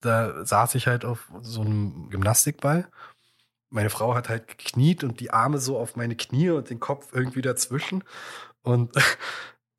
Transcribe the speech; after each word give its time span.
da 0.00 0.44
saß 0.44 0.74
ich 0.74 0.86
halt 0.86 1.04
auf 1.04 1.30
so 1.42 1.60
einem 1.60 2.08
Gymnastikball. 2.10 2.88
Meine 3.68 3.90
Frau 3.90 4.14
hat 4.14 4.28
halt 4.28 4.48
gekniet 4.48 5.04
und 5.04 5.20
die 5.20 5.30
Arme 5.30 5.58
so 5.58 5.78
auf 5.78 5.96
meine 5.96 6.16
Knie 6.16 6.50
und 6.50 6.70
den 6.70 6.80
Kopf 6.80 7.08
irgendwie 7.12 7.42
dazwischen. 7.42 8.02
Und 8.62 8.92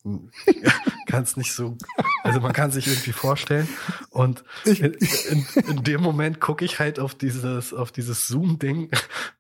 kann 1.06 1.24
es 1.24 1.38
nicht 1.38 1.54
so, 1.54 1.78
also 2.24 2.40
man 2.40 2.54
kann 2.54 2.72
sich 2.72 2.88
irgendwie 2.88 3.12
vorstellen. 3.12 3.68
Und 4.10 4.44
in, 4.66 4.94
in, 4.94 5.46
in 5.68 5.84
dem 5.84 6.02
Moment 6.02 6.40
gucke 6.40 6.66
ich 6.66 6.80
halt 6.80 7.00
auf 7.00 7.16
dieses, 7.16 7.74
auf 7.74 7.92
dieses 7.92 8.28
Zoom-Ding 8.28 8.90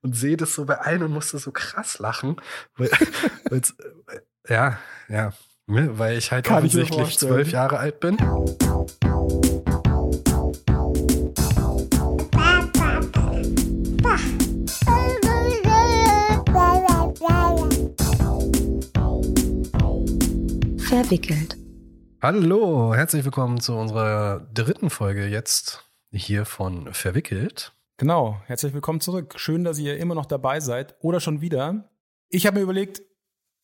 und 0.02 0.16
sehe 0.16 0.38
das 0.38 0.54
so 0.54 0.66
bei 0.66 0.79
allen 0.79 1.04
und 1.04 1.11
musste 1.11 1.38
so 1.39 1.52
krass 1.52 2.00
lachen. 2.00 2.36
Weil, 2.75 2.89
ja, 4.50 4.79
ja, 5.07 5.34
ne, 5.68 5.98
weil 5.98 6.18
ich 6.18 6.32
halt 6.32 6.45
kann 6.45 6.57
offensichtlich 6.57 7.18
zwölf 7.18 7.52
Jahre 7.52 7.79
alt 7.79 8.00
bin. 8.00 8.18
Verwickelt. 21.04 21.58
Hallo, 22.22 22.94
herzlich 22.94 23.26
willkommen 23.26 23.60
zu 23.60 23.73
unserer 23.73 24.48
dritten 24.54 24.91
Folge 24.91 25.26
jetzt 25.26 25.91
hier 26.12 26.46
von 26.46 26.94
Verwickelt. 26.94 27.74
Genau, 27.98 28.40
herzlich 28.46 28.76
willkommen 28.76 29.02
zurück. 29.02 29.34
Schön, 29.38 29.64
dass 29.64 29.80
ihr 29.80 29.98
immer 29.98 30.14
noch 30.14 30.27
dabei 30.27 30.60
seid 30.60 30.96
oder 31.00 31.20
schon 31.20 31.41
wieder. 31.41 31.90
Ich 32.30 32.46
habe 32.46 32.58
mir 32.58 32.64
überlegt, 32.64 33.02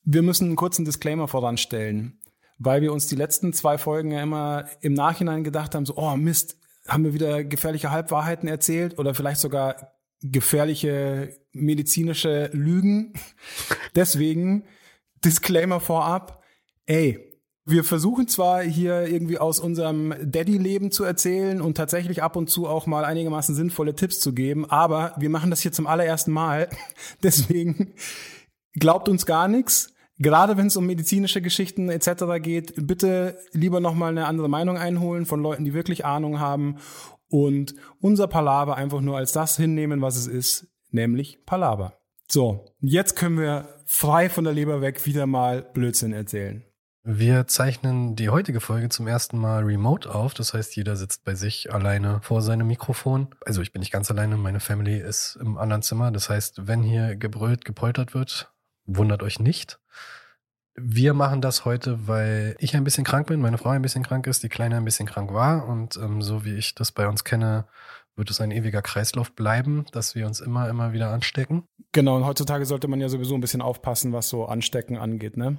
wir 0.02 0.24
müssen 0.24 0.48
einen 0.48 0.56
kurzen 0.56 0.84
Disclaimer 0.84 1.28
voranstellen, 1.28 2.20
weil 2.58 2.82
wir 2.82 2.92
uns 2.92 3.06
die 3.06 3.16
letzten 3.16 3.54
zwei 3.54 3.78
Folgen 3.78 4.10
ja 4.10 4.24
immer 4.24 4.66
im 4.82 4.94
Nachhinein 4.94 5.44
gedacht 5.44 5.76
haben, 5.76 5.86
so, 5.86 5.96
oh 5.96 6.16
Mist, 6.16 6.58
haben 6.88 7.04
wir 7.04 7.14
wieder 7.14 7.44
gefährliche 7.44 7.92
Halbwahrheiten 7.92 8.50
erzählt 8.50 8.98
oder 8.98 9.14
vielleicht 9.14 9.42
sogar 9.42 9.92
gefährliche 10.22 11.38
medizinische 11.52 12.50
Lügen. 12.52 13.14
Deswegen 13.96 14.66
Disclaimer 15.24 15.80
vorab 15.80 16.38
ey, 16.88 17.27
wir 17.70 17.84
versuchen 17.84 18.30
zwar 18.30 18.62
hier 18.64 19.08
irgendwie 19.08 19.40
aus 19.40 19.60
unserem 19.60 20.14
Daddy-Leben 20.24 20.90
zu 20.90 21.04
erzählen 21.04 21.62
und 21.62 21.76
tatsächlich 21.76 22.24
ab 22.24 22.38
und 22.38 22.50
zu 22.50 22.66
auch 22.66 22.88
mal 22.88 23.04
einigermaßen 23.04 23.54
sinnvolle 23.56 23.94
Tipps 23.94 24.22
zu 24.22 24.34
geben, 24.34 24.70
aber 24.70 25.14
wir 25.18 25.30
machen 25.30 25.50
das 25.50 25.60
hier 25.60 25.74
zum 25.74 25.86
allerersten 25.86 26.32
Mal. 26.32 26.70
Deswegen 27.24 27.94
glaubt 28.74 29.10
uns 29.10 29.26
gar 29.26 29.50
nichts. 29.50 29.94
Gerade 30.18 30.56
wenn 30.56 30.68
es 30.68 30.78
um 30.78 30.86
medizinische 30.86 31.42
Geschichten 31.42 31.90
etc. 31.90 32.42
geht, 32.42 32.88
bitte 32.88 33.38
lieber 33.52 33.82
nochmal 33.82 34.12
eine 34.12 34.28
andere 34.28 34.48
Meinung 34.48 34.78
einholen 34.78 35.26
von 35.26 35.42
Leuten, 35.42 35.66
die 35.66 35.74
wirklich 35.74 36.06
Ahnung 36.06 36.40
haben 36.40 36.78
und 37.30 37.76
unser 38.00 38.28
Palaver 38.28 38.78
einfach 38.78 39.02
nur 39.02 39.18
als 39.18 39.34
das 39.34 39.58
hinnehmen, 39.58 40.02
was 40.02 40.16
es 40.16 40.28
ist, 40.28 40.68
nämlich 40.90 41.46
Palaver. 41.46 42.00
So, 42.30 42.66
jetzt 42.80 43.18
können 43.18 43.38
wir 43.38 43.68
frei 43.86 44.30
von 44.30 44.46
der 44.46 44.54
Leber 44.54 44.82
weg 44.82 45.06
wieder 45.06 45.28
mal 45.28 45.62
Blödsinn 45.62 46.14
erzählen. 46.14 46.64
Wir 47.10 47.48
zeichnen 47.48 48.18
die 48.18 48.28
heutige 48.28 48.60
Folge 48.60 48.90
zum 48.90 49.08
ersten 49.08 49.38
Mal 49.38 49.64
remote 49.64 50.14
auf. 50.14 50.34
Das 50.34 50.54
heißt, 50.54 50.76
jeder 50.76 50.98
sitzt 50.98 51.24
bei 51.24 51.36
sich 51.36 51.74
alleine 51.74 52.20
vor 52.22 52.42
seinem 52.42 52.68
Mikrofon. 52.68 53.30
Also 53.46 53.62
ich 53.62 53.72
bin 53.72 53.80
nicht 53.80 53.94
ganz 53.94 54.12
alleine, 54.12 54.36
meine 54.36 54.60
Family 54.60 55.00
ist 55.00 55.38
im 55.40 55.58
anderen 55.58 55.84
Zimmer. 55.84 56.12
Das 56.12 56.30
heißt, 56.30 56.68
wenn 56.68 56.84
hier 56.84 57.16
gebrüllt, 57.16 57.64
gepoltert 57.64 58.14
wird, 58.14 58.52
wundert 58.86 59.24
euch 59.24 59.40
nicht. 59.40 59.80
Wir 60.76 61.14
machen 61.14 61.40
das 61.40 61.64
heute, 61.64 62.10
weil 62.10 62.58
ich 62.60 62.76
ein 62.76 62.84
bisschen 62.84 63.06
krank 63.06 63.28
bin, 63.28 63.40
meine 63.40 63.58
Frau 63.58 63.70
ein 63.70 63.82
bisschen 63.82 64.04
krank 64.04 64.28
ist, 64.28 64.44
die 64.44 64.50
Kleine 64.50 64.76
ein 64.76 64.84
bisschen 64.84 65.08
krank 65.08 65.32
war. 65.32 65.66
Und 65.66 65.96
ähm, 65.96 66.22
so 66.22 66.44
wie 66.44 66.56
ich 66.56 66.76
das 66.76 66.92
bei 66.92 67.08
uns 67.08 67.24
kenne, 67.24 67.68
wird 68.18 68.30
es 68.32 68.42
ein 68.42 68.52
ewiger 68.52 68.82
Kreislauf 68.82 69.32
bleiben, 69.32 69.86
dass 69.94 70.14
wir 70.14 70.28
uns 70.28 70.42
immer, 70.42 70.68
immer 70.68 70.92
wieder 70.92 71.12
anstecken. 71.12 71.64
Genau, 71.94 72.18
und 72.18 72.26
heutzutage 72.26 72.66
sollte 72.66 72.90
man 72.90 73.00
ja 73.00 73.08
sowieso 73.08 73.34
ein 73.36 73.42
bisschen 73.42 73.62
aufpassen, 73.62 74.12
was 74.12 74.28
so 74.28 74.46
Anstecken 74.46 74.98
angeht, 74.98 75.38
ne? 75.38 75.58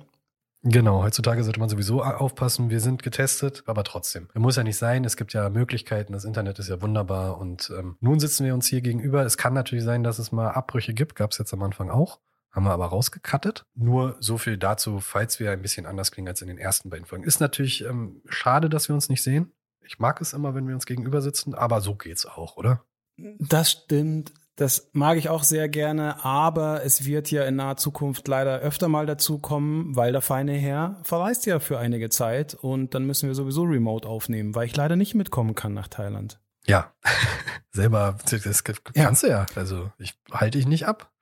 Genau, 0.62 1.02
heutzutage 1.04 1.44
sollte 1.44 1.60
man 1.60 1.68
sowieso 1.68 2.02
aufpassen, 2.02 2.68
wir 2.68 2.80
sind 2.80 3.02
getestet, 3.04 3.62
aber 3.66 3.84
trotzdem. 3.84 4.28
Muss 4.34 4.56
ja 4.56 4.64
nicht 4.64 4.76
sein, 4.76 5.04
es 5.04 5.16
gibt 5.16 5.32
ja 5.32 5.48
Möglichkeiten, 5.50 6.12
das 6.12 6.24
Internet 6.24 6.58
ist 6.58 6.68
ja 6.68 6.82
wunderbar 6.82 7.38
und 7.38 7.72
ähm, 7.78 7.96
nun 8.00 8.18
sitzen 8.18 8.44
wir 8.44 8.54
uns 8.54 8.66
hier 8.66 8.80
gegenüber. 8.80 9.24
Es 9.24 9.36
kann 9.36 9.54
natürlich 9.54 9.84
sein, 9.84 10.02
dass 10.02 10.18
es 10.18 10.32
mal 10.32 10.50
Abbrüche 10.50 10.94
gibt, 10.94 11.14
gab 11.14 11.30
es 11.30 11.38
jetzt 11.38 11.52
am 11.52 11.62
Anfang 11.62 11.90
auch. 11.90 12.20
Haben 12.50 12.64
wir 12.64 12.72
aber 12.72 12.86
rausgekattet. 12.86 13.66
Nur 13.74 14.16
so 14.20 14.38
viel 14.38 14.56
dazu, 14.56 15.00
falls 15.00 15.38
wir 15.38 15.52
ein 15.52 15.62
bisschen 15.62 15.86
anders 15.86 16.10
klingen 16.10 16.28
als 16.28 16.42
in 16.42 16.48
den 16.48 16.58
ersten 16.58 16.90
beiden 16.90 17.06
Folgen. 17.06 17.24
Ist 17.24 17.40
natürlich 17.40 17.84
ähm, 17.84 18.22
schade, 18.28 18.68
dass 18.68 18.88
wir 18.88 18.94
uns 18.94 19.08
nicht 19.08 19.22
sehen. 19.22 19.52
Ich 19.84 19.98
mag 19.98 20.20
es 20.20 20.32
immer, 20.32 20.54
wenn 20.54 20.66
wir 20.66 20.74
uns 20.74 20.86
gegenüber 20.86 21.22
sitzen, 21.22 21.54
aber 21.54 21.80
so 21.80 21.94
geht's 21.94 22.26
auch, 22.26 22.56
oder? 22.56 22.84
Das 23.16 23.70
stimmt. 23.70 24.32
Das 24.58 24.90
mag 24.92 25.18
ich 25.18 25.28
auch 25.28 25.44
sehr 25.44 25.68
gerne, 25.68 26.24
aber 26.24 26.84
es 26.84 27.04
wird 27.04 27.30
ja 27.30 27.44
in 27.44 27.54
naher 27.54 27.76
Zukunft 27.76 28.26
leider 28.26 28.58
öfter 28.58 28.88
mal 28.88 29.06
dazu 29.06 29.38
kommen, 29.38 29.94
weil 29.94 30.10
der 30.10 30.20
feine 30.20 30.54
Herr 30.54 30.98
verreist 31.04 31.46
ja 31.46 31.60
für 31.60 31.78
einige 31.78 32.08
Zeit 32.08 32.54
und 32.54 32.92
dann 32.92 33.06
müssen 33.06 33.28
wir 33.28 33.36
sowieso 33.36 33.62
remote 33.62 34.08
aufnehmen, 34.08 34.56
weil 34.56 34.66
ich 34.66 34.74
leider 34.74 34.96
nicht 34.96 35.14
mitkommen 35.14 35.54
kann 35.54 35.74
nach 35.74 35.86
Thailand. 35.86 36.40
Ja, 36.66 36.92
selber, 37.70 38.18
das 38.28 38.64
kannst 38.64 38.82
ja. 38.96 39.12
du 39.12 39.26
ja. 39.28 39.46
Also 39.54 39.92
ich 39.96 40.18
halte 40.32 40.58
dich 40.58 40.66
nicht 40.66 40.88
ab. 40.88 41.12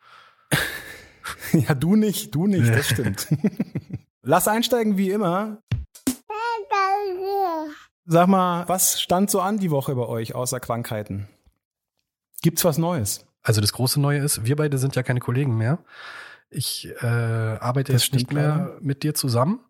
ja, 1.52 1.74
du 1.74 1.94
nicht, 1.94 2.34
du 2.34 2.46
nicht, 2.46 2.74
das 2.74 2.88
stimmt. 2.88 3.28
Lass 4.22 4.48
einsteigen 4.48 4.96
wie 4.96 5.10
immer. 5.10 5.58
Sag 8.06 8.28
mal, 8.28 8.66
was 8.66 8.98
stand 8.98 9.30
so 9.30 9.42
an 9.42 9.58
die 9.58 9.70
Woche 9.70 9.94
bei 9.94 10.06
euch 10.06 10.34
außer 10.34 10.58
Krankheiten? 10.58 11.28
Gibt's 12.40 12.64
was 12.64 12.78
Neues? 12.78 13.25
Also 13.46 13.60
das 13.60 13.72
große 13.72 14.00
Neue 14.00 14.18
ist, 14.18 14.44
wir 14.44 14.56
beide 14.56 14.76
sind 14.76 14.96
ja 14.96 15.04
keine 15.04 15.20
Kollegen 15.20 15.56
mehr. 15.56 15.78
Ich 16.50 16.88
äh, 17.00 17.06
arbeite 17.06 17.92
das 17.92 18.02
jetzt 18.02 18.14
nicht 18.14 18.32
mehr 18.32 18.48
leider. 18.48 18.78
mit 18.80 19.04
dir 19.04 19.14
zusammen, 19.14 19.60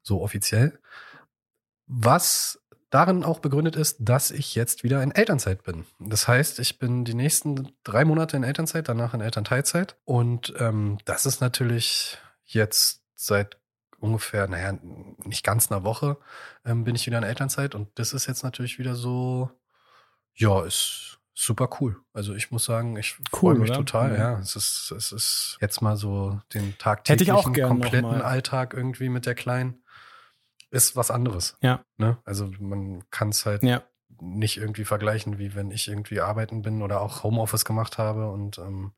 so 0.00 0.22
offiziell. 0.22 0.78
Was 1.86 2.62
darin 2.88 3.22
auch 3.22 3.40
begründet 3.40 3.76
ist, 3.76 3.98
dass 4.00 4.30
ich 4.30 4.54
jetzt 4.54 4.84
wieder 4.84 5.02
in 5.02 5.10
Elternzeit 5.10 5.64
bin. 5.64 5.84
Das 5.98 6.28
heißt, 6.28 6.58
ich 6.60 6.78
bin 6.78 7.04
die 7.04 7.12
nächsten 7.12 7.72
drei 7.84 8.06
Monate 8.06 8.38
in 8.38 8.42
Elternzeit, 8.42 8.88
danach 8.88 9.12
in 9.12 9.20
Elternteilzeit. 9.20 9.98
Und 10.06 10.54
ähm, 10.58 10.96
das 11.04 11.26
ist 11.26 11.42
natürlich 11.42 12.16
jetzt 12.44 13.02
seit 13.14 13.58
ungefähr, 13.98 14.48
naja, 14.48 14.78
nicht 15.24 15.44
ganz 15.44 15.70
einer 15.70 15.84
Woche 15.84 16.16
ähm, 16.64 16.84
bin 16.84 16.94
ich 16.94 17.06
wieder 17.06 17.18
in 17.18 17.24
Elternzeit. 17.24 17.74
Und 17.74 17.90
das 17.98 18.14
ist 18.14 18.28
jetzt 18.28 18.44
natürlich 18.44 18.78
wieder 18.78 18.94
so, 18.94 19.50
ja, 20.32 20.64
ist 20.64 21.18
super 21.34 21.68
cool. 21.80 22.00
Also 22.12 22.34
ich 22.34 22.50
muss 22.50 22.64
sagen, 22.64 22.96
ich 22.96 23.16
cool, 23.32 23.54
freue 23.54 23.54
mich 23.58 23.70
oder? 23.70 23.78
total. 23.78 24.12
Ja. 24.12 24.18
ja, 24.32 24.38
es 24.38 24.56
ist 24.56 24.92
es 24.96 25.12
ist 25.12 25.58
jetzt 25.60 25.82
mal 25.82 25.96
so 25.96 26.40
den 26.54 26.78
tagtäglichen 26.78 27.54
kompletten 27.54 28.22
Alltag 28.22 28.74
irgendwie 28.74 29.08
mit 29.08 29.26
der 29.26 29.34
kleinen 29.34 29.82
ist 30.74 30.96
was 30.96 31.10
anderes. 31.10 31.56
Ja. 31.60 31.84
Ne? 31.98 32.18
Also 32.24 32.50
man 32.58 33.08
kann 33.10 33.28
es 33.28 33.46
halt 33.46 33.62
ja. 33.62 33.82
nicht 34.20 34.56
irgendwie 34.56 34.84
vergleichen, 34.84 35.38
wie 35.38 35.54
wenn 35.54 35.70
ich 35.70 35.88
irgendwie 35.88 36.20
arbeiten 36.20 36.62
bin 36.62 36.82
oder 36.82 37.00
auch 37.00 37.22
Homeoffice 37.22 37.64
gemacht 37.64 37.96
habe 37.96 38.28
und 38.30 38.58
ähm, 38.58 38.92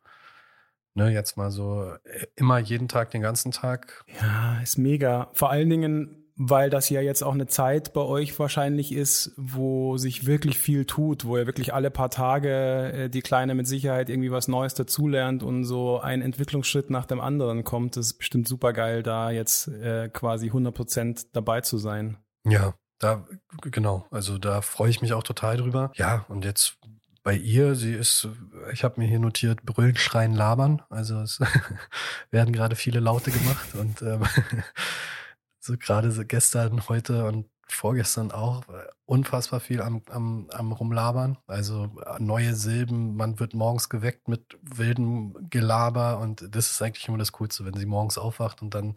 ne, 0.95 1.11
jetzt 1.11 1.37
mal 1.37 1.51
so 1.51 1.93
äh, 2.05 2.27
immer 2.35 2.59
jeden 2.59 2.89
Tag 2.89 3.11
den 3.11 3.21
ganzen 3.21 3.53
Tag. 3.53 4.05
Ja, 4.21 4.59
ist 4.63 4.79
mega. 4.79 5.29
Vor 5.35 5.51
allen 5.51 5.69
Dingen 5.69 6.26
weil 6.37 6.69
das 6.69 6.91
ja 6.91 7.01
jetzt 7.01 7.23
auch 7.23 7.33
eine 7.33 7.47
Zeit 7.47 7.95
bei 7.95 8.03
euch 8.03 8.39
wahrscheinlich 8.39 8.93
ist, 8.93 9.33
wo 9.37 9.97
sich 9.97 10.27
wirklich 10.27 10.59
viel 10.59 10.85
tut, 10.85 11.25
wo 11.25 11.39
ihr 11.39 11.47
wirklich 11.47 11.73
alle 11.73 11.91
paar 11.91 12.11
Tage 12.11 12.93
äh, 12.93 13.09
die 13.09 13.23
Kleine 13.23 13.55
mit 13.55 13.67
Sicherheit 13.67 14.11
irgendwie 14.11 14.31
was 14.31 14.47
Neues 14.47 14.75
dazulernt 14.75 15.43
und 15.43 15.65
so 15.65 15.99
ein 15.99 16.21
Entwicklungsschritt 16.21 16.91
nach 16.91 17.07
dem 17.07 17.21
anderen 17.21 17.65
kommt. 17.65 17.97
Das 17.97 18.07
ist 18.07 18.19
bestimmt 18.19 18.47
super 18.47 18.75
geil, 18.75 19.03
da 19.03 19.31
jetzt 19.31 19.69
äh, 19.69 20.11
quasi 20.11 20.49
100 20.49 20.75
Prozent 20.75 21.27
dabei 21.35 21.63
zu 21.63 21.79
sein. 21.79 22.19
Ja, 22.45 22.75
da, 22.99 23.27
genau. 23.63 24.07
Also 24.11 24.37
da 24.37 24.61
freue 24.61 24.91
ich 24.91 25.01
mich 25.01 25.15
auch 25.15 25.23
total 25.23 25.57
drüber. 25.57 25.91
Ja, 25.95 26.27
und 26.29 26.45
jetzt 26.45 26.77
bei 27.23 27.35
ihr, 27.35 27.75
sie 27.75 27.93
ist, 27.93 28.29
ich 28.73 28.85
habe 28.85 29.01
mir 29.01 29.09
hier 29.09 29.19
notiert, 29.19 29.65
brüllen, 29.65 29.97
schreien, 29.97 30.35
labern. 30.35 30.83
Also 30.91 31.21
es 31.23 31.41
werden 32.31 32.53
gerade 32.53 32.77
viele 32.77 33.01
Laute 33.01 33.31
gemacht 33.31 33.75
und 33.75 34.03
ähm, 34.03 34.23
so 35.67 35.77
gerade 35.77 36.13
so 36.13 36.25
gestern, 36.25 36.89
heute 36.89 37.25
und 37.27 37.47
vorgestern 37.69 38.31
auch 38.31 38.63
unfassbar 39.07 39.61
viel 39.61 39.83
am, 39.83 40.03
am, 40.11 40.49
am 40.53 40.73
Rumlabern. 40.73 41.39
Also 41.47 41.91
äh, 42.05 42.21
neue 42.23 42.55
Silben, 42.55 43.17
man 43.17 43.41
wird 43.41 43.55
morgens 43.55 43.89
geweckt 43.89 44.29
mit 44.29 44.59
wildem 44.63 45.35
Gelaber 45.51 46.19
und 46.19 46.47
das 46.55 46.71
ist 46.71 46.83
eigentlich 46.83 47.09
immer 47.09 47.19
das 47.19 47.33
Coolste, 47.33 47.65
wenn 47.65 47.75
sie 47.75 47.87
morgens 47.87 48.19
aufwacht 48.19 48.63
und 48.63 48.75
dann 48.75 48.95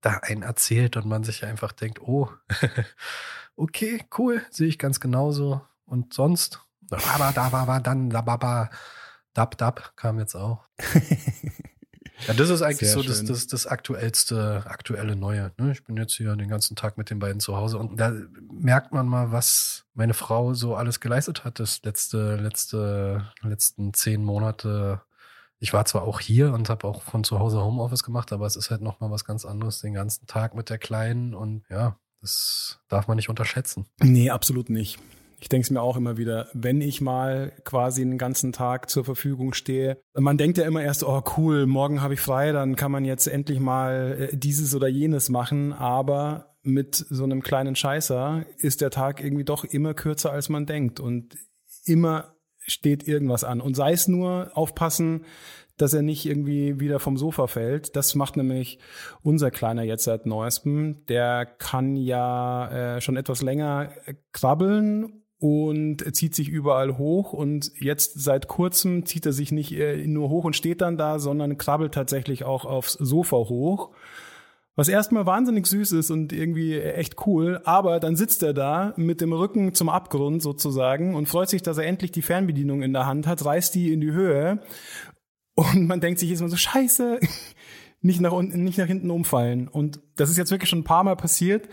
da 0.00 0.18
einen 0.22 0.42
erzählt 0.42 0.96
und 0.96 1.06
man 1.06 1.24
sich 1.24 1.44
einfach 1.44 1.72
denkt, 1.72 2.00
oh, 2.00 2.30
okay, 3.56 4.04
cool, 4.18 4.42
sehe 4.50 4.68
ich 4.68 4.78
ganz 4.78 5.00
genauso. 5.00 5.60
Und 5.84 6.14
sonst, 6.14 6.60
aber 6.90 7.32
da 7.32 7.52
war, 7.52 7.66
war 7.66 7.80
dann, 7.80 8.10
da, 8.10 8.22
ba, 8.22 8.70
dab, 9.34 9.58
dab 9.58 9.96
kam 9.96 10.18
jetzt 10.18 10.34
auch. 10.34 10.64
Ja, 12.26 12.34
das 12.34 12.50
ist 12.50 12.62
eigentlich 12.62 12.90
Sehr 12.90 13.02
so 13.02 13.02
das, 13.02 13.24
das, 13.24 13.46
das 13.46 13.66
aktuellste, 13.66 14.62
aktuelle 14.66 15.16
Neue. 15.16 15.52
Ne? 15.58 15.72
Ich 15.72 15.84
bin 15.84 15.96
jetzt 15.96 16.14
hier 16.14 16.36
den 16.36 16.48
ganzen 16.48 16.76
Tag 16.76 16.98
mit 16.98 17.10
den 17.10 17.18
beiden 17.18 17.40
zu 17.40 17.56
Hause 17.56 17.78
und 17.78 17.98
da 17.98 18.12
merkt 18.52 18.92
man 18.92 19.06
mal, 19.06 19.32
was 19.32 19.84
meine 19.94 20.14
Frau 20.14 20.54
so 20.54 20.76
alles 20.76 21.00
geleistet 21.00 21.44
hat, 21.44 21.58
das 21.58 21.82
letzte, 21.82 22.36
letzte, 22.36 23.28
letzten 23.42 23.94
zehn 23.94 24.22
Monate. 24.22 25.02
Ich 25.58 25.72
war 25.72 25.84
zwar 25.84 26.02
auch 26.02 26.20
hier 26.20 26.52
und 26.52 26.68
habe 26.68 26.86
auch 26.86 27.02
von 27.02 27.24
zu 27.24 27.38
Hause 27.38 27.62
Homeoffice 27.62 28.02
gemacht, 28.02 28.32
aber 28.32 28.46
es 28.46 28.56
ist 28.56 28.70
halt 28.70 28.80
noch 28.80 29.00
mal 29.00 29.10
was 29.10 29.24
ganz 29.24 29.44
anderes, 29.44 29.80
den 29.80 29.94
ganzen 29.94 30.26
Tag 30.26 30.54
mit 30.54 30.70
der 30.70 30.78
Kleinen 30.78 31.34
und 31.34 31.64
ja, 31.68 31.98
das 32.20 32.80
darf 32.88 33.08
man 33.08 33.16
nicht 33.16 33.28
unterschätzen. 33.28 33.86
Nee, 34.00 34.30
absolut 34.30 34.70
nicht. 34.70 34.98
Ich 35.40 35.48
denke 35.48 35.64
es 35.64 35.70
mir 35.70 35.80
auch 35.80 35.96
immer 35.96 36.18
wieder, 36.18 36.48
wenn 36.52 36.82
ich 36.82 37.00
mal 37.00 37.52
quasi 37.64 38.02
einen 38.02 38.18
ganzen 38.18 38.52
Tag 38.52 38.90
zur 38.90 39.04
Verfügung 39.04 39.54
stehe. 39.54 39.98
Man 40.14 40.36
denkt 40.36 40.58
ja 40.58 40.66
immer 40.66 40.82
erst, 40.82 41.02
oh 41.02 41.22
cool, 41.36 41.66
morgen 41.66 42.02
habe 42.02 42.14
ich 42.14 42.20
frei, 42.20 42.52
dann 42.52 42.76
kann 42.76 42.92
man 42.92 43.06
jetzt 43.06 43.26
endlich 43.26 43.58
mal 43.58 44.28
äh, 44.30 44.36
dieses 44.36 44.74
oder 44.74 44.86
jenes 44.86 45.30
machen. 45.30 45.72
Aber 45.72 46.54
mit 46.62 46.94
so 46.94 47.24
einem 47.24 47.42
kleinen 47.42 47.74
Scheißer 47.74 48.44
ist 48.58 48.82
der 48.82 48.90
Tag 48.90 49.24
irgendwie 49.24 49.44
doch 49.44 49.64
immer 49.64 49.94
kürzer, 49.94 50.30
als 50.30 50.50
man 50.50 50.66
denkt. 50.66 51.00
Und 51.00 51.38
immer 51.86 52.34
steht 52.58 53.08
irgendwas 53.08 53.42
an. 53.42 53.62
Und 53.62 53.74
sei 53.74 53.92
es 53.92 54.08
nur 54.08 54.50
aufpassen, 54.54 55.24
dass 55.78 55.94
er 55.94 56.02
nicht 56.02 56.26
irgendwie 56.26 56.78
wieder 56.78 57.00
vom 57.00 57.16
Sofa 57.16 57.46
fällt. 57.46 57.96
Das 57.96 58.14
macht 58.14 58.36
nämlich 58.36 58.78
unser 59.22 59.50
Kleiner 59.50 59.82
jetzt 59.82 60.04
seit 60.04 60.26
neuestem. 60.26 61.06
Der 61.06 61.46
kann 61.46 61.96
ja 61.96 62.96
äh, 62.96 63.00
schon 63.00 63.16
etwas 63.16 63.40
länger 63.40 63.90
krabbeln 64.32 65.19
und 65.40 66.14
zieht 66.14 66.34
sich 66.34 66.50
überall 66.50 66.98
hoch 66.98 67.32
und 67.32 67.72
jetzt 67.80 68.20
seit 68.20 68.46
kurzem 68.46 69.06
zieht 69.06 69.24
er 69.24 69.32
sich 69.32 69.52
nicht 69.52 69.72
äh, 69.72 70.06
nur 70.06 70.28
hoch 70.28 70.44
und 70.44 70.54
steht 70.54 70.82
dann 70.82 70.98
da, 70.98 71.18
sondern 71.18 71.56
krabbelt 71.56 71.94
tatsächlich 71.94 72.44
auch 72.44 72.66
aufs 72.66 72.92
Sofa 72.92 73.36
hoch. 73.36 73.90
Was 74.76 74.88
erstmal 74.88 75.26
wahnsinnig 75.26 75.66
süß 75.66 75.92
ist 75.92 76.10
und 76.10 76.32
irgendwie 76.32 76.78
echt 76.78 77.26
cool, 77.26 77.60
aber 77.64 78.00
dann 78.00 78.16
sitzt 78.16 78.42
er 78.42 78.52
da 78.52 78.92
mit 78.96 79.20
dem 79.20 79.32
Rücken 79.32 79.74
zum 79.74 79.88
Abgrund 79.88 80.42
sozusagen 80.42 81.14
und 81.14 81.26
freut 81.26 81.48
sich, 81.48 81.62
dass 81.62 81.78
er 81.78 81.86
endlich 81.86 82.12
die 82.12 82.22
Fernbedienung 82.22 82.82
in 82.82 82.92
der 82.92 83.06
Hand 83.06 83.26
hat, 83.26 83.44
reißt 83.44 83.74
die 83.74 83.92
in 83.92 84.00
die 84.00 84.12
Höhe 84.12 84.60
und 85.54 85.86
man 85.86 86.00
denkt 86.00 86.20
sich 86.20 86.28
jetzt 86.28 86.40
mal 86.40 86.50
so, 86.50 86.56
scheiße, 86.56 87.18
nicht 88.02 88.20
nach 88.20 88.32
unten, 88.32 88.62
nicht 88.62 88.78
nach 88.78 88.86
hinten 88.86 89.10
umfallen. 89.10 89.68
Und 89.68 90.00
das 90.16 90.30
ist 90.30 90.36
jetzt 90.36 90.50
wirklich 90.50 90.70
schon 90.70 90.80
ein 90.80 90.84
paar 90.84 91.04
Mal 91.04 91.16
passiert 91.16 91.68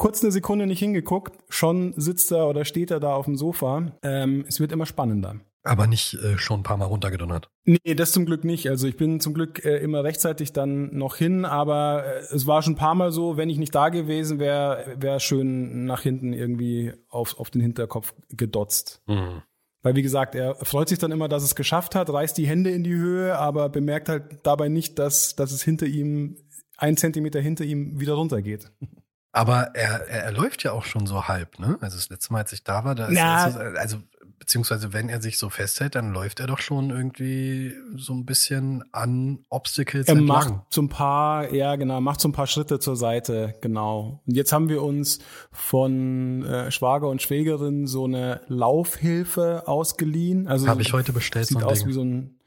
kurz 0.00 0.22
eine 0.22 0.32
Sekunde 0.32 0.66
nicht 0.66 0.78
hingeguckt, 0.78 1.38
schon 1.50 1.92
sitzt 1.94 2.32
er 2.32 2.48
oder 2.48 2.64
steht 2.64 2.90
er 2.90 3.00
da 3.00 3.14
auf 3.14 3.26
dem 3.26 3.36
Sofa. 3.36 3.92
Ähm, 4.02 4.46
es 4.48 4.58
wird 4.58 4.72
immer 4.72 4.86
spannender. 4.86 5.36
Aber 5.62 5.86
nicht 5.86 6.14
äh, 6.14 6.38
schon 6.38 6.60
ein 6.60 6.62
paar 6.62 6.78
Mal 6.78 6.86
runtergedonnert. 6.86 7.50
Nee, 7.66 7.94
das 7.94 8.12
zum 8.12 8.24
Glück 8.24 8.42
nicht. 8.42 8.70
Also 8.70 8.88
ich 8.88 8.96
bin 8.96 9.20
zum 9.20 9.34
Glück 9.34 9.62
äh, 9.62 9.76
immer 9.76 10.02
rechtzeitig 10.02 10.54
dann 10.54 10.96
noch 10.96 11.16
hin, 11.16 11.44
aber 11.44 12.04
äh, 12.06 12.34
es 12.34 12.46
war 12.46 12.62
schon 12.62 12.72
ein 12.72 12.76
paar 12.76 12.94
Mal 12.94 13.12
so, 13.12 13.36
wenn 13.36 13.50
ich 13.50 13.58
nicht 13.58 13.74
da 13.74 13.90
gewesen 13.90 14.38
wäre, 14.38 14.96
wäre 14.96 15.20
schön 15.20 15.84
nach 15.84 16.00
hinten 16.00 16.32
irgendwie 16.32 16.94
auf, 17.10 17.38
auf 17.38 17.50
den 17.50 17.60
Hinterkopf 17.60 18.14
gedotzt. 18.30 19.02
Mhm. 19.06 19.42
Weil 19.82 19.96
wie 19.96 20.02
gesagt, 20.02 20.34
er 20.34 20.54
freut 20.62 20.88
sich 20.88 20.98
dann 20.98 21.12
immer, 21.12 21.28
dass 21.28 21.42
es 21.42 21.54
geschafft 21.54 21.94
hat, 21.94 22.08
reißt 22.10 22.38
die 22.38 22.46
Hände 22.46 22.70
in 22.70 22.84
die 22.84 22.94
Höhe, 22.94 23.38
aber 23.38 23.68
bemerkt 23.68 24.08
halt 24.08 24.38
dabei 24.44 24.70
nicht, 24.70 24.98
dass, 24.98 25.36
dass 25.36 25.52
es 25.52 25.62
hinter 25.62 25.84
ihm, 25.84 26.38
ein 26.78 26.96
Zentimeter 26.96 27.40
hinter 27.40 27.64
ihm 27.64 28.00
wieder 28.00 28.14
runtergeht. 28.14 28.72
Aber 29.32 29.74
er, 29.74 30.08
er, 30.08 30.24
er 30.24 30.32
läuft 30.32 30.64
ja 30.64 30.72
auch 30.72 30.84
schon 30.84 31.06
so 31.06 31.28
halb, 31.28 31.58
ne? 31.58 31.78
Also 31.80 31.96
das 31.96 32.08
letzte 32.08 32.32
Mal, 32.32 32.40
als 32.40 32.52
ich 32.52 32.64
da 32.64 32.84
war, 32.84 32.94
da 32.94 33.06
ist 33.06 33.16
ja. 33.16 33.46
er 33.46 33.52
so, 33.52 33.58
also 33.78 33.96
beziehungsweise 34.40 34.92
wenn 34.92 35.08
er 35.08 35.22
sich 35.22 35.38
so 35.38 35.50
festhält, 35.50 35.94
dann 35.94 36.12
läuft 36.12 36.40
er 36.40 36.48
doch 36.48 36.58
schon 36.58 36.90
irgendwie 36.90 37.74
so 37.94 38.14
ein 38.14 38.24
bisschen 38.24 38.82
an 38.90 39.44
Obstacles 39.50 40.08
er 40.08 40.16
entlang. 40.16 40.26
macht 40.26 40.54
so 40.70 40.82
ein 40.82 40.88
paar, 40.88 41.52
ja 41.52 41.76
genau, 41.76 42.00
macht 42.00 42.20
so 42.20 42.28
ein 42.28 42.32
paar 42.32 42.48
Schritte 42.48 42.80
zur 42.80 42.96
Seite, 42.96 43.54
genau. 43.60 44.22
Und 44.26 44.34
jetzt 44.34 44.52
haben 44.52 44.68
wir 44.68 44.82
uns 44.82 45.20
von 45.52 46.44
äh, 46.44 46.70
Schwager 46.72 47.08
und 47.08 47.22
Schwägerin 47.22 47.86
so 47.86 48.06
eine 48.06 48.40
Laufhilfe 48.48 49.68
ausgeliehen. 49.68 50.48
Also 50.48 50.66
habe 50.66 50.82
ich 50.82 50.92
heute 50.92 51.12
bestellt. 51.12 51.46
Sieht 51.46 51.60
so 51.60 51.66
aus 51.66 51.80
Ding. 51.80 51.88
wie 51.88 51.92
so 51.92 52.02
ein 52.02 52.39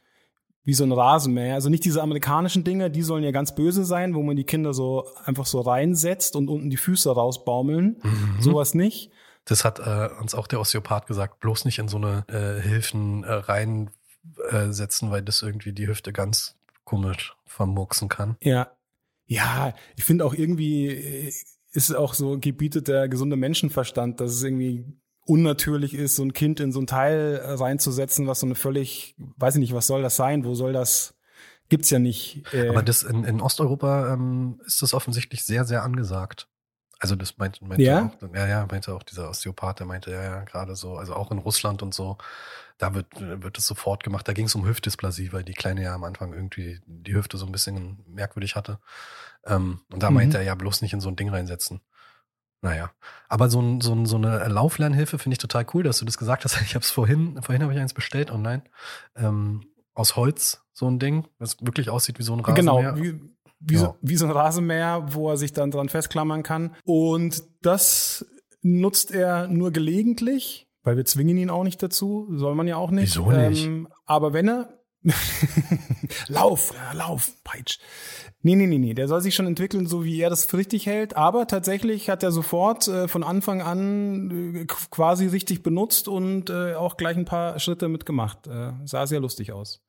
wie 0.64 0.74
so 0.74 0.84
ein 0.84 0.92
Rasenmäher. 0.92 1.56
Also 1.56 1.70
nicht 1.70 1.86
diese 1.86 2.02
amerikanischen 2.02 2.64
Dinger, 2.64 2.90
die 2.90 3.02
sollen 3.02 3.24
ja 3.24 3.32
ganz 3.32 3.54
böse 3.54 3.84
sein, 3.84 4.16
wo 4.16 4.24
man 4.24 4.36
die 4.36 4.46
Kinder 4.46 4.74
so 4.74 5.06
einfach 5.26 5.46
so 5.46 5.62
reinsetzt 5.62 6.36
und 6.36 6.48
unten 6.48 6.70
die 6.70 6.78
Füße 6.78 7.12
rausbaumeln. 7.12 7.98
Mhm. 8.02 8.42
Sowas 8.42 8.74
nicht. 8.74 9.12
Das 9.46 9.66
hat 9.66 9.80
äh, 9.80 10.10
uns 10.22 10.34
auch 10.36 10.48
der 10.48 10.62
Osteopath 10.62 11.06
gesagt, 11.06 11.40
bloß 11.42 11.66
nicht 11.66 11.80
in 11.80 11.90
so 11.90 11.98
eine 11.98 12.26
äh, 12.30 12.62
Hilfen 12.62 13.26
äh, 13.26 13.34
reinsetzen, 13.34 15.12
weil 15.12 15.22
das 15.22 15.42
irgendwie 15.42 15.74
die 15.74 15.88
Hüfte 15.88 16.14
ganz 16.14 16.56
komisch 16.86 17.36
vermurksen 17.46 18.08
kann. 18.08 18.38
Ja. 18.42 18.72
Ja, 19.26 19.74
ich 19.96 20.04
finde 20.04 20.26
auch 20.26 20.34
irgendwie 20.34 20.88
äh, 20.88 21.34
ist 21.74 21.94
auch 21.94 22.14
so 22.14 22.38
gebietet 22.40 22.88
der 22.88 23.10
gesunde 23.10 23.36
Menschenverstand, 23.36 24.22
dass 24.22 24.32
es 24.32 24.44
irgendwie 24.44 24.86
unnatürlich 25.26 25.94
ist, 25.94 26.16
so 26.16 26.24
ein 26.24 26.34
Kind 26.34 26.60
in 26.60 26.72
so 26.72 26.80
ein 26.80 26.88
Teil 26.88 27.42
äh, 27.44 27.54
reinzusetzen, 27.54 28.28
was 28.28 28.40
so 28.40 28.46
eine 28.46 28.56
völlig, 28.56 29.16
weiß 29.38 29.56
ich 29.56 29.60
nicht, 29.60 29.74
was 29.74 29.88
soll 29.88 30.02
das 30.02 30.16
sein? 30.16 30.46
Wo 30.46 30.56
soll 30.56 30.74
das? 30.74 31.16
Gibt's 31.70 31.90
ja 31.90 32.00
nicht. 32.00 32.44
Äh 32.54 32.70
Aber 32.70 32.84
das 32.84 33.04
in, 33.04 33.24
in 33.24 33.42
Osteuropa 33.42 34.14
ähm, 34.14 34.62
ist 34.66 34.82
das 34.82 34.94
offensichtlich 34.94 35.44
sehr, 35.44 35.66
sehr 35.66 35.84
angesagt. 35.84 36.48
Also 37.00 37.16
das 37.16 37.38
meinte, 37.38 37.66
meinte 37.66 37.84
ja? 37.84 38.12
auch, 38.22 38.36
ja, 38.36 38.48
ja, 38.48 38.68
meinte 38.70 38.94
auch 38.94 39.04
dieser 39.04 39.30
Osteopath, 39.30 39.80
der 39.80 39.88
meinte, 39.88 40.12
ja, 40.12 40.24
ja, 40.24 40.44
gerade 40.44 40.76
so, 40.76 40.96
also 40.96 41.16
auch 41.16 41.32
in 41.32 41.38
Russland 41.38 41.82
und 41.82 41.94
so, 41.94 42.18
da 42.78 42.94
wird, 42.94 43.08
wird 43.20 43.58
es 43.58 43.66
sofort 43.66 44.04
gemacht. 44.04 44.28
Da 44.28 44.34
ging 44.34 44.46
es 44.46 44.56
um 44.56 44.66
Hüftdysplasie, 44.66 45.34
weil 45.34 45.44
die 45.44 45.54
Kleine 45.54 45.84
ja 45.84 45.94
am 45.96 46.04
Anfang 46.04 46.34
irgendwie 46.34 46.80
die 46.86 47.14
Hüfte 47.14 47.38
so 47.38 47.46
ein 47.46 47.52
bisschen 47.52 48.04
merkwürdig 48.08 48.56
hatte. 48.56 48.80
Ähm, 49.46 49.82
und 49.92 50.04
da 50.04 50.10
mhm. 50.10 50.16
meinte 50.16 50.38
er 50.38 50.44
ja 50.44 50.56
bloß 50.56 50.82
nicht 50.82 50.94
in 50.94 51.02
so 51.02 51.10
ein 51.10 51.16
Ding 51.16 51.30
reinsetzen. 51.30 51.82
Naja, 52.64 52.92
aber 53.28 53.50
so, 53.50 53.62
ein, 53.62 53.82
so, 53.82 53.94
ein, 53.94 54.06
so 54.06 54.16
eine 54.16 54.48
Lauflernhilfe 54.48 55.20
finde 55.20 55.34
ich 55.34 55.38
total 55.38 55.66
cool, 55.74 55.84
dass 55.84 56.00
du 56.00 56.06
das 56.06 56.18
gesagt 56.18 56.46
hast. 56.46 56.62
Ich 56.62 56.76
habe 56.76 56.84
es 56.84 56.92
vorhin, 56.92 57.42
vorhin 57.42 57.62
habe 57.62 57.74
ich 57.74 57.80
eins 57.80 57.94
bestellt 57.94 58.32
online, 58.32 58.64
ähm, 59.18 59.66
aus 59.94 60.16
Holz, 60.16 60.64
so 60.72 60.88
ein 60.90 60.98
Ding, 60.98 61.28
das 61.40 61.58
wirklich 61.60 61.90
aussieht 61.90 62.20
wie 62.20 62.24
so 62.24 62.34
ein 62.34 62.40
Rasenmäher. 62.40 62.94
Genau, 62.94 63.04
wie, 63.04 63.20
wie, 63.60 63.74
ja. 63.74 63.80
so, 63.82 63.98
wie 64.02 64.16
so 64.16 64.26
ein 64.26 64.32
Rasenmäher, 64.32 65.06
wo 65.14 65.30
er 65.30 65.36
sich 65.36 65.52
dann 65.52 65.72
dran 65.72 65.90
festklammern 65.90 66.42
kann. 66.42 66.74
Und 66.86 67.44
das 67.62 68.26
nutzt 68.62 69.12
er 69.12 69.50
nur 69.50 69.72
gelegentlich, 69.72 70.70
weil 70.84 70.96
wir 70.96 71.04
zwingen 71.04 71.36
ihn 71.36 71.50
auch 71.50 71.66
nicht 71.66 71.84
dazu, 71.84 72.30
soll 72.32 72.56
man 72.56 72.68
ja 72.68 72.78
auch 72.78 72.92
nicht. 72.92 73.18
Wieso 73.18 73.30
nicht? 73.30 73.66
Ähm, 73.66 73.90
aber 74.06 74.32
wenn 74.32 74.48
er, 74.48 74.80
lauf, 76.28 76.74
ja, 76.74 76.94
lauf, 76.94 77.32
Peitsch. 77.44 77.80
Nee, 78.42 78.56
nee, 78.56 78.68
nee, 78.68 78.78
nee. 78.78 78.94
Der 78.94 79.08
soll 79.08 79.22
sich 79.22 79.36
schon 79.36 79.48
entwickeln, 79.48 79.88
so 79.88 80.04
wie 80.04 80.20
er 80.20 80.30
das 80.30 80.46
für 80.46 80.58
richtig 80.58 80.86
hält. 80.86 81.16
Aber 81.16 81.48
tatsächlich 81.48 82.10
hat 82.10 82.24
er 82.24 82.32
sofort 82.32 82.88
äh, 82.88 83.08
von 83.08 83.24
Anfang 83.24 83.62
an 83.62 84.56
äh, 84.56 84.66
quasi 84.66 85.28
richtig 85.28 85.64
benutzt 85.64 86.08
und 86.08 86.50
äh, 86.50 86.76
auch 86.76 86.98
gleich 86.98 87.18
ein 87.18 87.26
paar 87.26 87.60
Schritte 87.60 87.90
mitgemacht. 87.90 88.48
Äh, 88.48 88.72
sah 88.86 89.06
sehr 89.06 89.20
lustig 89.20 89.52
aus. 89.52 89.83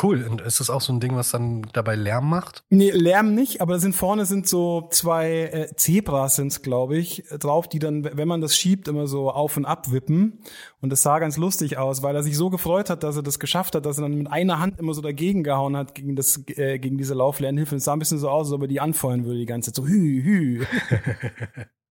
Cool. 0.00 0.24
Und 0.28 0.40
ist 0.40 0.60
das 0.60 0.70
auch 0.70 0.80
so 0.80 0.92
ein 0.92 1.00
Ding, 1.00 1.16
was 1.16 1.30
dann 1.30 1.66
dabei 1.72 1.96
Lärm 1.96 2.28
macht? 2.28 2.64
Nee, 2.70 2.90
Lärm 2.90 3.34
nicht, 3.34 3.60
aber 3.60 3.78
sind 3.78 3.94
vorne 3.94 4.26
sind 4.26 4.48
so 4.48 4.88
zwei 4.90 5.42
äh, 5.42 5.76
Zebras 5.76 6.36
sind's, 6.36 6.62
glaube 6.62 6.96
ich, 6.96 7.24
drauf, 7.38 7.68
die 7.68 7.78
dann, 7.78 8.04
wenn 8.04 8.28
man 8.28 8.40
das 8.40 8.56
schiebt, 8.56 8.88
immer 8.88 9.06
so 9.06 9.30
auf 9.30 9.56
und 9.56 9.64
ab 9.64 9.90
wippen. 9.92 10.40
Und 10.80 10.90
das 10.90 11.02
sah 11.02 11.18
ganz 11.18 11.36
lustig 11.36 11.78
aus, 11.78 12.02
weil 12.02 12.14
er 12.14 12.22
sich 12.22 12.36
so 12.36 12.50
gefreut 12.50 12.90
hat, 12.90 13.02
dass 13.02 13.16
er 13.16 13.22
das 13.22 13.38
geschafft 13.38 13.74
hat, 13.74 13.86
dass 13.86 13.98
er 13.98 14.02
dann 14.02 14.14
mit 14.14 14.30
einer 14.30 14.58
Hand 14.58 14.78
immer 14.78 14.94
so 14.94 15.02
dagegen 15.02 15.42
gehauen 15.42 15.76
hat 15.76 15.94
gegen 15.94 16.16
das, 16.16 16.42
äh, 16.48 16.78
gegen 16.78 16.98
diese 16.98 17.14
Lauflernhilfe. 17.14 17.76
Es 17.76 17.84
sah 17.84 17.92
ein 17.92 17.98
bisschen 17.98 18.18
so 18.18 18.28
aus, 18.28 18.48
als 18.48 18.54
ob 18.54 18.62
er 18.62 18.68
die 18.68 18.80
anfeuern 18.80 19.24
würde 19.24 19.38
die 19.38 19.46
ganze 19.46 19.72
Zeit. 19.72 19.76
So 19.76 19.86
hü, 19.86 20.22
hü. 20.22 20.64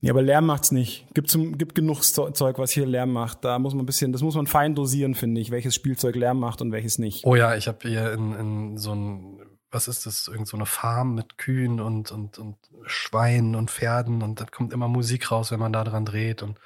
Nee, 0.00 0.10
aber 0.10 0.22
Lärm 0.22 0.46
macht's 0.46 0.70
nicht. 0.70 1.06
Gibt, 1.14 1.30
zum, 1.30 1.56
gibt 1.56 1.74
genug 1.74 2.02
Zeug, 2.02 2.58
was 2.58 2.70
hier 2.72 2.86
Lärm 2.86 3.12
macht. 3.12 3.44
Da 3.44 3.58
muss 3.58 3.74
man 3.74 3.84
ein 3.84 3.86
bisschen, 3.86 4.12
das 4.12 4.22
muss 4.22 4.34
man 4.34 4.46
fein 4.46 4.74
dosieren, 4.74 5.14
finde 5.14 5.40
ich, 5.40 5.50
welches 5.50 5.74
Spielzeug 5.74 6.14
Lärm 6.16 6.38
macht 6.38 6.60
und 6.60 6.72
welches 6.72 6.98
nicht. 6.98 7.24
Oh 7.24 7.34
ja, 7.36 7.56
ich 7.56 7.68
habe 7.68 7.88
hier 7.88 8.12
in, 8.12 8.34
in 8.34 8.78
so 8.78 8.94
ein, 8.94 9.40
was 9.70 9.88
ist 9.88 10.06
das, 10.06 10.28
irgend 10.28 10.46
so 10.46 10.56
eine 10.56 10.66
Farm 10.66 11.14
mit 11.14 11.38
Kühen 11.38 11.80
und, 11.80 12.10
und, 12.10 12.38
und 12.38 12.56
Schweinen 12.84 13.54
und 13.54 13.70
Pferden 13.70 14.22
und 14.22 14.40
da 14.40 14.44
kommt 14.44 14.72
immer 14.72 14.88
Musik 14.88 15.30
raus, 15.30 15.50
wenn 15.50 15.60
man 15.60 15.72
da 15.72 15.84
dran 15.84 16.04
dreht 16.04 16.42
und 16.42 16.58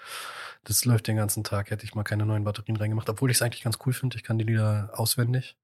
das 0.65 0.85
läuft 0.85 1.07
den 1.07 1.17
ganzen 1.17 1.45
Tag. 1.45 1.71
Hätte 1.71 1.85
ich 1.85 1.95
mal 1.95 2.03
keine 2.03 2.27
neuen 2.27 2.45
Batterien 2.45 2.77
reingemacht, 2.77 3.09
obwohl 3.09 3.31
ich 3.31 3.39
es 3.39 3.43
eigentlich 3.43 3.63
ganz 3.63 3.79
cool 3.87 3.93
finde. 3.93 4.17
Ich 4.17 4.25
kann 4.25 4.39
die 4.39 4.45
Lieder 4.45 4.91
auswendig. 4.93 5.57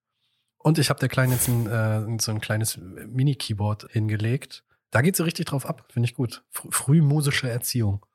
Und 0.58 0.78
ich 0.78 0.88
habe 0.88 0.98
der 0.98 1.10
Kleinen 1.10 1.32
jetzt 1.32 1.48
ein, 1.48 1.66
äh, 1.66 2.18
so 2.20 2.32
ein 2.32 2.40
kleines 2.40 2.78
Mini-Keyboard 2.78 3.88
hingelegt 3.90 4.63
da 4.94 5.02
geht 5.02 5.16
sie 5.16 5.24
richtig 5.24 5.46
drauf 5.46 5.66
ab, 5.66 5.86
finde 5.92 6.08
ich 6.08 6.14
gut. 6.14 6.44
Fr 6.50 6.68
frühmusische 6.70 7.50
Erziehung. 7.50 8.06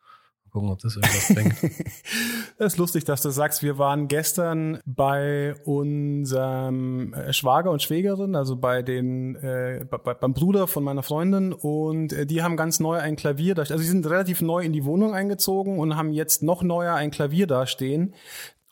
Mal 0.46 0.52
gucken, 0.52 0.70
ob 0.70 0.80
das 0.80 0.96
irgendwas 0.96 1.34
bringt. 1.34 1.56
das 2.58 2.74
ist 2.74 2.78
lustig, 2.78 3.04
dass 3.04 3.22
du 3.22 3.32
sagst, 3.32 3.62
wir 3.64 3.78
waren 3.78 4.08
gestern 4.08 4.80
bei 4.86 5.56
unserem 5.66 7.14
äh, 7.14 7.34
Schwager 7.34 7.72
und 7.72 7.82
Schwägerin, 7.82 8.34
also 8.34 8.56
bei 8.56 8.82
den 8.82 9.36
äh, 9.36 9.86
bei, 9.90 10.14
beim 10.14 10.34
Bruder 10.34 10.68
von 10.68 10.86
meiner 10.86 11.04
Freundin 11.04 11.52
und 11.52 12.14
äh, 12.14 12.26
die 12.26 12.44
haben 12.44 12.56
ganz 12.56 12.80
neu 12.80 12.98
ein 12.98 13.18
Klavier 13.18 13.56
da, 13.56 13.64
also 13.64 13.78
sie 13.78 13.84
sind 13.84 14.10
relativ 14.10 14.40
neu 14.40 14.64
in 14.64 14.72
die 14.72 14.86
Wohnung 14.86 15.14
eingezogen 15.14 15.80
und 15.80 15.98
haben 15.98 16.14
jetzt 16.14 16.44
noch 16.44 16.64
neuer 16.64 16.96
ein 16.96 17.12
Klavier 17.12 17.46
da 17.46 17.68
stehen. 17.68 18.16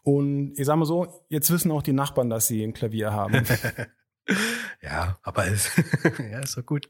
Und 0.04 0.58
ich 0.58 0.66
sag 0.66 0.78
mal 0.78 0.86
so, 0.86 1.26
jetzt 1.28 1.52
wissen 1.52 1.72
auch 1.72 1.84
die 1.84 1.92
Nachbarn, 1.92 2.30
dass 2.30 2.48
sie 2.48 2.64
ein 2.64 2.72
Klavier 2.72 3.12
haben. 3.12 3.44
ja, 4.82 5.18
aber 5.24 5.48
ist, 5.48 5.72
ja, 6.32 6.40
ist 6.40 6.56
doch 6.56 6.66
gut. 6.66 6.90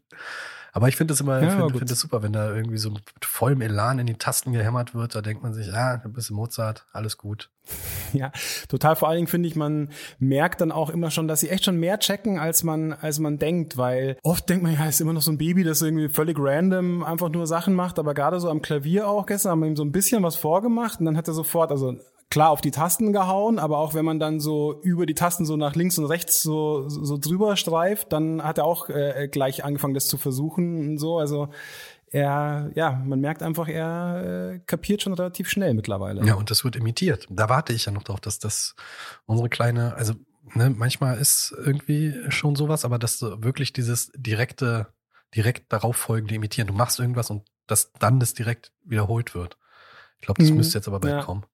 Aber 0.74 0.88
ich 0.88 0.96
finde 0.96 1.14
es 1.14 1.22
immer, 1.22 1.42
ja, 1.42 1.50
finde 1.50 1.78
find 1.78 1.92
es 1.92 2.00
super, 2.00 2.24
wenn 2.24 2.34
da 2.34 2.54
irgendwie 2.54 2.78
so 2.78 2.92
mit 2.92 3.04
vollem 3.22 3.62
Elan 3.62 4.00
in 4.00 4.08
die 4.08 4.16
Tasten 4.16 4.54
gehämmert 4.54 4.94
wird. 4.94 5.16
Da 5.16 5.22
denkt 5.22 5.44
man 5.44 5.54
sich, 5.54 5.68
ja, 5.68 6.02
ein 6.04 6.14
bisschen 6.14 6.36
Mozart, 6.36 6.86
alles 6.94 7.18
gut. 7.18 7.50
Ja, 8.14 8.32
total. 8.70 8.96
Vor 8.96 9.10
allen 9.10 9.18
Dingen 9.18 9.28
finde 9.28 9.50
ich, 9.50 9.58
man 9.58 9.90
merkt 10.18 10.62
dann 10.62 10.72
auch 10.72 10.90
immer 10.90 11.12
schon, 11.12 11.28
dass 11.28 11.42
sie 11.42 11.50
echt 11.50 11.66
schon 11.66 11.78
mehr 11.78 12.00
checken, 12.00 12.40
als 12.40 12.64
man, 12.64 12.94
als 12.94 13.20
man 13.20 13.38
denkt, 13.38 13.76
weil 13.76 14.18
oft 14.24 14.48
denkt 14.48 14.64
man, 14.64 14.74
ja, 14.74 14.86
ist 14.86 15.02
immer 15.02 15.12
noch 15.12 15.22
so 15.22 15.30
ein 15.30 15.38
Baby, 15.38 15.66
das 15.66 15.82
irgendwie 15.82 16.08
völlig 16.08 16.38
random 16.40 17.04
einfach 17.04 17.30
nur 17.30 17.46
Sachen 17.48 17.74
macht, 17.74 18.00
aber 18.00 18.14
gerade 18.14 18.40
so 18.40 18.50
am 18.50 18.62
Klavier 18.62 19.10
auch 19.10 19.26
gestern 19.26 19.52
haben 19.52 19.60
wir 19.60 19.68
ihm 19.68 19.76
so 19.76 19.84
ein 19.84 19.92
bisschen 19.92 20.24
was 20.24 20.38
vorgemacht 20.38 21.02
und 21.02 21.06
dann 21.06 21.18
hat 21.18 21.28
er 21.28 21.34
sofort, 21.34 21.70
also 21.70 21.98
klar 22.30 22.50
auf 22.50 22.62
die 22.62 22.72
Tasten 22.72 23.14
gehauen, 23.14 23.58
aber 23.60 23.78
auch 23.78 23.94
wenn 23.94 24.06
man 24.06 24.20
dann 24.20 24.40
so 24.40 24.82
über 24.82 25.06
die 25.06 25.14
Tasten 25.14 25.46
so 25.46 25.56
nach 25.56 25.76
links 25.76 25.98
und 25.98 26.06
rechts 26.06 26.42
so, 26.42 26.90
so 26.90 27.18
drüber 27.18 27.56
streift, 27.56 28.12
dann 28.12 28.44
hat 28.44 28.58
er 28.58 28.66
auch 28.66 28.90
äh, 28.90 29.30
gleich 29.32 29.64
angefangen, 29.64 29.94
das 29.94 30.08
zu 30.08 30.18
versuchen 30.18 30.90
und 30.90 30.98
so. 30.98 31.18
Also 31.18 31.50
er, 32.10 32.72
ja, 32.76 33.02
man 33.06 33.20
merkt 33.20 33.44
einfach, 33.44 33.68
er 33.68 34.54
äh, 34.56 34.60
kapiert 34.66 35.02
schon 35.02 35.14
relativ 35.14 35.50
schnell 35.50 35.74
mittlerweile. 35.74 36.26
Ja, 36.26 36.36
und 36.36 36.52
das 36.52 36.64
wird 36.64 36.76
imitiert. 36.76 37.28
Da 37.30 37.50
warte 37.50 37.74
ich 37.74 37.86
ja 37.86 37.92
noch 37.92 38.04
drauf, 38.04 38.20
dass 38.20 38.40
das 38.40 38.76
unsere 39.26 39.50
kleine, 39.50 39.96
also 39.96 40.14
ne, 40.54 40.70
manchmal 40.70 41.18
ist 41.18 41.54
irgendwie 41.58 42.14
schon 42.30 42.56
sowas, 42.56 42.86
aber 42.86 43.00
dass 43.00 43.20
du 43.20 43.44
wirklich 43.44 43.74
dieses 43.74 44.12
direkte, 44.16 44.88
direkt 45.36 45.72
darauf 45.72 45.98
folgende 45.98 46.36
imitieren. 46.36 46.68
Du 46.68 46.74
machst 46.74 47.00
irgendwas 47.00 47.30
und 47.30 47.44
dass 47.68 47.92
dann 48.00 48.20
das 48.20 48.34
direkt 48.34 48.72
wiederholt 48.86 49.36
wird. 49.36 49.58
Ich 50.20 50.26
glaube, 50.26 50.42
das 50.42 50.52
mhm. 50.52 50.58
müsste 50.58 50.78
jetzt 50.78 50.88
aber 50.88 51.00
bald 51.00 51.14
ja. 51.14 51.24
kommen. 51.24 51.46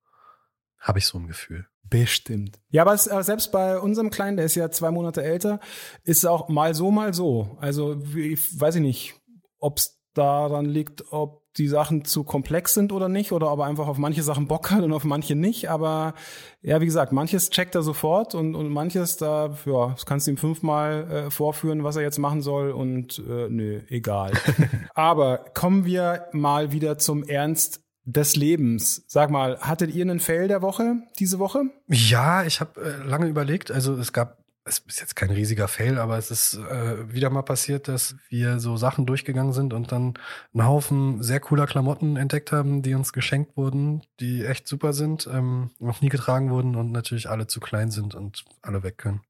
Habe 0.83 0.99
ich 0.99 1.07
so 1.07 1.17
ein 1.17 1.27
Gefühl. 1.27 1.65
Bestimmt. 1.89 2.59
Ja, 2.69 2.81
aber 2.83 2.93
es, 2.93 3.05
selbst 3.05 3.51
bei 3.51 3.79
unserem 3.79 4.09
Kleinen, 4.09 4.37
der 4.37 4.45
ist 4.45 4.55
ja 4.55 4.69
zwei 4.69 4.91
Monate 4.91 5.23
älter, 5.23 5.59
ist 6.03 6.19
es 6.19 6.25
auch 6.25 6.49
mal 6.49 6.75
so, 6.75 6.91
mal 6.91 7.13
so. 7.13 7.57
Also 7.59 8.01
ich 8.15 8.59
weiß 8.59 8.75
ich 8.75 8.81
nicht, 8.81 9.15
ob 9.59 9.77
es 9.77 9.99
daran 10.13 10.65
liegt, 10.65 11.11
ob 11.11 11.43
die 11.57 11.67
Sachen 11.67 12.03
zu 12.03 12.23
komplex 12.23 12.73
sind 12.73 12.91
oder 12.91 13.09
nicht, 13.09 13.31
oder 13.31 13.51
ob 13.51 13.59
er 13.59 13.65
einfach 13.65 13.87
auf 13.87 13.97
manche 13.97 14.23
Sachen 14.23 14.47
Bock 14.47 14.71
hat 14.71 14.83
und 14.83 14.91
auf 14.91 15.03
manche 15.03 15.35
nicht. 15.35 15.69
Aber 15.69 16.15
ja, 16.61 16.81
wie 16.81 16.85
gesagt, 16.85 17.11
manches 17.11 17.51
checkt 17.51 17.75
er 17.75 17.83
sofort 17.83 18.33
und, 18.33 18.55
und 18.55 18.69
manches, 18.69 19.17
da, 19.17 19.55
ja, 19.65 19.89
das 19.89 20.05
kannst 20.05 20.25
du 20.25 20.31
ihm 20.31 20.37
fünfmal 20.37 21.11
äh, 21.11 21.31
vorführen, 21.31 21.83
was 21.83 21.95
er 21.95 22.01
jetzt 22.01 22.17
machen 22.17 22.41
soll 22.41 22.71
und 22.71 23.19
äh, 23.19 23.49
nö, 23.49 23.81
egal. 23.87 24.31
Aber 24.95 25.45
kommen 25.53 25.85
wir 25.85 26.25
mal 26.31 26.71
wieder 26.71 26.97
zum 26.97 27.23
Ernst 27.23 27.82
des 28.05 28.35
Lebens. 28.35 29.03
Sag 29.07 29.29
mal, 29.29 29.59
hattet 29.59 29.93
ihr 29.93 30.03
einen 30.03 30.19
Fail 30.19 30.47
der 30.47 30.61
Woche 30.61 30.95
diese 31.19 31.39
Woche? 31.39 31.63
Ja, 31.87 32.43
ich 32.43 32.59
habe 32.59 32.81
äh, 32.81 33.07
lange 33.07 33.27
überlegt. 33.27 33.71
Also 33.71 33.95
es 33.95 34.11
gab, 34.11 34.43
es 34.65 34.79
ist 34.79 34.99
jetzt 34.99 35.15
kein 35.15 35.29
riesiger 35.29 35.67
Fail, 35.67 35.97
aber 35.97 36.17
es 36.17 36.29
ist 36.29 36.55
äh, 36.55 37.13
wieder 37.13 37.29
mal 37.29 37.43
passiert, 37.43 37.87
dass 37.87 38.15
wir 38.29 38.59
so 38.59 38.75
Sachen 38.77 39.05
durchgegangen 39.05 39.53
sind 39.53 39.73
und 39.73 39.91
dann 39.91 40.15
einen 40.53 40.65
Haufen 40.65 41.23
sehr 41.23 41.39
cooler 41.39 41.65
Klamotten 41.65 42.17
entdeckt 42.17 42.51
haben, 42.51 42.81
die 42.81 42.93
uns 42.93 43.13
geschenkt 43.13 43.55
wurden, 43.55 44.03
die 44.19 44.43
echt 44.43 44.67
super 44.67 44.93
sind, 44.93 45.27
ähm, 45.31 45.71
noch 45.79 46.01
nie 46.01 46.09
getragen 46.09 46.49
wurden 46.49 46.75
und 46.75 46.91
natürlich 46.91 47.29
alle 47.29 47.47
zu 47.47 47.59
klein 47.59 47.91
sind 47.91 48.15
und 48.15 48.43
alle 48.61 48.83
weg 48.83 48.97
können. 48.97 49.21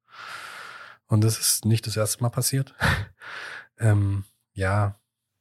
Und 1.08 1.24
das 1.24 1.38
ist 1.40 1.66
nicht 1.66 1.86
das 1.86 1.96
erste 1.96 2.24
Mal 2.24 2.30
passiert. 2.30 2.74
ähm, 3.78 4.24
ja, 4.54 4.96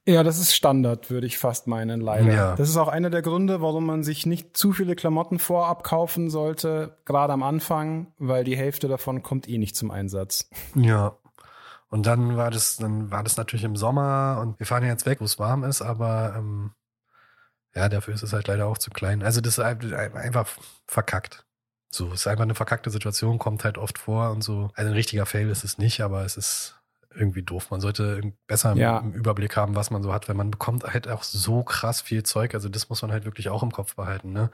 ja, 0.06 0.22
das 0.24 0.38
ist 0.38 0.54
Standard, 0.54 1.10
würde 1.10 1.26
ich 1.26 1.38
fast 1.38 1.68
meinen, 1.68 2.00
leider. 2.00 2.32
Ja. 2.32 2.56
Das 2.56 2.68
ist 2.68 2.76
auch 2.76 2.88
einer 2.88 3.10
der 3.10 3.22
Gründe, 3.22 3.60
warum 3.62 3.86
man 3.86 4.02
sich 4.02 4.26
nicht 4.26 4.56
zu 4.56 4.72
viele 4.72 4.96
Klamotten 4.96 5.38
vorab 5.38 5.84
kaufen 5.84 6.28
sollte, 6.28 6.98
gerade 7.04 7.32
am 7.32 7.42
Anfang, 7.42 8.12
weil 8.18 8.42
die 8.42 8.56
Hälfte 8.56 8.88
davon 8.88 9.22
kommt 9.22 9.48
eh 9.48 9.58
nicht 9.58 9.76
zum 9.76 9.90
Einsatz. 9.90 10.48
Ja. 10.74 11.16
Und 11.88 12.06
dann 12.06 12.36
war 12.36 12.50
das, 12.50 12.78
dann 12.78 13.10
war 13.10 13.22
das 13.22 13.36
natürlich 13.36 13.64
im 13.64 13.76
Sommer 13.76 14.38
und 14.40 14.58
wir 14.58 14.66
fahren 14.66 14.82
ja 14.82 14.88
jetzt 14.88 15.06
weg, 15.06 15.20
wo 15.20 15.24
es 15.24 15.38
warm 15.38 15.62
ist, 15.62 15.82
aber 15.82 16.34
ähm, 16.36 16.72
ja, 17.74 17.88
dafür 17.88 18.14
ist 18.14 18.22
es 18.22 18.32
halt 18.32 18.48
leider 18.48 18.66
auch 18.66 18.78
zu 18.78 18.90
klein. 18.90 19.22
Also 19.22 19.40
das 19.40 19.58
ist 19.58 19.64
einfach 19.64 20.48
verkackt. 20.86 21.44
So, 21.90 22.08
es 22.08 22.20
ist 22.20 22.26
einfach 22.26 22.44
eine 22.44 22.54
verkackte 22.54 22.90
Situation, 22.90 23.38
kommt 23.38 23.64
halt 23.64 23.76
oft 23.76 23.98
vor 23.98 24.30
und 24.30 24.42
so. 24.42 24.70
Also 24.74 24.88
ein 24.88 24.94
richtiger 24.94 25.26
Fail 25.26 25.50
ist 25.50 25.64
es 25.64 25.78
nicht, 25.78 26.00
aber 26.00 26.24
es 26.24 26.36
ist 26.36 26.81
irgendwie 27.14 27.42
doof. 27.42 27.70
Man 27.70 27.80
sollte 27.80 28.32
besser 28.46 28.74
ja. 28.74 28.98
im 28.98 29.12
Überblick 29.12 29.56
haben, 29.56 29.74
was 29.74 29.90
man 29.90 30.02
so 30.02 30.12
hat, 30.12 30.28
weil 30.28 30.34
man 30.34 30.50
bekommt 30.50 30.84
halt 30.84 31.08
auch 31.08 31.22
so 31.22 31.62
krass 31.62 32.00
viel 32.00 32.22
Zeug. 32.22 32.54
Also 32.54 32.68
das 32.68 32.88
muss 32.88 33.02
man 33.02 33.12
halt 33.12 33.24
wirklich 33.24 33.48
auch 33.48 33.62
im 33.62 33.72
Kopf 33.72 33.96
behalten. 33.96 34.32
Ne? 34.32 34.50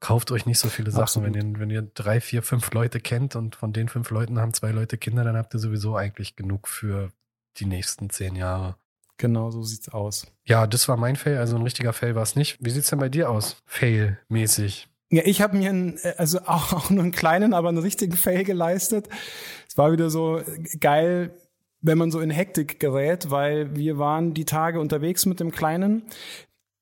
Kauft 0.00 0.30
euch 0.30 0.46
nicht 0.46 0.58
so 0.58 0.68
viele 0.68 0.90
Sachen. 0.90 1.24
Wenn 1.24 1.34
ihr, 1.34 1.58
wenn 1.58 1.70
ihr 1.70 1.82
drei, 1.82 2.20
vier, 2.20 2.42
fünf 2.42 2.72
Leute 2.72 3.00
kennt 3.00 3.34
und 3.34 3.56
von 3.56 3.72
den 3.72 3.88
fünf 3.88 4.10
Leuten 4.10 4.38
haben 4.38 4.54
zwei 4.54 4.70
Leute 4.70 4.96
Kinder, 4.96 5.24
dann 5.24 5.36
habt 5.36 5.54
ihr 5.54 5.60
sowieso 5.60 5.96
eigentlich 5.96 6.36
genug 6.36 6.68
für 6.68 7.10
die 7.56 7.66
nächsten 7.66 8.08
zehn 8.10 8.36
Jahre. 8.36 8.76
Genau, 9.16 9.50
so 9.50 9.64
sieht's 9.64 9.88
aus. 9.88 10.28
Ja, 10.44 10.68
das 10.68 10.88
war 10.88 10.96
mein 10.96 11.16
Fail. 11.16 11.38
Also 11.38 11.56
ein 11.56 11.62
richtiger 11.62 11.92
Fail 11.92 12.14
war 12.14 12.22
es 12.22 12.36
nicht. 12.36 12.58
Wie 12.60 12.70
sieht's 12.70 12.90
denn 12.90 13.00
bei 13.00 13.08
dir 13.08 13.28
aus? 13.28 13.56
Fail-mäßig. 13.66 14.88
Ja, 15.10 15.22
ich 15.24 15.40
habe 15.40 15.56
mir 15.56 15.70
einen, 15.70 15.98
also 16.16 16.40
auch, 16.42 16.72
auch 16.72 16.90
nur 16.90 17.02
einen 17.02 17.12
kleinen, 17.12 17.52
aber 17.52 17.68
einen 17.68 17.78
richtigen 17.78 18.16
Fail 18.16 18.44
geleistet. 18.44 19.08
Es 19.66 19.76
war 19.76 19.90
wieder 19.90 20.10
so 20.10 20.40
geil 20.78 21.34
wenn 21.80 21.98
man 21.98 22.10
so 22.10 22.20
in 22.20 22.30
Hektik 22.30 22.80
gerät, 22.80 23.30
weil 23.30 23.76
wir 23.76 23.98
waren 23.98 24.34
die 24.34 24.44
Tage 24.44 24.80
unterwegs 24.80 25.26
mit 25.26 25.40
dem 25.40 25.50
Kleinen. 25.50 26.02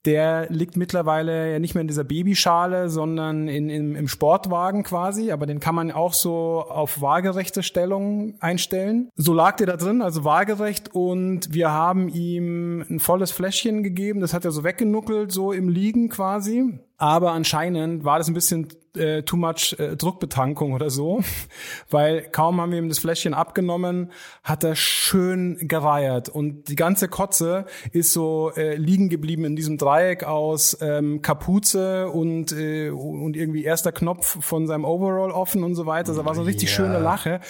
Der 0.07 0.47
liegt 0.51 0.77
mittlerweile 0.77 1.51
ja 1.51 1.59
nicht 1.59 1.75
mehr 1.75 1.81
in 1.81 1.89
dieser 1.89 2.05
Babyschale, 2.05 2.89
sondern 2.89 3.49
in, 3.49 3.69
in, 3.69 3.97
im 3.97 4.07
Sportwagen 4.07 4.85
quasi. 4.85 5.33
Aber 5.33 5.47
den 5.47 5.59
kann 5.59 5.75
man 5.75 5.91
auch 5.91 6.15
so 6.15 6.65
auf 6.69 7.01
waagerechte 7.03 7.65
Stellung 7.65 8.37
einstellen. 8.39 9.11
So 9.17 9.35
lag 9.35 9.57
der 9.57 9.67
da 9.67 9.77
drin, 9.77 10.03
also 10.03 10.23
waagerecht. 10.23 10.95
Und 10.95 11.53
wir 11.53 11.73
haben 11.73 12.09
ihm 12.09 12.83
ein 12.89 13.01
volles 13.01 13.33
Fläschchen 13.33 13.83
gegeben. 13.83 14.21
Das 14.21 14.33
hat 14.33 14.45
er 14.45 14.53
so 14.53 14.63
weggenuckelt, 14.63 15.33
so 15.33 15.51
im 15.51 15.69
Liegen 15.69 16.09
quasi. 16.09 16.79
Aber 16.99 17.33
anscheinend 17.33 18.05
war 18.05 18.19
das 18.19 18.29
ein 18.29 18.35
bisschen 18.35 18.69
äh, 18.97 19.23
too 19.23 19.37
much 19.37 19.77
äh, 19.79 19.97
Druckbetankung 19.97 20.73
oder 20.73 20.89
so, 20.89 21.23
weil 21.91 22.23
kaum 22.23 22.61
haben 22.61 22.73
wir 22.73 22.79
ihm 22.79 22.89
das 22.89 22.99
Fläschchen 22.99 23.35
abgenommen, 23.35 24.11
hat 24.43 24.65
er 24.65 24.77
schön 24.77 25.59
gereiert 25.69 26.31
und 26.31 26.69
die 26.69 26.77
ganze 26.77 27.09
Kotze 27.09 27.67
ist 27.93 28.13
so 28.13 28.51
äh, 28.57 28.77
liegen 28.77 29.11
geblieben 29.11 29.45
in 29.45 29.57
diesem 29.57 29.77
Dreieck 29.77 30.25
aus 30.25 30.79
ähm, 30.81 31.21
Kapuze 31.21 32.09
und 32.09 32.53
äh, 32.53 32.89
und 32.91 33.37
irgendwie 33.37 33.65
erster 33.65 33.93
Knopf 33.93 34.39
von 34.43 34.67
seinem 34.67 34.85
Overall 34.85 35.31
offen 35.31 35.65
und 35.65 35.75
so 35.75 35.85
weiter. 35.85 36.15
Das 36.15 36.25
war 36.25 36.35
so 36.35 36.41
eine 36.41 36.49
richtig 36.49 36.71
ja. 36.71 36.77
schöne 36.77 36.99
Lache 36.99 37.41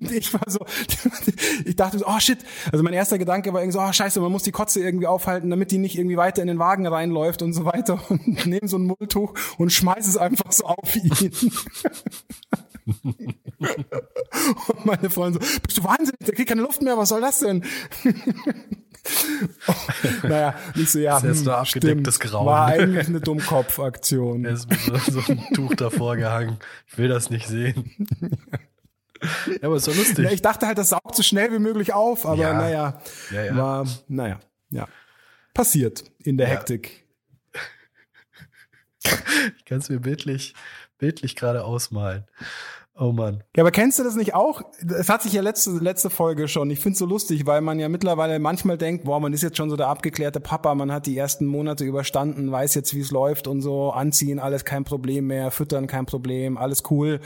und 0.00 0.10
ich 0.10 0.32
war 0.32 0.42
so, 0.46 0.60
ich 1.64 1.76
dachte 1.76 1.98
so, 1.98 2.06
oh 2.06 2.18
shit. 2.18 2.38
Also 2.72 2.82
mein 2.82 2.92
erster 2.92 3.18
Gedanke 3.18 3.52
war 3.52 3.60
irgendwie 3.60 3.78
so, 3.78 3.84
oh 3.84 3.92
scheiße, 3.92 4.20
man 4.20 4.32
muss 4.32 4.42
die 4.42 4.52
Kotze 4.52 4.80
irgendwie 4.80 5.06
aufhalten, 5.06 5.50
damit 5.50 5.70
die 5.70 5.78
nicht 5.78 5.98
irgendwie 5.98 6.16
weiter 6.16 6.42
in 6.42 6.48
den 6.48 6.58
Wagen 6.58 6.86
reinläuft 6.86 7.42
und 7.42 7.52
so 7.52 7.64
weiter. 7.64 8.00
Und 8.08 8.46
nehme 8.46 8.66
so 8.66 8.76
ein 8.78 8.86
Mulltuch 8.86 9.34
und 9.58 9.70
schmeiß 9.70 10.06
es 10.06 10.16
einfach 10.16 10.50
so 10.52 10.64
auf 10.64 10.96
ihn. 10.96 11.40
und 13.04 14.84
meine 14.84 15.10
Freundin 15.10 15.42
so, 15.42 15.60
bist 15.62 15.78
du 15.78 15.84
wahnsinnig, 15.84 16.18
der 16.26 16.34
kriegt 16.34 16.48
keine 16.48 16.62
Luft 16.62 16.82
mehr, 16.82 16.96
was 16.96 17.10
soll 17.10 17.20
das 17.20 17.40
denn? 17.40 17.64
naja, 20.22 20.54
nicht 20.74 20.90
so, 20.90 20.98
ja. 20.98 21.20
Das 21.20 21.38
ist 21.38 21.44
nur 21.44 21.56
abgedecktes 21.56 22.16
stimmt, 22.16 22.30
Grauen. 22.32 22.46
War 22.46 22.66
eigentlich 22.66 23.08
eine 23.08 23.20
Dummkopfaktion. 23.20 24.44
Er 24.44 24.52
ist 24.52 24.68
mit 24.68 24.80
so, 24.80 25.20
so 25.20 25.32
ein 25.32 25.42
Tuch 25.54 25.74
davor 25.74 26.16
gehangen. 26.16 26.58
Ich 26.88 26.98
will 26.98 27.08
das 27.08 27.30
nicht 27.30 27.46
sehen. 27.46 27.90
Ja, 29.46 29.68
aber 29.68 29.76
ist 29.76 29.86
doch 29.86 29.94
lustig. 29.94 30.24
Ja, 30.24 30.30
ich 30.30 30.42
dachte 30.42 30.66
halt, 30.66 30.78
das 30.78 30.90
saugt 30.90 31.14
so 31.14 31.22
schnell 31.22 31.52
wie 31.52 31.58
möglich 31.58 31.92
auf, 31.92 32.26
aber 32.26 32.42
ja. 32.42 32.54
naja, 32.54 33.00
ja, 33.30 33.44
ja. 33.44 33.56
war, 33.56 33.86
naja, 34.08 34.40
ja. 34.70 34.88
Passiert 35.54 36.04
in 36.22 36.38
der 36.38 36.46
Hektik. 36.46 37.06
Ich 39.56 39.64
kann 39.64 39.78
es 39.78 39.88
mir 39.88 40.00
bildlich, 40.00 40.54
bildlich 40.98 41.36
gerade 41.36 41.64
ausmalen. 41.64 42.24
Oh 43.00 43.12
Mann. 43.12 43.42
Ja, 43.56 43.62
aber 43.62 43.70
kennst 43.70 43.98
du 43.98 44.04
das 44.04 44.14
nicht 44.14 44.34
auch? 44.34 44.60
Es 44.86 45.08
hat 45.08 45.22
sich 45.22 45.32
ja 45.32 45.40
letzte, 45.40 45.70
letzte 45.70 46.10
Folge 46.10 46.48
schon. 46.48 46.68
Ich 46.70 46.80
find's 46.80 46.98
so 46.98 47.06
lustig, 47.06 47.46
weil 47.46 47.62
man 47.62 47.78
ja 47.78 47.88
mittlerweile 47.88 48.38
manchmal 48.38 48.76
denkt, 48.76 49.04
boah, 49.04 49.18
man 49.20 49.32
ist 49.32 49.42
jetzt 49.42 49.56
schon 49.56 49.70
so 49.70 49.76
der 49.76 49.88
abgeklärte 49.88 50.38
Papa, 50.38 50.74
man 50.74 50.92
hat 50.92 51.06
die 51.06 51.16
ersten 51.16 51.46
Monate 51.46 51.84
überstanden, 51.84 52.52
weiß 52.52 52.74
jetzt, 52.74 52.94
wie 52.94 53.00
es 53.00 53.10
läuft 53.10 53.48
und 53.48 53.62
so, 53.62 53.90
anziehen, 53.90 54.38
alles 54.38 54.66
kein 54.66 54.84
Problem 54.84 55.28
mehr, 55.28 55.50
füttern 55.50 55.86
kein 55.86 56.04
Problem, 56.04 56.58
alles 56.58 56.82
cool. 56.90 57.20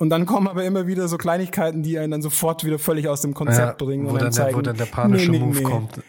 Und 0.00 0.08
dann 0.08 0.24
kommen 0.24 0.48
aber 0.48 0.64
immer 0.64 0.86
wieder 0.86 1.08
so 1.08 1.18
Kleinigkeiten, 1.18 1.82
die 1.82 1.98
einen 1.98 2.10
dann 2.12 2.22
sofort 2.22 2.64
wieder 2.64 2.78
völlig 2.78 3.06
aus 3.06 3.20
dem 3.20 3.34
Konzept 3.34 3.58
ja, 3.82 3.86
bringen 3.86 4.06
wo 4.06 4.12
und 4.12 4.22
dann, 4.22 4.32
zeigen, 4.32 4.48
der, 4.48 4.56
wo 4.56 4.62
dann 4.62 4.78
der 4.78 4.86
panische 4.86 5.30
nee, 5.30 5.38
nee, 5.38 5.44
Move 5.44 5.58
nee. 5.58 5.62
kommt. 5.62 6.00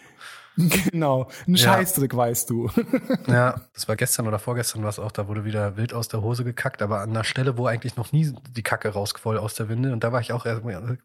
Genau, 0.92 1.28
ein 1.48 1.56
ja. 1.56 1.80
weißt 1.80 2.50
du. 2.50 2.70
ja, 3.28 3.62
das 3.74 3.88
war 3.88 3.96
gestern 3.96 4.28
oder 4.28 4.40
vorgestern 4.40 4.84
was 4.84 5.00
auch, 5.00 5.12
da 5.12 5.28
wurde 5.28 5.46
wieder 5.46 5.78
wild 5.78 5.94
aus 5.94 6.08
der 6.08 6.22
Hose 6.22 6.44
gekackt, 6.44 6.82
aber 6.82 7.02
an 7.02 7.12
einer 7.12 7.24
Stelle, 7.24 7.58
wo 7.58 7.68
eigentlich 7.68 7.96
noch 7.96 8.12
nie 8.12 8.34
die 8.52 8.64
Kacke 8.64 8.90
rausquoll 8.90 9.38
aus 9.38 9.56
der 9.56 9.70
Winde 9.70 9.94
und 9.94 10.04
da 10.04 10.12
war 10.12 10.22
ich 10.22 10.34
auch, 10.34 10.46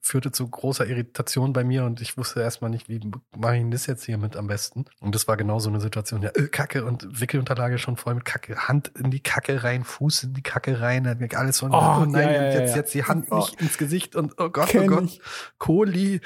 führte 0.01 0.33
zu 0.33 0.49
großer 0.49 0.87
Irritation 0.87 1.53
bei 1.53 1.65
mir 1.65 1.85
und 1.85 2.01
ich 2.01 2.19
wusste 2.19 2.41
erstmal 2.41 2.71
nicht, 2.71 2.89
wie 2.89 3.01
mache 3.37 3.57
ich 3.57 3.65
das 3.71 3.87
jetzt 3.87 4.05
hier 4.05 4.19
mit 4.19 4.37
am 4.37 4.47
besten. 4.47 4.87
Und 5.01 5.15
das 5.15 5.29
war 5.29 5.37
genau 5.37 5.59
so 5.59 5.69
eine 5.69 5.81
Situation, 5.81 6.23
ja, 6.23 6.31
äh, 6.31 6.49
Kacke 6.49 6.85
und 6.85 7.21
Wickelunterlage 7.21 7.79
schon 7.79 7.97
voll 7.97 8.15
mit 8.15 8.25
Kacke, 8.25 8.57
Hand 8.69 8.91
in 8.99 9.11
die 9.11 9.21
Kacke 9.21 9.63
rein, 9.63 9.85
Fuß 9.85 10.25
in 10.25 10.35
die 10.35 10.43
Kacke 10.43 10.81
rein, 10.81 11.07
alles 11.35 11.59
so, 11.59 11.67
oh, 11.67 11.71
oh 11.71 12.05
nein, 12.05 12.29
ja, 12.29 12.43
ja, 12.43 12.53
jetzt, 12.53 12.77
jetzt 12.77 12.95
die 12.95 13.05
Hand 13.05 13.27
oh. 13.31 13.37
nicht 13.37 13.61
ins 13.61 13.79
Gesicht 13.79 14.17
und 14.17 14.35
oh 14.39 14.49
Gott, 14.49 14.69
oh 14.69 14.73
Kenn 14.73 14.93
oh 14.93 14.97
Gott, 14.97 15.05
ich. 15.05 15.21
Kohli 15.59 16.21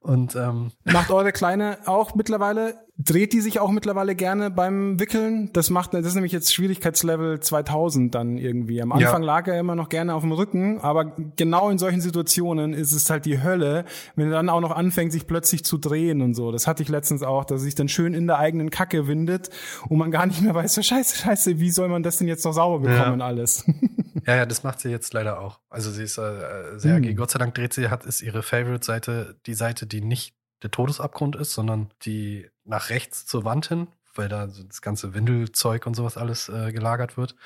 und 0.00 0.36
ähm, 0.36 0.72
Macht 0.84 1.10
eure 1.10 1.32
Kleine 1.32 1.78
auch 1.86 2.14
mittlerweile 2.14 2.65
dreht 2.98 3.32
die 3.32 3.40
sich 3.40 3.60
auch 3.60 3.70
mittlerweile 3.70 4.14
gerne 4.14 4.50
beim 4.50 4.98
Wickeln. 4.98 5.52
Das 5.52 5.68
macht, 5.70 5.92
das 5.92 6.06
ist 6.06 6.14
nämlich 6.14 6.32
jetzt 6.32 6.54
Schwierigkeitslevel 6.54 7.40
2000 7.40 8.14
dann 8.14 8.38
irgendwie. 8.38 8.80
Am 8.80 8.92
Anfang 8.92 9.22
ja. 9.22 9.26
lag 9.26 9.46
er 9.48 9.58
immer 9.58 9.74
noch 9.74 9.88
gerne 9.88 10.14
auf 10.14 10.22
dem 10.22 10.32
Rücken, 10.32 10.80
aber 10.80 11.12
genau 11.36 11.68
in 11.68 11.78
solchen 11.78 12.00
Situationen 12.00 12.72
ist 12.72 12.92
es 12.92 13.10
halt 13.10 13.26
die 13.26 13.42
Hölle, 13.42 13.84
wenn 14.14 14.28
er 14.28 14.32
dann 14.32 14.48
auch 14.48 14.60
noch 14.60 14.70
anfängt, 14.70 15.12
sich 15.12 15.26
plötzlich 15.26 15.64
zu 15.64 15.76
drehen 15.76 16.22
und 16.22 16.34
so. 16.34 16.52
Das 16.52 16.66
hatte 16.66 16.82
ich 16.82 16.88
letztens 16.88 17.22
auch, 17.22 17.44
dass 17.44 17.60
er 17.60 17.64
sich 17.64 17.74
dann 17.74 17.88
schön 17.88 18.14
in 18.14 18.26
der 18.26 18.38
eigenen 18.38 18.70
Kacke 18.70 19.06
windet 19.06 19.50
und 19.88 19.98
man 19.98 20.10
gar 20.10 20.26
nicht 20.26 20.40
mehr 20.40 20.54
weiß, 20.54 20.74
so 20.74 20.82
scheiße, 20.82 21.16
scheiße, 21.16 21.60
wie 21.60 21.70
soll 21.70 21.88
man 21.88 22.02
das 22.02 22.16
denn 22.16 22.28
jetzt 22.28 22.44
noch 22.44 22.52
sauber 22.52 22.88
bekommen 22.88 23.20
ja. 23.20 23.26
alles? 23.26 23.64
ja, 24.26 24.36
ja, 24.36 24.46
das 24.46 24.62
macht 24.62 24.80
sie 24.80 24.88
jetzt 24.88 25.12
leider 25.12 25.40
auch. 25.40 25.60
Also 25.68 25.90
sie 25.90 26.04
ist 26.04 26.16
äh, 26.16 26.78
sehr, 26.78 26.96
hm. 26.96 27.16
Gott 27.16 27.30
sei 27.30 27.38
Dank 27.38 27.54
dreht 27.54 27.74
sie, 27.74 27.88
hat, 27.88 28.06
ist 28.06 28.22
ihre 28.22 28.42
Favorite-Seite 28.42 29.36
die 29.46 29.54
Seite, 29.54 29.86
die 29.86 30.00
nicht 30.00 30.34
der 30.62 30.70
Todesabgrund 30.70 31.36
ist, 31.36 31.52
sondern 31.52 31.90
die 32.02 32.48
nach 32.66 32.90
rechts 32.90 33.26
zur 33.26 33.44
Wand 33.44 33.66
hin, 33.66 33.88
weil 34.14 34.28
da 34.28 34.48
so 34.48 34.62
das 34.62 34.82
ganze 34.82 35.14
Windelzeug 35.14 35.86
und 35.86 35.94
sowas 35.94 36.16
alles 36.16 36.48
äh, 36.48 36.72
gelagert 36.72 37.16
wird. 37.16 37.36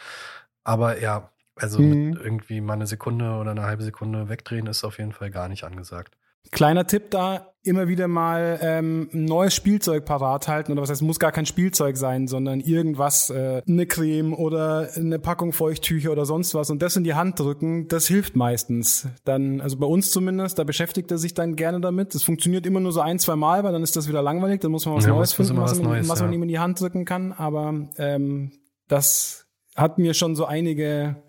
Aber 0.64 1.00
ja, 1.00 1.30
also 1.56 1.80
mhm. 1.80 2.18
irgendwie 2.22 2.60
mal 2.60 2.74
eine 2.74 2.86
Sekunde 2.86 3.36
oder 3.36 3.50
eine 3.50 3.62
halbe 3.62 3.82
Sekunde 3.82 4.28
wegdrehen 4.28 4.66
ist 4.66 4.84
auf 4.84 4.98
jeden 4.98 5.12
Fall 5.12 5.30
gar 5.30 5.48
nicht 5.48 5.64
angesagt. 5.64 6.16
Kleiner 6.50 6.86
Tipp 6.86 7.10
da, 7.10 7.50
immer 7.62 7.88
wieder 7.88 8.08
mal 8.08 8.58
ähm, 8.62 9.10
ein 9.12 9.26
neues 9.26 9.54
Spielzeug 9.54 10.04
parat 10.04 10.48
halten. 10.48 10.72
Oder 10.72 10.82
was 10.82 10.90
heißt, 10.90 11.02
muss 11.02 11.18
gar 11.18 11.32
kein 11.32 11.46
Spielzeug 11.46 11.96
sein, 11.96 12.26
sondern 12.26 12.60
irgendwas, 12.60 13.30
äh, 13.30 13.62
eine 13.68 13.86
Creme 13.86 14.32
oder 14.32 14.88
eine 14.96 15.18
Packung 15.18 15.52
Feuchttücher 15.52 16.10
oder 16.10 16.24
sonst 16.24 16.54
was 16.54 16.70
und 16.70 16.80
das 16.80 16.96
in 16.96 17.04
die 17.04 17.14
Hand 17.14 17.38
drücken, 17.38 17.86
das 17.88 18.06
hilft 18.06 18.34
meistens. 18.34 19.08
Dann, 19.24 19.60
also 19.60 19.76
bei 19.76 19.86
uns 19.86 20.10
zumindest, 20.10 20.58
da 20.58 20.64
beschäftigt 20.64 21.10
er 21.10 21.18
sich 21.18 21.34
dann 21.34 21.54
gerne 21.54 21.80
damit. 21.80 22.14
Das 22.14 22.22
funktioniert 22.22 22.66
immer 22.66 22.80
nur 22.80 22.92
so 22.92 23.00
ein, 23.00 23.18
zwei 23.18 23.36
Mal, 23.36 23.62
weil 23.62 23.72
dann 23.72 23.82
ist 23.82 23.94
das 23.96 24.08
wieder 24.08 24.22
langweilig, 24.22 24.60
dann 24.60 24.70
muss 24.70 24.86
man 24.86 24.96
was 24.96 25.04
ja, 25.04 25.10
Neues 25.10 25.34
finden, 25.34 25.56
was, 25.58 25.72
was, 25.72 25.78
man, 25.80 25.92
Neues, 25.92 26.08
was 26.08 26.22
man 26.22 26.32
ihm 26.32 26.42
in 26.42 26.48
die 26.48 26.58
Hand 26.58 26.80
drücken 26.80 27.04
kann. 27.04 27.32
Aber 27.32 27.88
ähm, 27.98 28.52
das 28.88 29.46
hat 29.76 29.98
mir 29.98 30.14
schon 30.14 30.34
so 30.34 30.46
einige 30.46 31.22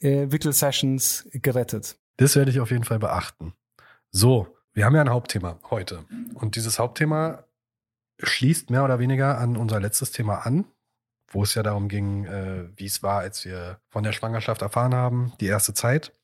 äh, 0.00 0.26
Wickel-Sessions 0.30 1.28
gerettet. 1.32 1.96
Das 2.18 2.36
werde 2.36 2.50
ich 2.50 2.60
auf 2.60 2.70
jeden 2.70 2.84
Fall 2.84 2.98
beachten. 2.98 3.54
So, 4.18 4.46
wir 4.72 4.86
haben 4.86 4.94
ja 4.94 5.02
ein 5.02 5.10
Hauptthema 5.10 5.58
heute. 5.68 6.06
Und 6.32 6.56
dieses 6.56 6.78
Hauptthema 6.78 7.44
schließt 8.18 8.70
mehr 8.70 8.82
oder 8.82 8.98
weniger 8.98 9.36
an 9.36 9.58
unser 9.58 9.78
letztes 9.78 10.10
Thema 10.10 10.46
an, 10.46 10.64
wo 11.28 11.42
es 11.42 11.54
ja 11.54 11.62
darum 11.62 11.86
ging, 11.88 12.24
äh, 12.24 12.64
wie 12.76 12.86
es 12.86 13.02
war, 13.02 13.18
als 13.18 13.44
wir 13.44 13.78
von 13.90 14.04
der 14.04 14.12
Schwangerschaft 14.12 14.62
erfahren 14.62 14.94
haben, 14.94 15.34
die 15.42 15.48
erste 15.48 15.74
Zeit. 15.74 16.14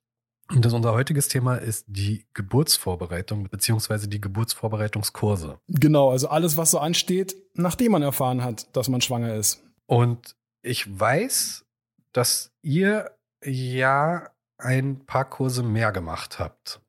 Und 0.50 0.64
das 0.64 0.72
unser 0.72 0.94
heutiges 0.94 1.28
Thema 1.28 1.56
ist 1.56 1.84
die 1.86 2.24
Geburtsvorbereitung 2.32 3.50
beziehungsweise 3.50 4.08
die 4.08 4.22
Geburtsvorbereitungskurse. 4.22 5.58
Genau, 5.68 6.12
also 6.12 6.28
alles, 6.28 6.56
was 6.56 6.70
so 6.70 6.78
ansteht, 6.78 7.36
nachdem 7.52 7.92
man 7.92 8.00
erfahren 8.00 8.42
hat, 8.42 8.74
dass 8.74 8.88
man 8.88 9.02
schwanger 9.02 9.34
ist. 9.34 9.62
Und 9.84 10.34
ich 10.62 10.98
weiß, 10.98 11.66
dass 12.12 12.52
ihr 12.62 13.10
ja 13.44 14.30
ein 14.56 15.04
paar 15.04 15.26
Kurse 15.26 15.62
mehr 15.62 15.92
gemacht 15.92 16.38
habt. 16.38 16.80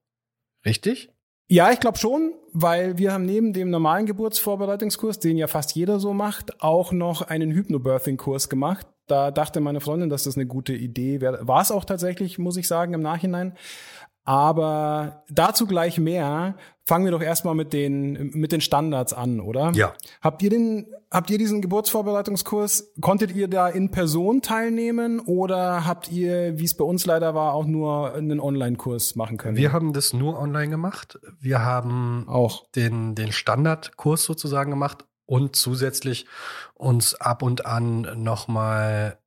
Richtig? 0.65 1.09
Ja, 1.49 1.71
ich 1.71 1.79
glaube 1.79 1.97
schon, 1.97 2.33
weil 2.53 2.97
wir 2.97 3.11
haben 3.11 3.25
neben 3.25 3.53
dem 3.53 3.69
normalen 3.69 4.05
Geburtsvorbereitungskurs, 4.05 5.19
den 5.19 5.37
ja 5.37 5.47
fast 5.47 5.75
jeder 5.75 5.99
so 5.99 6.13
macht, 6.13 6.61
auch 6.61 6.91
noch 6.91 7.21
einen 7.21 7.51
Hypnobirthing-Kurs 7.51 8.49
gemacht. 8.49 8.87
Da 9.07 9.31
dachte 9.31 9.59
meine 9.59 9.81
Freundin, 9.81 10.09
dass 10.09 10.23
das 10.23 10.37
eine 10.37 10.47
gute 10.47 10.73
Idee 10.73 11.19
wäre. 11.19 11.45
War 11.45 11.61
es 11.61 11.71
auch 11.71 11.83
tatsächlich, 11.83 12.39
muss 12.39 12.55
ich 12.55 12.67
sagen, 12.67 12.93
im 12.93 13.01
Nachhinein. 13.01 13.57
Aber 14.25 15.23
dazu 15.29 15.67
gleich 15.67 15.99
mehr. 15.99 16.55
Fangen 16.85 17.05
wir 17.05 17.11
doch 17.11 17.21
erstmal 17.21 17.55
mit 17.55 17.71
den, 17.71 18.31
mit 18.33 18.51
den 18.51 18.59
Standards 18.59 19.13
an, 19.13 19.39
oder? 19.39 19.71
Ja. 19.73 19.93
Habt 20.21 20.41
ihr 20.43 20.49
den, 20.49 20.87
habt 21.09 21.29
ihr 21.29 21.37
diesen 21.37 21.61
Geburtsvorbereitungskurs, 21.61 22.93
konntet 22.99 23.33
ihr 23.33 23.47
da 23.47 23.69
in 23.69 23.89
Person 23.89 24.41
teilnehmen 24.41 25.21
oder 25.21 25.85
habt 25.85 26.11
ihr, 26.11 26.59
wie 26.59 26.65
es 26.65 26.73
bei 26.73 26.83
uns 26.83 27.05
leider 27.05 27.35
war, 27.35 27.53
auch 27.53 27.65
nur 27.65 28.13
einen 28.13 28.41
Online-Kurs 28.41 29.15
machen 29.15 29.37
können? 29.37 29.55
Wir 29.55 29.71
haben 29.71 29.93
das 29.93 30.11
nur 30.11 30.37
online 30.37 30.69
gemacht. 30.69 31.19
Wir 31.39 31.63
haben 31.63 32.25
auch 32.27 32.69
den, 32.71 33.15
den 33.15 33.31
Standardkurs 33.31 34.25
sozusagen 34.25 34.71
gemacht 34.71 35.05
und 35.25 35.55
zusätzlich 35.55 36.25
uns 36.73 37.15
ab 37.15 37.43
und 37.43 37.65
an 37.65 38.21
nochmal 38.21 39.19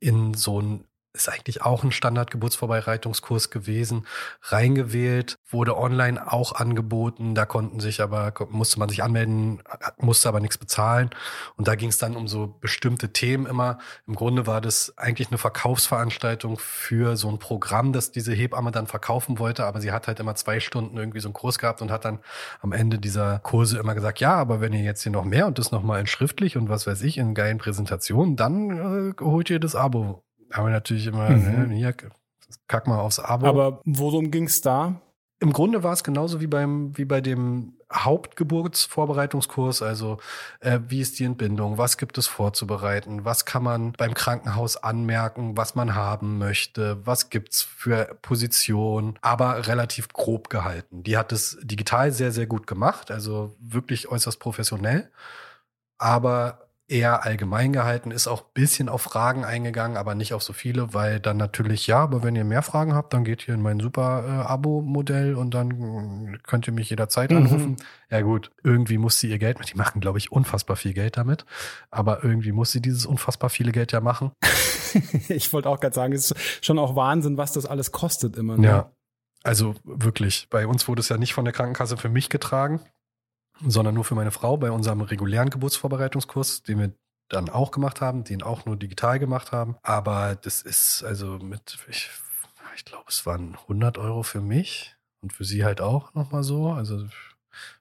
in 0.00 0.34
so 0.34 0.60
ein 0.60 0.84
ist 1.14 1.28
eigentlich 1.28 1.62
auch 1.62 1.84
ein 1.84 1.92
Standard-Geburtsvorbereitungskurs 1.92 3.50
gewesen, 3.50 4.06
reingewählt, 4.42 5.38
wurde 5.50 5.76
online 5.76 6.32
auch 6.32 6.52
angeboten, 6.52 7.34
da 7.34 7.44
konnten 7.44 7.80
sich 7.80 8.00
aber, 8.00 8.32
musste 8.48 8.78
man 8.78 8.88
sich 8.88 9.02
anmelden, 9.02 9.62
musste 9.98 10.28
aber 10.28 10.40
nichts 10.40 10.56
bezahlen. 10.56 11.10
Und 11.56 11.68
da 11.68 11.74
ging 11.74 11.90
es 11.90 11.98
dann 11.98 12.16
um 12.16 12.28
so 12.28 12.56
bestimmte 12.60 13.12
Themen 13.12 13.44
immer. 13.44 13.78
Im 14.06 14.14
Grunde 14.14 14.46
war 14.46 14.62
das 14.62 14.96
eigentlich 14.96 15.28
eine 15.28 15.38
Verkaufsveranstaltung 15.38 16.58
für 16.58 17.16
so 17.16 17.28
ein 17.28 17.38
Programm, 17.38 17.92
das 17.92 18.10
diese 18.10 18.32
Hebamme 18.32 18.70
dann 18.70 18.86
verkaufen 18.86 19.38
wollte, 19.38 19.66
aber 19.66 19.82
sie 19.82 19.92
hat 19.92 20.08
halt 20.08 20.18
immer 20.18 20.34
zwei 20.34 20.60
Stunden 20.60 20.96
irgendwie 20.96 21.20
so 21.20 21.28
einen 21.28 21.34
Kurs 21.34 21.58
gehabt 21.58 21.82
und 21.82 21.90
hat 21.90 22.06
dann 22.06 22.20
am 22.62 22.72
Ende 22.72 22.98
dieser 22.98 23.38
Kurse 23.40 23.78
immer 23.78 23.94
gesagt, 23.94 24.20
ja, 24.20 24.34
aber 24.34 24.62
wenn 24.62 24.72
ihr 24.72 24.82
jetzt 24.82 25.02
hier 25.02 25.12
noch 25.12 25.24
mehr 25.24 25.46
und 25.46 25.58
das 25.58 25.72
nochmal 25.72 26.00
in 26.00 26.06
schriftlich 26.06 26.56
und 26.56 26.70
was 26.70 26.86
weiß 26.86 27.02
ich, 27.02 27.18
in 27.18 27.34
geilen 27.34 27.58
Präsentationen, 27.58 28.36
dann 28.36 29.10
äh, 29.10 29.22
holt 29.22 29.50
ihr 29.50 29.60
das 29.60 29.74
Abo 29.74 30.24
aber 30.52 30.70
natürlich 30.70 31.06
immer, 31.06 31.30
mhm. 31.30 31.68
ne, 31.68 31.74
hier, 31.74 31.94
kack 32.68 32.86
mal 32.86 33.00
aufs 33.00 33.18
Abo. 33.18 33.46
Aber 33.46 33.80
worum 33.84 34.30
ging's 34.30 34.60
da? 34.60 35.00
Im 35.40 35.52
Grunde 35.52 35.82
war 35.82 35.92
es 35.92 36.04
genauso 36.04 36.40
wie 36.40 36.46
beim, 36.46 36.96
wie 36.96 37.04
bei 37.04 37.20
dem 37.20 37.74
Hauptgeburtsvorbereitungskurs, 37.92 39.82
also 39.82 40.18
äh, 40.60 40.78
wie 40.86 41.00
ist 41.00 41.18
die 41.18 41.24
Entbindung, 41.24 41.78
was 41.78 41.98
gibt 41.98 42.16
es 42.16 42.26
vorzubereiten, 42.26 43.24
was 43.24 43.44
kann 43.44 43.62
man 43.62 43.92
beim 43.92 44.14
Krankenhaus 44.14 44.76
anmerken, 44.76 45.56
was 45.56 45.74
man 45.74 45.94
haben 45.94 46.38
möchte, 46.38 47.04
was 47.06 47.28
gibt's 47.28 47.62
für 47.62 48.16
Position, 48.22 49.18
aber 49.20 49.66
relativ 49.66 50.08
grob 50.08 50.48
gehalten. 50.48 51.02
Die 51.02 51.16
hat 51.16 51.32
es 51.32 51.58
digital 51.62 52.12
sehr, 52.12 52.32
sehr 52.32 52.46
gut 52.46 52.66
gemacht, 52.66 53.10
also 53.10 53.54
wirklich 53.58 54.08
äußerst 54.08 54.40
professionell, 54.40 55.10
aber 55.98 56.68
eher 56.92 57.24
allgemein 57.24 57.72
gehalten, 57.72 58.10
ist 58.10 58.28
auch 58.28 58.42
ein 58.42 58.50
bisschen 58.54 58.88
auf 58.88 59.02
Fragen 59.02 59.44
eingegangen, 59.44 59.96
aber 59.96 60.14
nicht 60.14 60.34
auf 60.34 60.42
so 60.42 60.52
viele, 60.52 60.92
weil 60.92 61.18
dann 61.18 61.38
natürlich, 61.38 61.86
ja, 61.86 61.98
aber 61.98 62.22
wenn 62.22 62.36
ihr 62.36 62.44
mehr 62.44 62.62
Fragen 62.62 62.94
habt, 62.94 63.14
dann 63.14 63.24
geht 63.24 63.48
ihr 63.48 63.54
in 63.54 63.62
mein 63.62 63.80
super 63.80 64.24
äh, 64.26 64.30
Abo-Modell 64.48 65.34
und 65.34 65.54
dann 65.54 66.38
könnt 66.42 66.66
ihr 66.66 66.72
mich 66.72 66.90
jederzeit 66.90 67.30
mhm. 67.30 67.38
anrufen. 67.38 67.76
Ja 68.10 68.20
gut, 68.20 68.50
irgendwie 68.62 68.98
muss 68.98 69.18
sie 69.18 69.30
ihr 69.30 69.38
Geld 69.38 69.58
die 69.72 69.76
machen, 69.76 70.00
glaube 70.00 70.18
ich, 70.18 70.30
unfassbar 70.30 70.76
viel 70.76 70.92
Geld 70.92 71.16
damit, 71.16 71.46
aber 71.90 72.22
irgendwie 72.22 72.52
muss 72.52 72.72
sie 72.72 72.82
dieses 72.82 73.06
unfassbar 73.06 73.48
viele 73.48 73.72
Geld 73.72 73.92
ja 73.92 74.00
machen. 74.00 74.32
ich 75.28 75.52
wollte 75.52 75.68
auch 75.68 75.80
gerade 75.80 75.94
sagen, 75.94 76.12
es 76.12 76.30
ist 76.30 76.64
schon 76.64 76.78
auch 76.78 76.94
Wahnsinn, 76.94 77.38
was 77.38 77.52
das 77.52 77.64
alles 77.64 77.92
kostet 77.92 78.36
immer. 78.36 78.58
Ne? 78.58 78.66
Ja, 78.66 78.92
also 79.42 79.74
wirklich, 79.84 80.48
bei 80.50 80.66
uns 80.66 80.86
wurde 80.88 81.00
es 81.00 81.08
ja 81.08 81.16
nicht 81.16 81.32
von 81.32 81.44
der 81.44 81.54
Krankenkasse 81.54 81.96
für 81.96 82.08
mich 82.08 82.28
getragen 82.28 82.80
sondern 83.66 83.94
nur 83.94 84.04
für 84.04 84.14
meine 84.14 84.30
Frau 84.30 84.56
bei 84.56 84.70
unserem 84.70 85.00
regulären 85.00 85.50
Geburtsvorbereitungskurs, 85.50 86.62
den 86.62 86.78
wir 86.78 86.92
dann 87.28 87.48
auch 87.48 87.70
gemacht 87.70 88.00
haben, 88.00 88.24
den 88.24 88.42
auch 88.42 88.66
nur 88.66 88.76
digital 88.76 89.18
gemacht 89.18 89.52
haben. 89.52 89.76
Aber 89.82 90.36
das 90.36 90.62
ist 90.62 91.02
also 91.02 91.38
mit, 91.38 91.78
ich, 91.88 92.10
ich 92.76 92.84
glaube, 92.84 93.06
es 93.08 93.24
waren 93.26 93.56
100 93.62 93.98
Euro 93.98 94.22
für 94.22 94.40
mich 94.40 94.96
und 95.20 95.32
für 95.32 95.44
sie 95.44 95.64
halt 95.64 95.80
auch 95.80 96.14
nochmal 96.14 96.42
so. 96.42 96.72
Also 96.72 97.06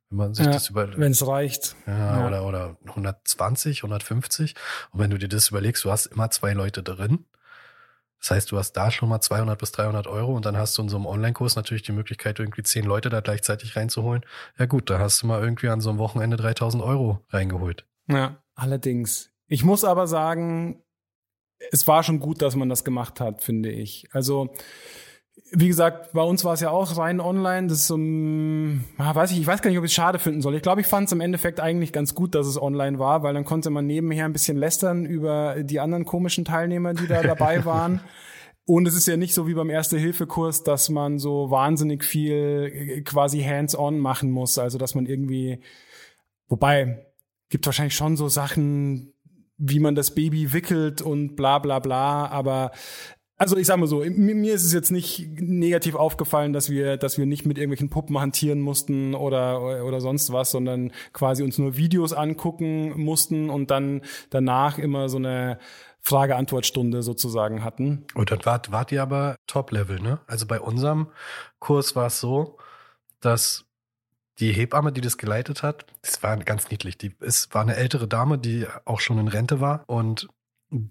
wenn 0.10 0.18
man 0.18 0.34
sich 0.34 0.46
ja, 0.46 0.52
das 0.52 0.70
über 0.70 0.98
wenn 0.98 1.12
es 1.12 1.26
reicht 1.26 1.76
ja, 1.88 2.20
ja, 2.20 2.28
oder 2.28 2.46
oder 2.46 2.78
120 2.86 3.80
150 3.80 4.56
und 4.92 5.00
wenn 5.00 5.10
du 5.10 5.18
dir 5.18 5.30
das 5.30 5.48
überlegst 5.50 5.86
du 5.86 5.92
hast 5.92 6.08
immer 6.08 6.30
zwei 6.30 6.52
Leute 6.52 6.84
drin 6.84 7.26
das 8.22 8.32
heißt, 8.32 8.52
du 8.52 8.58
hast 8.58 8.74
da 8.74 8.92
schon 8.92 9.10
mal 9.10 9.20
200 9.20 9.58
bis 9.58 9.72
300 9.72 10.06
Euro 10.06 10.36
und 10.36 10.46
dann 10.46 10.56
hast 10.56 10.78
du 10.78 10.84
in 10.84 10.90
so 10.90 10.96
einem 10.96 11.08
Online-Kurs 11.08 11.56
natürlich 11.56 11.82
die 11.82 11.92
Möglichkeit, 11.92 12.40
irgendwie 12.40 12.62
zehn 12.62 12.86
Leute 12.86 13.10
da 13.10 13.20
gleichzeitig 13.20 13.76
reinzuholen. 13.76 14.24
Ja 14.60 14.68
gut, 14.68 14.92
da 14.92 15.00
hast 15.00 15.24
du 15.24 15.28
mal 15.28 15.42
irgendwie 15.42 15.70
an 15.70 15.82
so 15.82 15.90
einem 15.90 15.98
Wochenende 15.98 16.38
3000 16.38 16.84
Euro 16.84 17.20
reingeholt. 17.30 17.88
Ja, 18.08 18.38
allerdings. 18.54 19.32
Ich 19.48 19.64
muss 19.64 19.84
aber 19.84 20.06
sagen, 20.06 20.84
es 21.72 21.88
war 21.88 22.04
schon 22.04 22.20
gut, 22.20 22.44
dass 22.44 22.56
man 22.56 22.70
das 22.70 22.84
gemacht 22.84 23.20
hat, 23.20 23.42
finde 23.42 23.72
ich. 23.72 24.08
Also 24.12 24.54
wie 25.54 25.68
gesagt, 25.68 26.14
bei 26.14 26.22
uns 26.22 26.46
war 26.46 26.54
es 26.54 26.62
ja 26.62 26.70
auch 26.70 26.98
rein 26.98 27.20
online. 27.20 27.68
Das 27.68 27.82
ist 27.82 27.92
um, 27.92 28.86
weiß 28.98 29.32
ich, 29.32 29.40
ich 29.42 29.48
weiß 29.48 29.62
gar 29.62 29.70
nicht, 29.70 29.80
ob 29.80 29.84
ich 29.84 29.92
es 29.92 29.96
schade 29.96 30.18
finden 30.18 30.42
soll. 30.42 30.56
Ich 30.56 30.62
glaube, 30.62 30.80
ich 30.80 30.88
fand 30.88 31.08
es 31.08 31.12
im 31.12 31.20
Endeffekt 31.20 31.60
eigentlich 31.60 31.92
ganz 31.92 32.16
gut, 32.16 32.36
dass 32.36 32.48
es 32.48 32.62
online 32.62 33.00
war, 33.00 33.22
weil 33.22 33.34
dann 33.34 33.44
konnte 33.44 33.70
man 33.70 33.86
nebenher 33.86 34.26
ein 34.26 34.34
bisschen 34.34 34.58
lästern 34.58 35.06
über 35.06 35.62
die 35.62 35.82
anderen 35.82 36.06
komischen 36.06 36.46
Teilnehmer, 36.46 36.94
die 36.94 37.06
da 37.06 37.22
dabei 37.22 37.66
waren. 37.66 38.00
Und 38.66 38.88
es 38.88 38.96
ist 38.96 39.08
ja 39.08 39.18
nicht 39.18 39.34
so 39.34 39.46
wie 39.46 39.54
beim 39.54 39.70
Erste-Hilfe-Kurs, 39.70 40.64
dass 40.64 40.88
man 40.90 41.20
so 41.20 41.52
wahnsinnig 41.52 42.06
viel 42.06 42.72
äh, 42.74 43.02
quasi 43.02 43.42
hands-on 43.42 44.00
machen 44.00 44.32
muss. 44.32 44.58
Also, 44.58 44.78
dass 44.78 44.96
man 44.96 45.06
irgendwie, 45.06 45.62
wobei, 46.48 47.06
gibt 47.50 47.66
wahrscheinlich 47.66 47.96
schon 47.96 48.16
so 48.16 48.30
Sachen, 48.30 49.14
wie 49.58 49.80
man 49.80 49.96
das 49.96 50.16
Baby 50.16 50.54
wickelt 50.54 51.02
und 51.02 51.36
bla 51.36 51.60
bla 51.60 51.80
bla, 51.80 52.28
aber 52.28 52.72
also 53.42 53.58
ich 53.58 53.66
sag 53.66 53.78
mal 53.78 53.88
so, 53.88 54.04
mir 54.06 54.54
ist 54.54 54.64
es 54.64 54.72
jetzt 54.72 54.92
nicht 54.92 55.28
negativ 55.42 55.96
aufgefallen, 55.96 56.54
dass 56.54 56.70
wir, 56.70 56.98
dass 56.98 57.18
wir 57.18 57.26
nicht 57.26 57.44
mit 57.44 57.58
irgendwelchen 57.58 57.90
Puppen 57.90 58.20
hantieren 58.20 58.62
mussten 58.62 59.16
oder, 59.16 59.84
oder 59.84 60.00
sonst 60.00 60.32
was, 60.32 60.52
sondern 60.52 60.92
quasi 61.12 61.42
uns 61.42 61.58
nur 61.58 61.76
Videos 61.76 62.14
angucken 62.14 63.02
mussten 63.02 63.50
und 63.50 63.72
dann 63.72 64.02
danach 64.30 64.78
immer 64.78 65.10
so 65.10 65.18
eine 65.18 65.58
Frage-Antwort-Stunde 66.02 67.02
sozusagen 67.02 67.64
hatten. 67.64 68.06
Und 68.14 68.30
dann 68.30 68.46
wart, 68.46 68.72
wart 68.72 68.92
ihr 68.92 69.02
aber 69.02 69.38
Top-Level, 69.48 70.00
ne? 70.00 70.20
Also 70.28 70.46
bei 70.46 70.62
unserem 70.62 71.08
Kurs 71.58 71.96
war 71.96 72.06
es 72.08 72.20
so, 72.20 72.60
dass 73.22 73.66
die 74.38 74.52
Hebamme, 74.52 74.92
die 74.92 75.02
das 75.02 75.18
geleitet 75.18 75.64
hat, 75.64 75.88
das 76.04 76.22
war 76.22 76.38
ganz 76.38 76.70
niedlich. 76.70 76.96
Die 77.00 77.16
es 77.20 77.52
war 77.52 77.64
eine 77.64 77.76
ältere 77.76 78.08
Dame, 78.08 78.38
die 78.38 78.68
auch 78.86 79.00
schon 79.00 79.18
in 79.18 79.28
Rente 79.28 79.60
war 79.60 79.84
und 79.88 80.28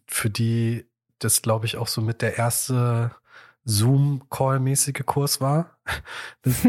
für 0.08 0.30
die 0.30 0.89
das, 1.20 1.42
glaube 1.42 1.66
ich, 1.66 1.76
auch 1.76 1.88
so 1.88 2.00
mit 2.00 2.22
der 2.22 2.38
erste 2.38 3.12
Zoom-Call-mäßige 3.64 5.02
Kurs 5.06 5.40
war. 5.40 5.76
Das, 6.42 6.66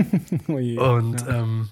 oh 0.48 0.58
je, 0.58 0.78
und 0.78 1.22
ja. 1.22 1.42
ähm, 1.42 1.70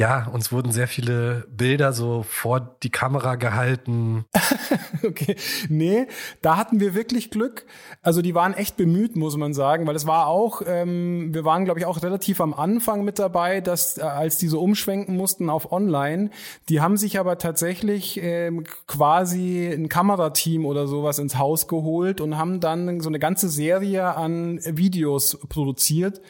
ja, 0.00 0.26
uns 0.32 0.50
wurden 0.50 0.72
sehr 0.72 0.88
viele 0.88 1.46
Bilder 1.50 1.92
so 1.92 2.22
vor 2.22 2.78
die 2.82 2.88
Kamera 2.88 3.34
gehalten. 3.34 4.24
okay. 5.06 5.36
Nee, 5.68 6.06
da 6.40 6.56
hatten 6.56 6.80
wir 6.80 6.94
wirklich 6.94 7.30
Glück. 7.30 7.66
Also 8.00 8.22
die 8.22 8.34
waren 8.34 8.54
echt 8.54 8.78
bemüht, 8.78 9.14
muss 9.14 9.36
man 9.36 9.52
sagen, 9.52 9.86
weil 9.86 9.94
es 9.94 10.06
war 10.06 10.26
auch, 10.28 10.62
ähm, 10.66 11.34
wir 11.34 11.44
waren, 11.44 11.66
glaube 11.66 11.80
ich, 11.80 11.84
auch 11.84 12.02
relativ 12.02 12.40
am 12.40 12.54
Anfang 12.54 13.04
mit 13.04 13.18
dabei, 13.18 13.60
dass 13.60 13.98
äh, 13.98 14.00
als 14.00 14.38
die 14.38 14.48
so 14.48 14.62
umschwenken 14.62 15.18
mussten 15.18 15.50
auf 15.50 15.70
online, 15.70 16.30
die 16.70 16.80
haben 16.80 16.96
sich 16.96 17.18
aber 17.18 17.36
tatsächlich 17.36 18.18
ähm, 18.22 18.64
quasi 18.86 19.68
ein 19.70 19.90
Kamerateam 19.90 20.64
oder 20.64 20.86
sowas 20.86 21.18
ins 21.18 21.36
Haus 21.36 21.68
geholt 21.68 22.22
und 22.22 22.38
haben 22.38 22.60
dann 22.60 23.00
so 23.00 23.10
eine 23.10 23.18
ganze 23.18 23.50
Serie 23.50 24.16
an 24.16 24.60
Videos 24.64 25.38
produziert 25.50 26.22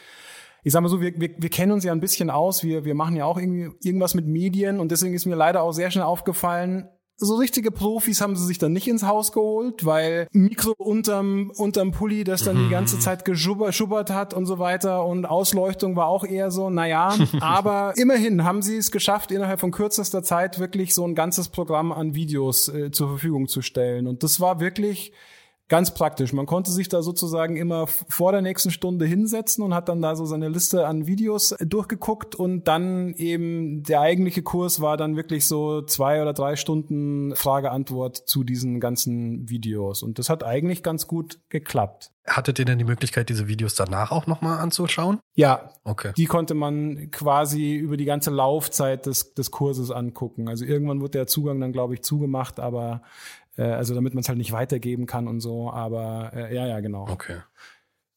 ich 0.62 0.72
sag 0.72 0.82
mal 0.82 0.88
so, 0.88 1.00
wir, 1.00 1.12
wir, 1.18 1.30
wir 1.36 1.50
kennen 1.50 1.72
uns 1.72 1.84
ja 1.84 1.92
ein 1.92 2.00
bisschen 2.00 2.30
aus, 2.30 2.64
wir, 2.64 2.84
wir 2.84 2.94
machen 2.94 3.16
ja 3.16 3.24
auch 3.24 3.38
irgendwie 3.38 3.70
irgendwas 3.82 4.14
mit 4.14 4.26
Medien. 4.26 4.80
Und 4.80 4.90
deswegen 4.90 5.14
ist 5.14 5.26
mir 5.26 5.36
leider 5.36 5.62
auch 5.62 5.72
sehr 5.72 5.90
schnell 5.90 6.04
aufgefallen, 6.04 6.88
so 7.22 7.36
richtige 7.36 7.70
Profis 7.70 8.22
haben 8.22 8.34
sie 8.34 8.46
sich 8.46 8.58
dann 8.58 8.72
nicht 8.72 8.88
ins 8.88 9.02
Haus 9.02 9.32
geholt, 9.32 9.84
weil 9.84 10.26
Mikro 10.32 10.72
unterm, 10.78 11.52
unterm 11.54 11.92
Pulli, 11.92 12.24
das 12.24 12.44
dann 12.44 12.56
mhm. 12.56 12.64
die 12.64 12.70
ganze 12.70 12.98
Zeit 12.98 13.26
geschubbert 13.26 14.10
hat 14.10 14.32
und 14.32 14.46
so 14.46 14.58
weiter. 14.58 15.04
Und 15.04 15.26
Ausleuchtung 15.26 15.96
war 15.96 16.06
auch 16.06 16.24
eher 16.24 16.50
so, 16.50 16.70
naja, 16.70 17.14
aber 17.40 17.92
immerhin 17.96 18.44
haben 18.44 18.62
sie 18.62 18.78
es 18.78 18.90
geschafft, 18.90 19.30
innerhalb 19.32 19.60
von 19.60 19.70
kürzester 19.70 20.22
Zeit 20.22 20.58
wirklich 20.58 20.94
so 20.94 21.06
ein 21.06 21.14
ganzes 21.14 21.50
Programm 21.50 21.92
an 21.92 22.14
Videos 22.14 22.68
äh, 22.68 22.90
zur 22.90 23.08
Verfügung 23.08 23.48
zu 23.48 23.60
stellen. 23.60 24.06
Und 24.06 24.22
das 24.22 24.40
war 24.40 24.58
wirklich 24.58 25.12
ganz 25.70 25.94
praktisch. 25.94 26.34
Man 26.34 26.44
konnte 26.44 26.70
sich 26.70 26.88
da 26.88 27.00
sozusagen 27.00 27.56
immer 27.56 27.86
vor 27.86 28.32
der 28.32 28.42
nächsten 28.42 28.70
Stunde 28.70 29.06
hinsetzen 29.06 29.64
und 29.64 29.72
hat 29.72 29.88
dann 29.88 30.02
da 30.02 30.16
so 30.16 30.26
seine 30.26 30.48
Liste 30.48 30.86
an 30.86 31.06
Videos 31.06 31.54
durchgeguckt 31.60 32.34
und 32.34 32.68
dann 32.68 33.14
eben 33.14 33.82
der 33.84 34.00
eigentliche 34.00 34.42
Kurs 34.42 34.82
war 34.82 34.98
dann 34.98 35.16
wirklich 35.16 35.46
so 35.46 35.80
zwei 35.82 36.20
oder 36.20 36.34
drei 36.34 36.56
Stunden 36.56 37.34
Frage-Antwort 37.34 38.16
zu 38.16 38.44
diesen 38.44 38.80
ganzen 38.80 39.48
Videos. 39.48 40.02
Und 40.02 40.18
das 40.18 40.28
hat 40.28 40.44
eigentlich 40.44 40.82
ganz 40.82 41.06
gut 41.06 41.38
geklappt. 41.48 42.10
Hattet 42.26 42.58
ihr 42.58 42.64
denn 42.64 42.78
die 42.78 42.84
Möglichkeit, 42.84 43.28
diese 43.28 43.48
Videos 43.48 43.74
danach 43.74 44.12
auch 44.12 44.26
nochmal 44.26 44.58
anzuschauen? 44.58 45.20
Ja. 45.34 45.70
Okay. 45.84 46.12
Die 46.16 46.26
konnte 46.26 46.54
man 46.54 47.10
quasi 47.10 47.74
über 47.74 47.96
die 47.96 48.04
ganze 48.04 48.30
Laufzeit 48.30 49.06
des, 49.06 49.34
des 49.34 49.50
Kurses 49.50 49.90
angucken. 49.90 50.48
Also 50.48 50.64
irgendwann 50.64 51.00
wurde 51.00 51.12
der 51.12 51.26
Zugang 51.26 51.60
dann, 51.60 51.72
glaube 51.72 51.94
ich, 51.94 52.02
zugemacht, 52.02 52.60
aber 52.60 53.02
äh, 53.60 53.64
also 53.64 53.94
damit 53.94 54.14
man 54.14 54.22
es 54.22 54.28
halt 54.28 54.38
nicht 54.38 54.52
weitergeben 54.52 55.06
kann 55.06 55.28
und 55.28 55.40
so. 55.40 55.70
Aber 55.70 56.32
äh, 56.34 56.54
ja, 56.54 56.66
ja, 56.66 56.80
genau. 56.80 57.06
Okay. 57.08 57.40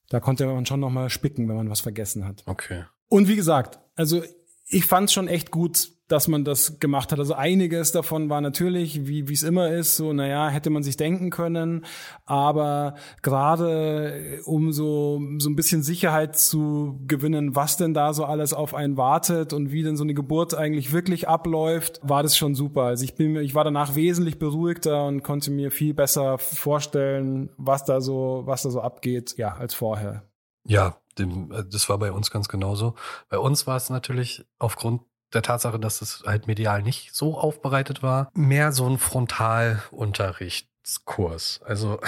Da 0.10 0.19
konnte 0.19 0.45
man 0.45 0.65
schon 0.65 0.79
noch 0.79 0.89
mal 0.89 1.10
spicken, 1.10 1.49
wenn 1.49 1.56
man 1.56 1.69
was 1.69 1.82
vergessen 1.82 2.25
hat. 2.25 2.43
Okay. 2.45 2.86
Und 3.10 3.27
wie 3.27 3.36
gesagt, 3.36 3.79
also 3.95 4.23
ich 4.67 4.86
fand 4.86 5.10
es 5.10 5.13
schon 5.13 5.27
echt 5.27 5.51
gut, 5.51 5.89
dass 6.13 6.28
man 6.28 6.45
das 6.45 6.80
gemacht 6.80 7.12
hat. 7.12 7.17
Also 7.17 7.34
einiges 7.34 7.91
davon 7.91 8.30
war 8.30 8.39
natürlich, 8.39 9.08
wie 9.08 9.21
es 9.34 9.41
immer 9.41 9.71
ist, 9.71 9.97
so 9.97 10.13
naja, 10.13 10.47
hätte 10.47 10.69
man 10.69 10.84
sich 10.84 10.95
denken 10.95 11.32
können, 11.32 11.86
aber 12.26 12.93
gerade 13.23 14.39
um 14.45 14.71
so 14.71 15.19
so 15.39 15.49
ein 15.49 15.56
bisschen 15.56 15.82
Sicherheit 15.82 16.38
zu 16.38 16.99
gewinnen, 17.08 17.56
was 17.56 17.78
denn 17.78 17.95
da 17.95 18.13
so 18.13 18.26
alles 18.26 18.54
auf 18.54 18.76
einen 18.76 18.95
wartet 18.95 19.54
und 19.54 19.71
wie 19.71 19.82
denn 19.82 19.97
so 19.97 20.04
eine 20.04 20.13
Geburt 20.13 20.54
eigentlich 20.54 20.91
wirklich 20.91 21.28
abläuft, 21.28 21.99
war 22.04 22.21
das 22.21 22.38
schon 22.38 22.54
super. 22.54 22.84
Also 22.84 23.06
ich 23.06 23.15
bin 23.15 23.36
ich 23.38 23.56
war 23.56 23.63
danach 23.63 23.95
wesentlich 23.95 24.38
beruhigter 24.38 25.08
und 25.08 25.23
konnte 25.23 25.49
mir 25.49 25.71
viel 25.71 25.95
besser 25.95 26.38
vorstellen, 26.38 27.49
was 27.58 27.86
da 27.86 28.02
so 28.02 28.43
was 28.45 28.62
da 28.62 28.69
so 28.69 28.82
abgeht, 28.82 29.34
ja, 29.38 29.56
als 29.56 29.73
vorher. 29.73 30.30
Ja, 30.63 30.95
dem, 31.17 31.52
äh, 31.52 31.63
das 31.65 31.89
war 31.89 31.97
bei 31.97 32.12
uns 32.12 32.30
ganz 32.30 32.49
genauso. 32.49 32.93
Bei 33.30 33.39
uns 33.39 33.65
war 33.65 33.78
es 33.78 33.89
natürlich 33.89 34.45
aufgrund 34.60 35.02
der 35.33 35.41
Tatsache, 35.41 35.79
dass 35.79 36.01
es 36.01 36.23
halt 36.25 36.47
medial 36.47 36.81
nicht 36.81 37.13
so 37.15 37.37
aufbereitet 37.37 38.03
war, 38.03 38.29
mehr 38.33 38.71
so 38.71 38.89
ein 38.89 38.97
Frontalunterrichtskurs. 38.97 41.61
Also 41.65 41.99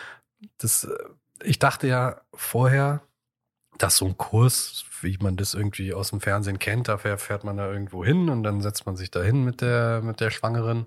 das, 0.58 0.84
äh, 0.84 0.94
ich 1.42 1.58
dachte 1.58 1.88
ja 1.88 2.20
vorher, 2.34 3.02
dass 3.78 3.96
so 3.96 4.06
ein 4.06 4.16
Kurs, 4.16 4.84
wie 5.02 5.18
man 5.20 5.36
das 5.36 5.54
irgendwie 5.54 5.92
aus 5.94 6.10
dem 6.10 6.20
Fernsehen 6.20 6.58
kennt, 6.58 6.88
da 6.88 6.98
fährt 6.98 7.44
man 7.44 7.56
da 7.56 7.70
irgendwo 7.70 8.04
hin 8.04 8.28
und 8.28 8.42
dann 8.42 8.60
setzt 8.60 8.86
man 8.86 8.96
sich 8.96 9.10
da 9.10 9.22
hin 9.22 9.44
mit 9.44 9.60
der, 9.60 10.02
mit 10.02 10.20
der 10.20 10.30
Schwangeren 10.30 10.86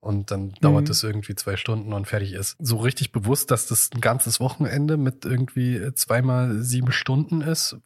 und 0.00 0.30
dann 0.30 0.46
mhm. 0.46 0.54
dauert 0.60 0.88
es 0.88 1.02
irgendwie 1.02 1.34
zwei 1.34 1.56
Stunden 1.56 1.92
und 1.92 2.06
fertig 2.06 2.32
ist. 2.32 2.56
So 2.58 2.76
richtig 2.76 3.12
bewusst, 3.12 3.50
dass 3.50 3.66
das 3.66 3.90
ein 3.94 4.00
ganzes 4.00 4.40
Wochenende 4.40 4.96
mit 4.96 5.24
irgendwie 5.24 5.92
zweimal 5.94 6.62
sieben 6.62 6.92
Stunden 6.92 7.40
ist, 7.40 7.76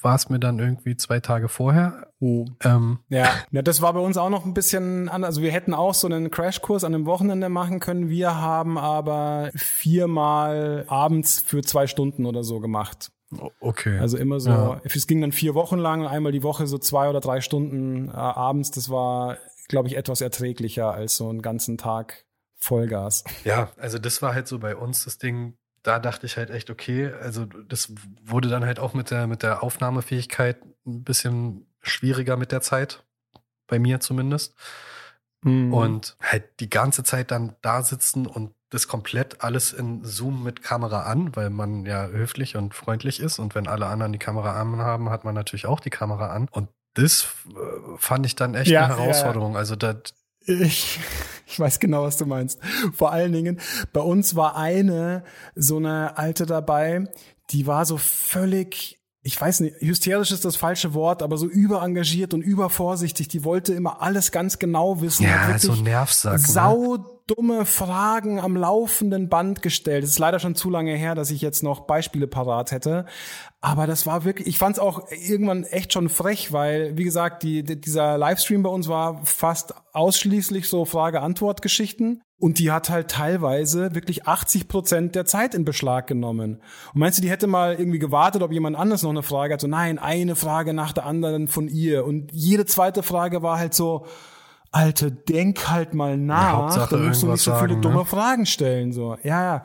war 0.00 0.14
es 0.14 0.28
mir 0.28 0.38
dann 0.38 0.58
irgendwie 0.58 0.96
zwei 0.96 1.20
Tage 1.20 1.48
vorher. 1.48 2.08
Oh. 2.20 2.46
Ähm. 2.62 2.98
Ja. 3.08 3.30
ja, 3.50 3.62
das 3.62 3.82
war 3.82 3.92
bei 3.92 4.00
uns 4.00 4.16
auch 4.16 4.30
noch 4.30 4.44
ein 4.44 4.54
bisschen 4.54 5.08
anders. 5.08 5.30
Also 5.30 5.42
wir 5.42 5.52
hätten 5.52 5.74
auch 5.74 5.94
so 5.94 6.06
einen 6.06 6.30
Crashkurs 6.30 6.84
an 6.84 6.94
einem 6.94 7.06
Wochenende 7.06 7.48
machen 7.48 7.80
können. 7.80 8.08
Wir 8.08 8.36
haben 8.36 8.78
aber 8.78 9.50
viermal 9.54 10.84
abends 10.88 11.40
für 11.40 11.62
zwei 11.62 11.86
Stunden 11.86 12.26
oder 12.26 12.44
so 12.44 12.60
gemacht. 12.60 13.10
Okay. 13.60 13.98
Also 13.98 14.16
immer 14.16 14.40
so, 14.40 14.50
ja. 14.50 14.80
es 14.84 15.06
ging 15.06 15.20
dann 15.20 15.32
vier 15.32 15.54
Wochen 15.54 15.78
lang, 15.78 16.06
einmal 16.06 16.32
die 16.32 16.42
Woche 16.42 16.66
so 16.66 16.78
zwei 16.78 17.08
oder 17.08 17.20
drei 17.20 17.40
Stunden 17.40 18.08
äh, 18.08 18.12
abends. 18.12 18.70
Das 18.70 18.90
war, 18.90 19.38
glaube 19.68 19.88
ich, 19.88 19.96
etwas 19.96 20.20
erträglicher 20.20 20.92
als 20.92 21.16
so 21.16 21.28
einen 21.28 21.42
ganzen 21.42 21.78
Tag 21.78 22.24
Vollgas. 22.58 23.24
Ja, 23.44 23.70
also 23.76 23.98
das 23.98 24.22
war 24.22 24.34
halt 24.34 24.46
so 24.46 24.58
bei 24.58 24.76
uns 24.76 25.04
das 25.04 25.18
Ding 25.18 25.56
da 25.82 25.98
dachte 25.98 26.26
ich 26.26 26.36
halt 26.36 26.50
echt, 26.50 26.70
okay, 26.70 27.12
also 27.12 27.44
das 27.44 27.92
wurde 28.22 28.48
dann 28.48 28.64
halt 28.64 28.78
auch 28.78 28.94
mit 28.94 29.10
der, 29.10 29.26
mit 29.26 29.42
der 29.42 29.62
Aufnahmefähigkeit 29.62 30.62
ein 30.86 31.02
bisschen 31.02 31.66
schwieriger 31.80 32.36
mit 32.36 32.52
der 32.52 32.60
Zeit. 32.60 33.04
Bei 33.66 33.78
mir 33.78 34.00
zumindest. 34.00 34.54
Mhm. 35.42 35.74
Und 35.74 36.16
halt 36.20 36.60
die 36.60 36.70
ganze 36.70 37.04
Zeit 37.04 37.30
dann 37.30 37.56
da 37.62 37.82
sitzen 37.82 38.26
und 38.26 38.54
das 38.72 38.88
komplett 38.88 39.44
alles 39.44 39.72
in 39.72 40.02
Zoom 40.02 40.42
mit 40.42 40.62
Kamera 40.62 41.02
an, 41.02 41.36
weil 41.36 41.50
man 41.50 41.84
ja 41.84 42.06
höflich 42.06 42.56
und 42.56 42.74
freundlich 42.74 43.20
ist. 43.20 43.38
Und 43.38 43.54
wenn 43.54 43.66
alle 43.66 43.86
anderen 43.86 44.12
die 44.12 44.18
Kamera 44.18 44.58
an 44.58 44.78
haben, 44.78 45.10
hat 45.10 45.24
man 45.24 45.34
natürlich 45.34 45.66
auch 45.66 45.78
die 45.78 45.90
Kamera 45.90 46.28
an. 46.28 46.48
Und 46.50 46.68
das 46.94 47.26
äh, 47.50 47.96
fand 47.98 48.24
ich 48.24 48.34
dann 48.34 48.54
echt 48.54 48.70
ja, 48.70 48.86
eine 48.86 48.96
Herausforderung. 48.96 49.52
Ja. 49.52 49.58
Also 49.58 49.76
da, 49.76 49.96
ich, 50.46 50.98
ich 51.46 51.60
weiß 51.60 51.80
genau, 51.80 52.04
was 52.04 52.16
du 52.16 52.24
meinst. 52.24 52.60
Vor 52.94 53.12
allen 53.12 53.32
Dingen, 53.32 53.60
bei 53.92 54.00
uns 54.00 54.36
war 54.36 54.56
eine, 54.56 55.22
so 55.54 55.76
eine 55.76 56.16
alte 56.16 56.46
dabei, 56.46 57.08
die 57.50 57.66
war 57.66 57.84
so 57.84 57.98
völlig, 57.98 58.98
ich 59.22 59.38
weiß 59.38 59.60
nicht, 59.60 59.76
hysterisch 59.80 60.30
ist 60.30 60.46
das 60.46 60.56
falsche 60.56 60.94
Wort, 60.94 61.22
aber 61.22 61.36
so 61.36 61.46
überengagiert 61.46 62.32
und 62.32 62.40
übervorsichtig. 62.40 63.28
Die 63.28 63.44
wollte 63.44 63.74
immer 63.74 64.00
alles 64.00 64.32
ganz 64.32 64.58
genau 64.58 65.02
wissen. 65.02 65.24
Ja, 65.24 65.58
so 65.58 65.74
Nervsack. 65.74 66.38
Sau 66.38 67.11
dumme 67.26 67.64
Fragen 67.64 68.40
am 68.40 68.56
laufenden 68.56 69.28
Band 69.28 69.62
gestellt. 69.62 70.04
Es 70.04 70.10
ist 70.10 70.18
leider 70.18 70.38
schon 70.38 70.54
zu 70.54 70.70
lange 70.70 70.94
her, 70.94 71.14
dass 71.14 71.30
ich 71.30 71.40
jetzt 71.40 71.62
noch 71.62 71.80
Beispiele 71.80 72.26
parat 72.26 72.72
hätte. 72.72 73.06
Aber 73.60 73.86
das 73.86 74.06
war 74.06 74.24
wirklich, 74.24 74.48
ich 74.48 74.58
fand 74.58 74.76
es 74.76 74.82
auch 74.82 75.10
irgendwann 75.10 75.64
echt 75.64 75.92
schon 75.92 76.08
frech, 76.08 76.52
weil, 76.52 76.96
wie 76.96 77.04
gesagt, 77.04 77.42
die, 77.42 77.62
die, 77.62 77.80
dieser 77.80 78.18
Livestream 78.18 78.62
bei 78.62 78.70
uns 78.70 78.88
war 78.88 79.24
fast 79.24 79.74
ausschließlich 79.92 80.68
so 80.68 80.84
Frage-Antwort-Geschichten. 80.84 82.22
Und 82.38 82.58
die 82.58 82.72
hat 82.72 82.90
halt 82.90 83.08
teilweise 83.08 83.94
wirklich 83.94 84.26
80 84.26 84.66
Prozent 84.66 85.14
der 85.14 85.26
Zeit 85.26 85.54
in 85.54 85.64
Beschlag 85.64 86.08
genommen. 86.08 86.60
Und 86.92 86.98
meinst 86.98 87.18
du, 87.18 87.22
die 87.22 87.30
hätte 87.30 87.46
mal 87.46 87.76
irgendwie 87.76 88.00
gewartet, 88.00 88.42
ob 88.42 88.50
jemand 88.50 88.76
anders 88.76 89.04
noch 89.04 89.10
eine 89.10 89.22
Frage 89.22 89.54
hat? 89.54 89.60
So, 89.60 89.68
nein, 89.68 90.00
eine 90.00 90.34
Frage 90.34 90.74
nach 90.74 90.92
der 90.92 91.06
anderen 91.06 91.46
von 91.46 91.68
ihr. 91.68 92.04
Und 92.04 92.32
jede 92.32 92.66
zweite 92.66 93.04
Frage 93.04 93.42
war 93.42 93.58
halt 93.58 93.74
so, 93.74 94.06
Alte, 94.74 95.12
denk 95.12 95.68
halt 95.68 95.92
mal 95.92 96.16
nach, 96.16 96.74
ja, 96.74 96.86
dann 96.86 97.06
musst 97.06 97.22
du 97.22 97.26
nicht 97.30 97.42
so 97.42 97.54
viele 97.56 97.74
sagen, 97.74 97.82
dumme 97.82 97.96
ne? 97.96 98.04
Fragen 98.06 98.46
stellen. 98.46 98.92
So, 98.92 99.16
ja, 99.22 99.42
ja, 99.42 99.62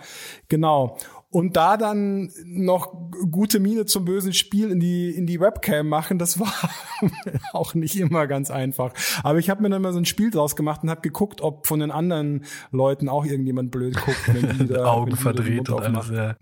genau. 0.49 0.97
Und 1.29 1.57
da 1.57 1.75
dann 1.75 2.31
noch 2.45 2.93
gute 3.31 3.59
Miene 3.59 3.85
zum 3.85 4.05
bösen 4.05 4.33
Spiel 4.33 4.71
in 4.71 4.79
die 4.79 5.09
in 5.11 5.27
die 5.27 5.41
Webcam 5.41 5.87
machen, 5.87 6.19
das 6.19 6.39
war 6.39 6.53
auch 7.53 7.73
nicht 7.73 7.97
immer 7.97 8.27
ganz 8.27 8.49
einfach. 8.49 8.93
Aber 9.23 9.37
ich 9.37 9.49
habe 9.49 9.61
mir 9.61 9.69
dann 9.69 9.81
mal 9.81 9.91
so 9.91 9.99
ein 9.99 10.05
Spiel 10.05 10.31
draus 10.31 10.55
gemacht 10.55 10.83
und 10.83 10.89
habe 10.89 11.01
geguckt, 11.01 11.41
ob 11.41 11.67
von 11.67 11.81
den 11.81 11.91
anderen 11.91 12.45
Leuten 12.71 13.09
auch 13.09 13.25
irgendjemand 13.25 13.71
blöd 13.71 13.95
guckt, 13.95 14.33
wenn 14.33 14.57
die 14.57 14.67
da, 14.73 14.85
Augen 14.85 15.07
wenn 15.07 15.15
da 15.15 15.21
verdreht 15.21 15.69
und 15.69 15.83
alles. 15.83 16.09
Ja, 16.09 16.35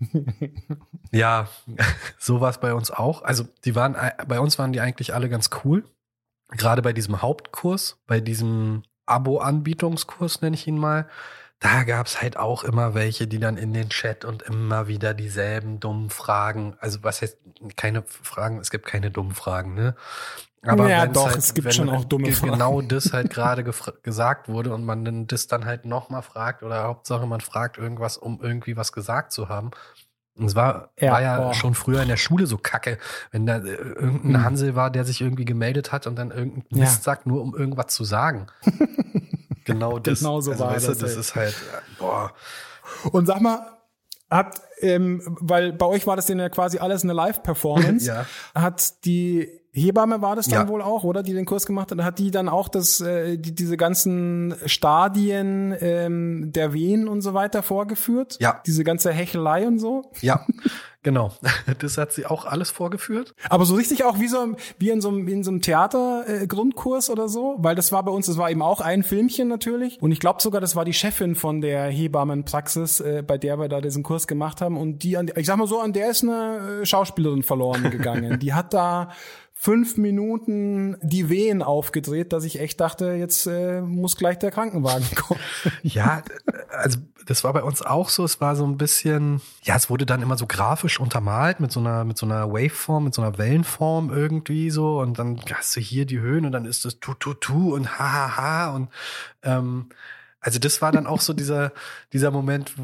ja 1.12 1.48
so 2.18 2.40
war 2.40 2.50
es 2.50 2.58
bei 2.58 2.72
uns 2.72 2.90
auch. 2.92 3.22
Also 3.22 3.44
die 3.64 3.74
waren, 3.74 3.96
bei 4.28 4.38
uns 4.38 4.56
waren 4.58 4.72
die 4.72 4.80
eigentlich 4.80 5.14
alle 5.14 5.28
ganz 5.28 5.50
cool. 5.64 5.84
Gerade 6.50 6.82
bei 6.82 6.92
diesem 6.92 7.22
Hauptkurs, 7.22 7.98
bei 8.06 8.20
diesem 8.20 8.82
Abo-Anbietungskurs 9.06 10.42
nenne 10.42 10.54
ich 10.54 10.66
ihn 10.66 10.78
mal. 10.78 11.08
Da 11.58 11.84
gab's 11.84 12.20
halt 12.20 12.36
auch 12.36 12.64
immer 12.64 12.94
welche, 12.94 13.26
die 13.26 13.38
dann 13.38 13.56
in 13.56 13.72
den 13.72 13.88
Chat 13.88 14.24
und 14.26 14.42
immer 14.42 14.88
wieder 14.88 15.14
dieselben 15.14 15.80
dummen 15.80 16.10
Fragen, 16.10 16.76
also 16.80 17.02
was 17.02 17.22
heißt 17.22 17.38
keine 17.76 18.02
Fragen, 18.02 18.58
es 18.60 18.70
gibt 18.70 18.86
keine 18.86 19.10
dummen 19.10 19.34
Fragen, 19.34 19.74
ne? 19.74 19.96
Ja, 20.64 20.76
wenn's 21.04 21.14
doch, 21.14 21.30
es 21.38 21.54
gibt 21.54 21.72
schon 21.72 21.88
auch 21.88 22.04
dumme 22.04 22.24
ge- 22.24 22.34
Fragen. 22.34 22.52
Genau 22.52 22.82
das 22.82 23.12
halt 23.12 23.30
gerade 23.32 23.64
gesagt 23.64 24.48
wurde 24.48 24.74
und 24.74 24.84
man 24.84 25.04
dann 25.04 25.26
das 25.26 25.46
dann 25.46 25.64
halt 25.64 25.86
nochmal 25.86 26.22
fragt 26.22 26.62
oder 26.62 26.82
Hauptsache 26.84 27.26
man 27.26 27.40
fragt 27.40 27.78
irgendwas, 27.78 28.18
um 28.18 28.40
irgendwie 28.42 28.76
was 28.76 28.92
gesagt 28.92 29.32
zu 29.32 29.48
haben. 29.48 29.70
Und 30.36 30.46
es 30.46 30.54
war 30.54 30.90
Ja, 31.00 31.12
war 31.12 31.22
ja 31.22 31.48
oh. 31.48 31.52
schon 31.54 31.74
früher 31.74 32.02
in 32.02 32.08
der 32.08 32.16
Schule 32.16 32.46
so 32.46 32.58
kacke, 32.58 32.98
wenn 33.30 33.46
da 33.46 33.56
äh, 33.56 33.70
irgendein 33.70 34.32
Mhm. 34.32 34.44
Hansel 34.44 34.74
war, 34.74 34.90
der 34.90 35.04
sich 35.04 35.20
irgendwie 35.20 35.44
gemeldet 35.44 35.92
hat 35.92 36.06
und 36.06 36.16
dann 36.16 36.30
irgendein 36.30 36.64
Ja. 36.70 36.84
Mist 36.84 37.04
sagt, 37.04 37.26
nur 37.26 37.40
um 37.42 37.54
irgendwas 37.56 37.88
zu 37.88 38.04
sagen. 38.04 38.46
genau 39.64 39.98
das. 39.98 40.20
Genau 40.20 40.40
so 40.40 40.52
also, 40.52 40.64
war 40.64 40.72
weißt 40.74 40.88
das, 40.88 40.98
das 40.98 41.14
ey. 41.14 41.20
ist 41.20 41.34
halt, 41.34 41.54
äh, 41.54 41.80
boah. 41.98 42.32
Und 43.12 43.26
sag 43.26 43.40
mal, 43.40 43.66
hat, 44.30 44.60
ähm, 44.80 45.22
weil 45.40 45.72
bei 45.72 45.86
euch 45.86 46.06
war 46.06 46.16
das 46.16 46.26
denn 46.26 46.38
ja 46.38 46.48
quasi 46.48 46.78
alles 46.78 47.02
eine 47.04 47.12
Live-Performance. 47.12 48.06
Ja. 48.06 48.26
Hat 48.54 49.04
die 49.04 49.48
Hebamme 49.80 50.22
war 50.22 50.36
das 50.36 50.46
dann 50.48 50.66
Ja. 50.66 50.68
wohl 50.68 50.82
auch, 50.82 51.04
oder? 51.04 51.22
Die 51.22 51.32
den 51.34 51.44
Kurs 51.44 51.66
gemacht 51.66 51.90
hat. 51.90 52.02
Hat 52.02 52.18
die 52.18 52.30
dann 52.30 52.48
auch 52.48 52.68
das, 52.68 53.00
äh, 53.00 53.36
die, 53.38 53.54
diese 53.54 53.76
ganzen 53.76 54.54
Stadien 54.66 55.74
ähm, 55.80 56.52
der 56.52 56.72
Wehen 56.72 57.08
und 57.08 57.20
so 57.22 57.34
weiter 57.34 57.62
vorgeführt? 57.62 58.38
Ja. 58.40 58.60
Diese 58.66 58.84
ganze 58.84 59.12
Hechelei 59.12 59.66
und 59.66 59.78
so? 59.78 60.10
Ja, 60.20 60.46
genau. 61.02 61.32
Das 61.78 61.98
hat 61.98 62.12
sie 62.12 62.26
auch 62.26 62.44
alles 62.46 62.70
vorgeführt. 62.70 63.34
Aber 63.50 63.64
so 63.64 63.74
richtig 63.74 64.04
auch 64.04 64.18
wie 64.18 64.28
so 64.28 64.56
wie 64.78 64.90
in 64.90 65.00
so 65.00 65.08
einem, 65.08 65.28
in 65.28 65.44
so 65.44 65.50
einem 65.50 65.60
Theater 65.60 66.24
äh, 66.26 66.46
oder 67.10 67.28
so, 67.28 67.56
weil 67.58 67.74
das 67.74 67.92
war 67.92 68.02
bei 68.04 68.10
uns, 68.12 68.26
das 68.26 68.38
war 68.38 68.50
eben 68.50 68.62
auch 68.62 68.80
ein 68.80 69.02
Filmchen 69.02 69.48
natürlich 69.48 70.00
und 70.00 70.12
ich 70.12 70.20
glaube 70.20 70.40
sogar, 70.40 70.60
das 70.60 70.74
war 70.76 70.84
die 70.84 70.92
Chefin 70.94 71.34
von 71.34 71.60
der 71.60 71.84
Hebammenpraxis, 71.88 73.00
äh, 73.00 73.22
bei 73.26 73.38
der 73.38 73.58
wir 73.58 73.68
da 73.68 73.80
diesen 73.80 74.02
Kurs 74.02 74.26
gemacht 74.26 74.60
haben 74.60 74.76
und 74.76 75.02
die 75.02 75.16
an 75.16 75.30
ich 75.36 75.46
sag 75.46 75.56
mal 75.58 75.66
so, 75.66 75.80
an 75.80 75.92
der 75.92 76.10
ist 76.10 76.22
eine 76.22 76.80
äh, 76.82 76.86
Schauspielerin 76.86 77.42
verloren 77.42 77.90
gegangen. 77.90 78.38
die 78.40 78.54
hat 78.54 78.72
da 78.72 79.10
fünf 79.58 79.96
Minuten 79.96 80.98
die 81.00 81.30
Wehen 81.30 81.62
aufgedreht, 81.62 82.34
dass 82.34 82.44
ich 82.44 82.60
echt 82.60 82.78
dachte, 82.78 83.12
jetzt 83.12 83.46
äh, 83.46 83.80
muss 83.80 84.16
gleich 84.16 84.38
der 84.38 84.50
Krankenwagen 84.50 85.08
kommen. 85.16 85.40
Ja, 85.82 86.22
also 86.68 86.98
das 87.26 87.42
war 87.42 87.54
bei 87.54 87.62
uns 87.62 87.80
auch 87.80 88.10
so. 88.10 88.22
Es 88.22 88.40
war 88.40 88.54
so 88.54 88.66
ein 88.66 88.76
bisschen, 88.76 89.40
ja, 89.62 89.74
es 89.74 89.88
wurde 89.88 90.04
dann 90.04 90.20
immer 90.20 90.36
so 90.36 90.46
grafisch 90.46 91.00
untermalt 91.00 91.58
mit 91.58 91.72
so 91.72 91.80
einer, 91.80 92.04
mit 92.04 92.18
so 92.18 92.26
einer 92.26 92.52
Waveform, 92.52 93.04
mit 93.04 93.14
so 93.14 93.22
einer 93.22 93.38
Wellenform 93.38 94.10
irgendwie 94.10 94.70
so. 94.70 95.00
Und 95.00 95.18
dann 95.18 95.40
hast 95.52 95.74
du 95.74 95.80
hier 95.80 96.04
die 96.04 96.20
Höhen 96.20 96.44
und 96.44 96.52
dann 96.52 96.66
ist 96.66 96.84
das 96.84 97.00
tu 97.00 97.14
tu 97.14 97.32
tu 97.32 97.74
und 97.74 97.98
ha 97.98 98.12
ha 98.12 98.36
ha 98.36 98.74
und 98.76 98.90
ähm, 99.42 99.88
also 100.38 100.58
das 100.58 100.82
war 100.82 100.92
dann 100.92 101.06
auch 101.06 101.22
so 101.22 101.32
dieser 101.32 101.72
dieser 102.12 102.30
Moment, 102.30 102.74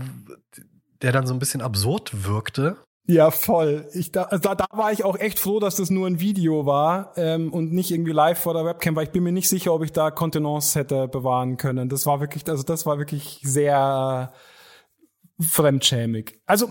der 1.03 1.13
dann 1.13 1.27
so 1.27 1.35
ein 1.35 1.39
bisschen 1.39 1.61
absurd 1.61 2.25
wirkte. 2.27 2.79
Ja, 3.07 3.31
voll. 3.33 3.89
Ich 3.95 4.13
da, 4.13 4.25
also 4.25 4.41
da, 4.43 4.55
da 4.55 4.67
war 4.71 4.93
ich 4.93 5.05
auch 5.05 5.19
echt 5.19 5.39
froh, 5.41 5.59
dass 5.59 5.77
das 5.77 5.91
nur 5.91 6.07
ein 6.07 6.21
Video 6.21 6.67
war 6.67 7.13
ähm, 7.17 7.53
und 7.53 7.73
nicht 7.73 7.91
irgendwie 7.91 8.13
live 8.13 8.39
vor 8.39 8.55
der 8.55 8.65
Webcam, 8.65 8.95
weil 8.95 9.05
ich 9.05 9.11
bin 9.11 9.25
mir 9.25 9.33
nicht 9.33 9.49
sicher, 9.49 9.75
ob 9.75 9.83
ich 9.83 9.93
da 9.93 10.11
Kontenance 10.13 10.79
hätte 10.79 11.09
bewahren 11.09 11.57
können. 11.57 11.89
Das 11.89 12.07
war 12.07 12.21
wirklich, 12.21 12.49
also 12.49 12.63
das 12.63 12.87
war 12.87 12.99
wirklich 12.99 13.41
sehr 13.43 14.33
fremdschämig. 15.41 16.39
Also 16.47 16.69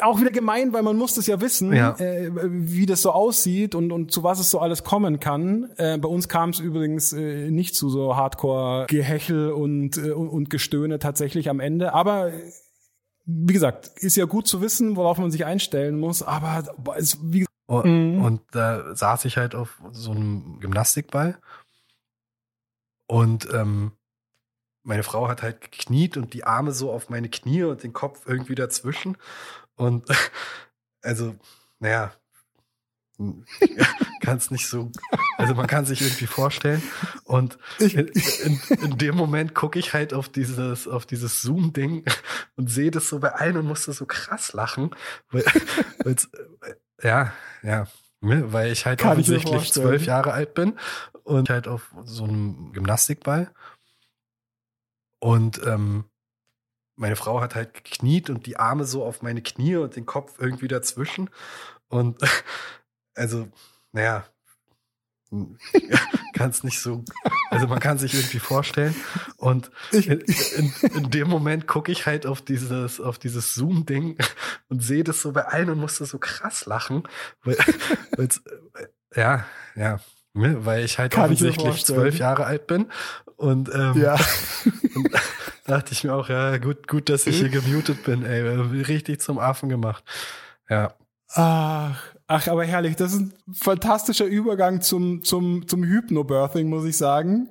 auch 0.00 0.20
wieder 0.20 0.30
gemein, 0.30 0.72
weil 0.72 0.82
man 0.82 0.96
muss 0.96 1.14
das 1.14 1.26
ja 1.26 1.40
wissen, 1.40 1.72
Ja. 1.74 1.96
äh, 1.98 2.30
wie 2.32 2.86
das 2.86 3.02
so 3.02 3.10
aussieht 3.10 3.74
und, 3.74 3.90
und 3.90 4.12
zu 4.12 4.22
was 4.22 4.38
es 4.38 4.50
so 4.50 4.60
alles 4.60 4.84
kommen 4.84 5.18
kann. 5.18 5.70
Äh, 5.76 5.98
bei 5.98 6.08
uns 6.08 6.28
kam 6.28 6.50
es 6.50 6.60
übrigens 6.60 7.12
äh, 7.12 7.50
nicht 7.50 7.74
zu 7.74 7.88
so 7.88 8.14
Hardcore-Gehechel 8.14 9.50
und, 9.50 9.96
äh, 9.96 10.12
und, 10.12 10.28
und 10.28 10.50
Gestöhne 10.50 11.00
tatsächlich 11.00 11.50
am 11.50 11.58
Ende. 11.58 11.92
Aber 11.94 12.30
wie 13.24 13.52
gesagt, 13.52 13.88
ist 13.96 14.16
ja 14.16 14.24
gut 14.26 14.46
zu 14.46 14.60
wissen, 14.60 14.96
worauf 14.96 15.18
man 15.18 15.30
sich 15.30 15.44
einstellen 15.44 15.98
muss, 15.98 16.22
aber 16.22 16.64
es, 16.96 17.18
wie 17.22 17.40
gesagt, 17.40 17.50
Und, 17.66 17.84
Mhm. 17.86 18.22
und 18.22 18.42
da 18.52 18.94
saß 18.94 19.24
ich 19.24 19.36
halt 19.38 19.54
auf 19.54 19.80
so 19.92 20.10
einem 20.10 20.60
Gymnastikball. 20.60 21.38
Und 23.06 23.48
ähm, 23.52 23.92
meine 24.82 25.02
Frau 25.02 25.28
hat 25.28 25.42
halt 25.42 25.60
gekniet 25.62 26.16
und 26.18 26.34
die 26.34 26.44
Arme 26.44 26.72
so 26.72 26.92
auf 26.92 27.08
meine 27.08 27.30
Knie 27.30 27.62
und 27.62 27.82
den 27.82 27.92
Kopf 27.94 28.26
irgendwie 28.26 28.54
dazwischen. 28.54 29.16
Und 29.76 30.04
also, 31.02 31.34
naja, 31.78 32.12
kann 34.20 34.38
es 34.38 34.50
nicht 34.50 34.66
so, 34.66 34.90
also 35.38 35.54
man 35.54 35.66
kann 35.66 35.84
sich 35.84 36.00
irgendwie 36.00 36.26
vorstellen. 36.26 36.82
Und 37.24 37.58
in, 37.78 38.08
in, 38.08 38.60
in 38.82 38.98
dem 38.98 39.16
Moment 39.16 39.54
gucke 39.54 39.78
ich 39.78 39.92
halt 39.92 40.14
auf 40.14 40.28
dieses, 40.28 40.88
auf 40.88 41.06
dieses 41.06 41.42
Zoom-Ding 41.42 42.04
und 42.56 42.70
sehe 42.70 42.90
das 42.90 43.08
so 43.08 43.20
bei 43.20 43.32
allen 43.32 43.56
und 43.56 43.66
musste 43.66 43.92
so 43.92 44.06
krass 44.06 44.52
lachen. 44.52 44.90
Weil, 45.30 45.44
ja, 47.02 47.32
ja, 47.62 47.86
ne, 48.20 48.52
weil 48.52 48.72
ich 48.72 48.86
halt 48.86 49.00
Kann 49.00 49.12
offensichtlich 49.12 49.72
zwölf 49.72 50.06
Jahre 50.06 50.32
alt 50.32 50.54
bin 50.54 50.78
und 51.22 51.50
halt 51.50 51.68
auf 51.68 51.94
so 52.04 52.24
einem 52.24 52.72
Gymnastikball. 52.72 53.52
Und 55.20 55.60
ähm, 55.64 56.04
meine 56.96 57.16
Frau 57.16 57.40
hat 57.40 57.54
halt 57.54 57.74
gekniet 57.74 58.30
und 58.30 58.46
die 58.46 58.56
Arme 58.56 58.84
so 58.84 59.04
auf 59.04 59.22
meine 59.22 59.42
Knie 59.42 59.76
und 59.76 59.96
den 59.96 60.06
Kopf 60.06 60.38
irgendwie 60.38 60.68
dazwischen. 60.68 61.30
Und 61.88 62.22
also, 63.14 63.48
naja, 63.92 64.24
kann 66.34 66.50
es 66.50 66.62
nicht 66.64 66.80
so, 66.80 67.04
also 67.50 67.66
man 67.66 67.80
kann 67.80 67.98
sich 67.98 68.14
irgendwie 68.14 68.38
vorstellen. 68.38 68.94
Und 69.36 69.70
in, 69.92 70.20
in, 70.20 70.72
in 70.94 71.10
dem 71.10 71.28
Moment 71.28 71.66
gucke 71.66 71.92
ich 71.92 72.06
halt 72.06 72.26
auf 72.26 72.42
dieses, 72.42 73.00
auf 73.00 73.18
dieses 73.18 73.54
Zoom-Ding 73.54 74.18
und 74.68 74.80
sehe 74.80 75.04
das 75.04 75.20
so 75.20 75.32
bei 75.32 75.44
allen 75.46 75.70
und 75.70 75.78
musste 75.78 76.04
so 76.04 76.18
krass 76.18 76.66
lachen. 76.66 77.04
Weil, 77.42 77.56
ja, 79.14 79.44
ja, 79.74 80.00
ne, 80.34 80.64
weil 80.64 80.84
ich 80.84 80.98
halt 80.98 81.12
Kann 81.12 81.24
offensichtlich 81.24 81.84
zwölf 81.84 82.18
Jahre 82.18 82.46
alt 82.46 82.66
bin. 82.66 82.90
Und 83.36 83.72
ähm, 83.74 84.00
ja. 84.00 84.14
und 84.94 85.12
da 85.12 85.20
dachte 85.66 85.92
ich 85.92 86.04
mir 86.04 86.14
auch, 86.14 86.28
ja, 86.28 86.58
gut, 86.58 86.86
gut, 86.86 87.08
dass 87.08 87.26
ich 87.26 87.38
hier 87.38 87.48
gemutet 87.48 88.04
bin, 88.04 88.24
ey. 88.24 88.42
Richtig 88.82 89.20
zum 89.20 89.38
Affen 89.38 89.68
gemacht. 89.68 90.04
Ja. 90.68 90.94
Ach, 91.28 92.13
ach, 92.26 92.48
aber 92.48 92.64
herrlich. 92.64 92.96
Das 92.96 93.12
ist 93.12 93.20
ein 93.20 93.34
fantastischer 93.52 94.26
Übergang 94.26 94.80
zum, 94.80 95.22
zum, 95.22 95.66
zum 95.66 95.82
Hypnobirthing, 95.82 96.68
muss 96.68 96.84
ich 96.84 96.96
sagen. 96.96 97.50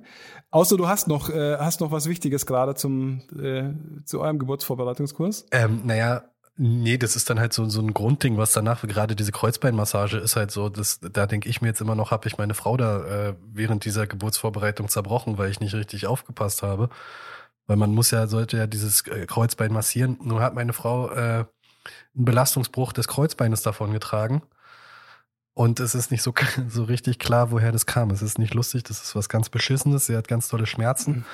Außer 0.52 0.78
du 0.78 0.88
hast 0.88 1.08
noch, 1.08 1.30
äh, 1.30 1.58
hast 1.58 1.82
noch 1.82 1.92
was 1.92 2.08
Wichtiges 2.08 2.46
gerade 2.46 2.76
zum, 2.76 3.22
äh, 3.42 3.74
zu 4.06 4.22
eurem 4.22 4.38
Geburtsvorbereitungskurs. 4.38 5.48
Ähm, 5.52 5.82
naja, 5.86 6.26
nee, 6.58 6.98
das 6.98 7.16
ist 7.16 7.30
dann 7.30 7.40
halt 7.40 7.54
so, 7.54 7.66
so 7.66 7.82
ein 7.82 7.94
Grundding, 7.94 8.38
was 8.38 8.54
danach, 8.54 8.84
gerade 8.84 9.16
diese 9.16 9.32
Kreuzbeinmassage 9.32 10.18
ist 10.18 10.36
halt 10.36 10.52
so, 10.52 10.70
das, 10.70 11.00
da 11.00 11.26
denke 11.26 11.50
ich 11.50 11.62
mir 11.62 11.70
jetzt 11.70 11.82
immer 11.82 11.96
noch, 11.96 12.12
habe 12.12 12.28
ich 12.28 12.38
meine 12.38 12.54
Frau 12.54 12.78
da 12.78 13.30
äh, 13.30 13.36
während 13.52 13.86
dieser 13.86 14.06
Geburtsvorbereitung 14.06 14.90
zerbrochen, 14.90 15.40
weil 15.40 15.50
ich 15.50 15.60
nicht 15.60 15.74
richtig 15.74 16.06
aufgepasst 16.06 16.62
habe. 16.62 16.90
Weil 17.66 17.78
man 17.78 17.92
muss 17.96 18.12
ja, 18.12 18.28
sollte 18.28 18.58
ja 18.58 18.68
dieses 18.68 19.08
äh, 19.08 19.26
Kreuzbein 19.26 19.74
massieren. 19.74 20.20
Nun 20.22 20.42
hat 20.42 20.54
meine 20.54 20.74
Frau 20.74 21.10
äh, 21.10 21.46
einen 22.16 22.26
Belastungsbruch 22.26 22.94
des 22.94 23.08
Kreuzbeines 23.08 23.64
davon 23.64 23.92
getragen. 23.92 24.44
Und 25.54 25.80
es 25.80 25.94
ist 25.96 26.12
nicht 26.12 26.24
so, 26.24 26.34
so 26.68 26.84
richtig 26.84 27.20
klar, 27.20 27.52
woher 27.52 27.72
das 27.72 27.86
kam. 27.86 28.10
Es 28.10 28.22
ist 28.22 28.40
nicht 28.40 28.54
lustig, 28.54 28.84
das 28.84 29.02
ist 29.04 29.16
was 29.16 29.30
ganz 29.30 29.50
Beschissenes. 29.50 30.08
Sie 30.08 30.16
hat 30.16 30.28
ganz 30.28 30.48
tolle 30.48 30.66
Schmerzen. 30.66 31.26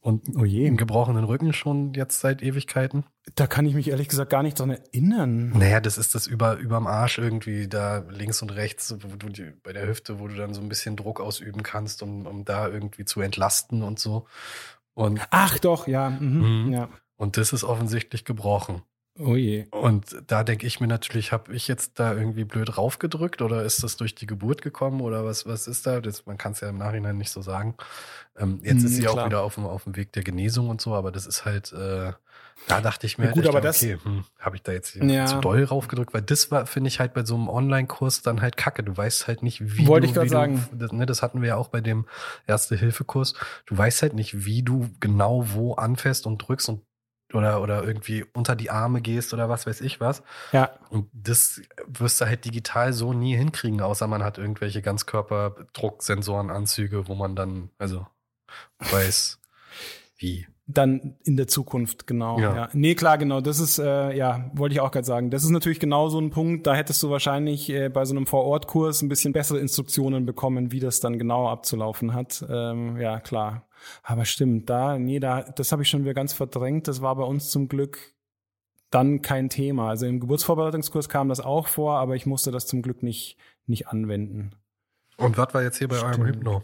und 0.00 0.24
oh 0.36 0.44
je. 0.44 0.66
einen 0.66 0.76
gebrochenen 0.76 1.24
Rücken 1.24 1.52
schon 1.52 1.94
jetzt 1.94 2.20
seit 2.20 2.42
Ewigkeiten. 2.42 3.04
Da 3.36 3.46
kann 3.46 3.66
ich 3.66 3.74
mich 3.74 3.88
ehrlich 3.88 4.08
gesagt 4.08 4.30
gar 4.30 4.42
nicht 4.42 4.58
dran 4.58 4.70
erinnern. 4.70 5.50
Naja, 5.50 5.80
das 5.80 5.96
ist 5.96 6.16
das 6.16 6.26
über 6.26 6.56
überm 6.56 6.88
Arsch 6.88 7.18
irgendwie 7.18 7.68
da 7.68 8.04
links 8.08 8.42
und 8.42 8.50
rechts, 8.50 8.96
wo 9.00 9.14
du 9.16 9.28
die, 9.28 9.52
bei 9.62 9.72
der 9.72 9.86
Hüfte, 9.86 10.18
wo 10.18 10.26
du 10.26 10.34
dann 10.34 10.54
so 10.54 10.60
ein 10.60 10.68
bisschen 10.68 10.96
Druck 10.96 11.20
ausüben 11.20 11.62
kannst, 11.62 12.02
um, 12.02 12.26
um 12.26 12.44
da 12.44 12.68
irgendwie 12.68 13.04
zu 13.04 13.20
entlasten 13.20 13.82
und 13.82 14.00
so. 14.00 14.26
Und 14.94 15.20
Ach 15.30 15.58
doch, 15.60 15.86
ja. 15.86 16.10
Mhm, 16.10 16.66
mhm. 16.66 16.72
ja. 16.72 16.88
Und 17.16 17.36
das 17.36 17.52
ist 17.52 17.62
offensichtlich 17.62 18.24
gebrochen. 18.24 18.82
Oh 19.18 19.36
je. 19.36 19.66
Und 19.70 20.22
da 20.26 20.42
denke 20.42 20.66
ich 20.66 20.80
mir 20.80 20.86
natürlich, 20.86 21.32
habe 21.32 21.54
ich 21.54 21.68
jetzt 21.68 22.00
da 22.00 22.14
irgendwie 22.14 22.44
blöd 22.44 22.78
raufgedrückt 22.78 23.42
oder 23.42 23.62
ist 23.62 23.82
das 23.82 23.98
durch 23.98 24.14
die 24.14 24.26
Geburt 24.26 24.62
gekommen 24.62 25.02
oder 25.02 25.24
was, 25.24 25.44
was 25.46 25.66
ist 25.66 25.86
da? 25.86 26.00
Das, 26.00 26.24
man 26.24 26.38
kann 26.38 26.52
es 26.52 26.60
ja 26.60 26.70
im 26.70 26.78
Nachhinein 26.78 27.18
nicht 27.18 27.30
so 27.30 27.42
sagen. 27.42 27.74
Ähm, 28.38 28.60
jetzt 28.62 28.78
hm, 28.78 28.86
ist 28.86 28.96
sie 28.96 29.02
klar. 29.02 29.14
auch 29.14 29.26
wieder 29.26 29.42
auf 29.42 29.56
dem, 29.56 29.66
auf 29.66 29.84
dem 29.84 29.96
Weg 29.96 30.12
der 30.12 30.22
Genesung 30.22 30.70
und 30.70 30.80
so, 30.80 30.94
aber 30.94 31.12
das 31.12 31.26
ist 31.26 31.44
halt, 31.44 31.74
äh, 31.74 32.12
da 32.68 32.80
dachte 32.80 33.06
ich 33.06 33.18
mir, 33.18 33.26
ja, 33.26 33.32
gut, 33.32 33.46
aber 33.46 33.60
das, 33.60 33.82
okay, 33.82 33.98
hm, 34.02 34.24
habe 34.38 34.56
ich 34.56 34.62
da 34.62 34.72
jetzt 34.72 34.94
ja. 34.94 35.26
zu 35.26 35.40
doll 35.40 35.62
raufgedrückt, 35.62 36.14
weil 36.14 36.22
das 36.22 36.50
war, 36.50 36.64
finde 36.64 36.88
ich 36.88 36.98
halt 36.98 37.12
bei 37.12 37.24
so 37.24 37.34
einem 37.34 37.50
Online-Kurs 37.50 38.22
dann 38.22 38.40
halt 38.40 38.56
kacke. 38.56 38.82
Du 38.82 38.96
weißt 38.96 39.26
halt 39.26 39.42
nicht, 39.42 39.76
wie 39.76 39.86
Wollte 39.88 40.06
du, 40.06 40.10
ich 40.10 40.14
gerade 40.14 40.30
sagen. 40.30 40.66
Du, 40.70 40.78
das, 40.78 40.92
ne, 40.92 41.04
das 41.04 41.20
hatten 41.20 41.42
wir 41.42 41.48
ja 41.48 41.56
auch 41.56 41.68
bei 41.68 41.82
dem 41.82 42.06
Erste-Hilfe-Kurs. 42.46 43.34
Du 43.66 43.76
weißt 43.76 44.00
halt 44.02 44.14
nicht, 44.14 44.46
wie 44.46 44.62
du 44.62 44.88
genau 45.00 45.52
wo 45.52 45.74
anfährst 45.74 46.26
und 46.26 46.38
drückst 46.38 46.70
und 46.70 46.82
oder, 47.34 47.60
oder 47.60 47.84
irgendwie 47.84 48.24
unter 48.32 48.56
die 48.56 48.70
Arme 48.70 49.00
gehst 49.00 49.34
oder 49.34 49.48
was 49.48 49.66
weiß 49.66 49.80
ich 49.80 50.00
was. 50.00 50.22
Ja. 50.52 50.70
Und 50.90 51.08
das 51.12 51.60
wirst 51.86 52.20
du 52.20 52.26
halt 52.26 52.44
digital 52.44 52.92
so 52.92 53.12
nie 53.12 53.36
hinkriegen, 53.36 53.80
außer 53.80 54.06
man 54.06 54.22
hat 54.22 54.38
irgendwelche 54.38 54.82
Ganzkörperdrucksensorenanzüge, 54.82 57.08
wo 57.08 57.14
man 57.14 57.34
dann, 57.36 57.70
also 57.78 58.06
weiß, 58.78 59.38
wie. 60.16 60.46
Dann 60.74 61.16
in 61.24 61.36
der 61.36 61.48
Zukunft, 61.48 62.06
genau. 62.06 62.38
Ja. 62.38 62.54
ja. 62.54 62.68
Nee, 62.72 62.94
klar, 62.94 63.18
genau. 63.18 63.40
Das 63.40 63.58
ist, 63.58 63.78
äh, 63.78 64.16
ja, 64.16 64.50
wollte 64.54 64.74
ich 64.74 64.80
auch 64.80 64.90
gerade 64.90 65.06
sagen. 65.06 65.30
Das 65.30 65.42
ist 65.42 65.50
natürlich 65.50 65.80
genau 65.80 66.08
so 66.08 66.18
ein 66.20 66.30
Punkt. 66.30 66.66
Da 66.66 66.74
hättest 66.74 67.02
du 67.02 67.10
wahrscheinlich 67.10 67.68
äh, 67.70 67.88
bei 67.88 68.04
so 68.04 68.14
einem 68.14 68.26
Vor-Ort-Kurs 68.26 69.02
ein 69.02 69.08
bisschen 69.08 69.32
bessere 69.32 69.58
Instruktionen 69.58 70.24
bekommen, 70.24 70.72
wie 70.72 70.80
das 70.80 71.00
dann 71.00 71.18
genau 71.18 71.48
abzulaufen 71.48 72.14
hat. 72.14 72.44
Ähm, 72.48 72.96
ja, 72.98 73.20
klar. 73.20 73.66
Aber 74.02 74.24
stimmt, 74.24 74.70
da, 74.70 74.98
nee, 74.98 75.18
da, 75.18 75.42
das 75.42 75.72
habe 75.72 75.82
ich 75.82 75.88
schon 75.88 76.02
wieder 76.02 76.14
ganz 76.14 76.32
verdrängt. 76.32 76.88
Das 76.88 77.02
war 77.02 77.16
bei 77.16 77.24
uns 77.24 77.50
zum 77.50 77.68
Glück 77.68 78.14
dann 78.90 79.22
kein 79.22 79.48
Thema. 79.48 79.88
Also 79.88 80.06
im 80.06 80.20
Geburtsvorbereitungskurs 80.20 81.08
kam 81.08 81.28
das 81.28 81.40
auch 81.40 81.66
vor, 81.66 81.98
aber 81.98 82.14
ich 82.14 82.26
musste 82.26 82.50
das 82.50 82.66
zum 82.66 82.82
Glück 82.82 83.02
nicht, 83.02 83.36
nicht 83.66 83.88
anwenden. 83.88 84.52
Und 85.16 85.38
was 85.38 85.54
war 85.54 85.62
jetzt 85.62 85.78
hier 85.78 85.88
bei 85.88 85.96
stimmt. 85.96 86.18
eurem 86.18 86.26
Hypno? 86.26 86.62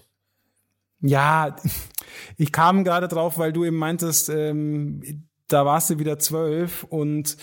Ja, 1.01 1.57
ich 2.37 2.53
kam 2.53 2.85
gerade 2.85 3.09
drauf, 3.09 3.39
weil 3.39 3.53
du 3.53 3.65
eben 3.65 3.77
meintest, 3.77 4.29
ähm, 4.29 5.27
da 5.49 5.65
warst 5.65 5.91
du 5.91 5.99
wieder 5.99 6.19
zwölf 6.19 6.85
und 6.85 7.37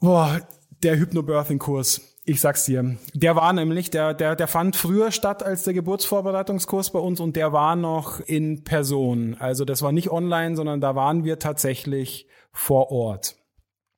boah, 0.00 0.40
der 0.82 0.96
Hypnobirthing-Kurs 0.96 2.18
ich 2.28 2.42
sag's 2.42 2.66
dir. 2.66 2.96
Der 3.14 3.36
war 3.36 3.52
nämlich, 3.54 3.90
der, 3.90 4.12
der, 4.12 4.36
der 4.36 4.48
fand 4.48 4.76
früher 4.76 5.10
statt 5.12 5.42
als 5.42 5.62
der 5.62 5.72
Geburtsvorbereitungskurs 5.72 6.90
bei 6.90 6.98
uns 6.98 7.20
und 7.20 7.36
der 7.36 7.54
war 7.54 7.74
noch 7.74 8.20
in 8.20 8.64
Person. 8.64 9.34
Also 9.38 9.64
das 9.64 9.80
war 9.80 9.92
nicht 9.92 10.10
online, 10.10 10.54
sondern 10.54 10.80
da 10.80 10.94
waren 10.94 11.24
wir 11.24 11.38
tatsächlich 11.38 12.28
vor 12.52 12.90
Ort. 12.90 13.36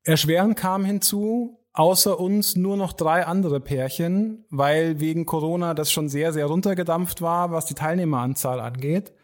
Erschwerend 0.05 0.57
kam 0.57 0.85
hinzu, 0.85 1.60
außer 1.81 2.21
uns 2.21 2.57
nur 2.57 2.77
noch 2.77 2.93
drei 2.93 3.25
andere 3.25 3.59
Pärchen, 3.59 4.45
weil 4.51 5.01
wegen 5.01 5.25
Corona 5.25 5.73
das 5.73 5.91
schon 5.91 6.11
sehr, 6.11 6.35
sehr 6.35 6.45
runtergedampft 6.45 7.23
war, 7.23 7.53
was 7.53 7.65
die 7.65 7.73
Teilnehmeranzahl 7.73 8.61
angeht. 8.61 9.15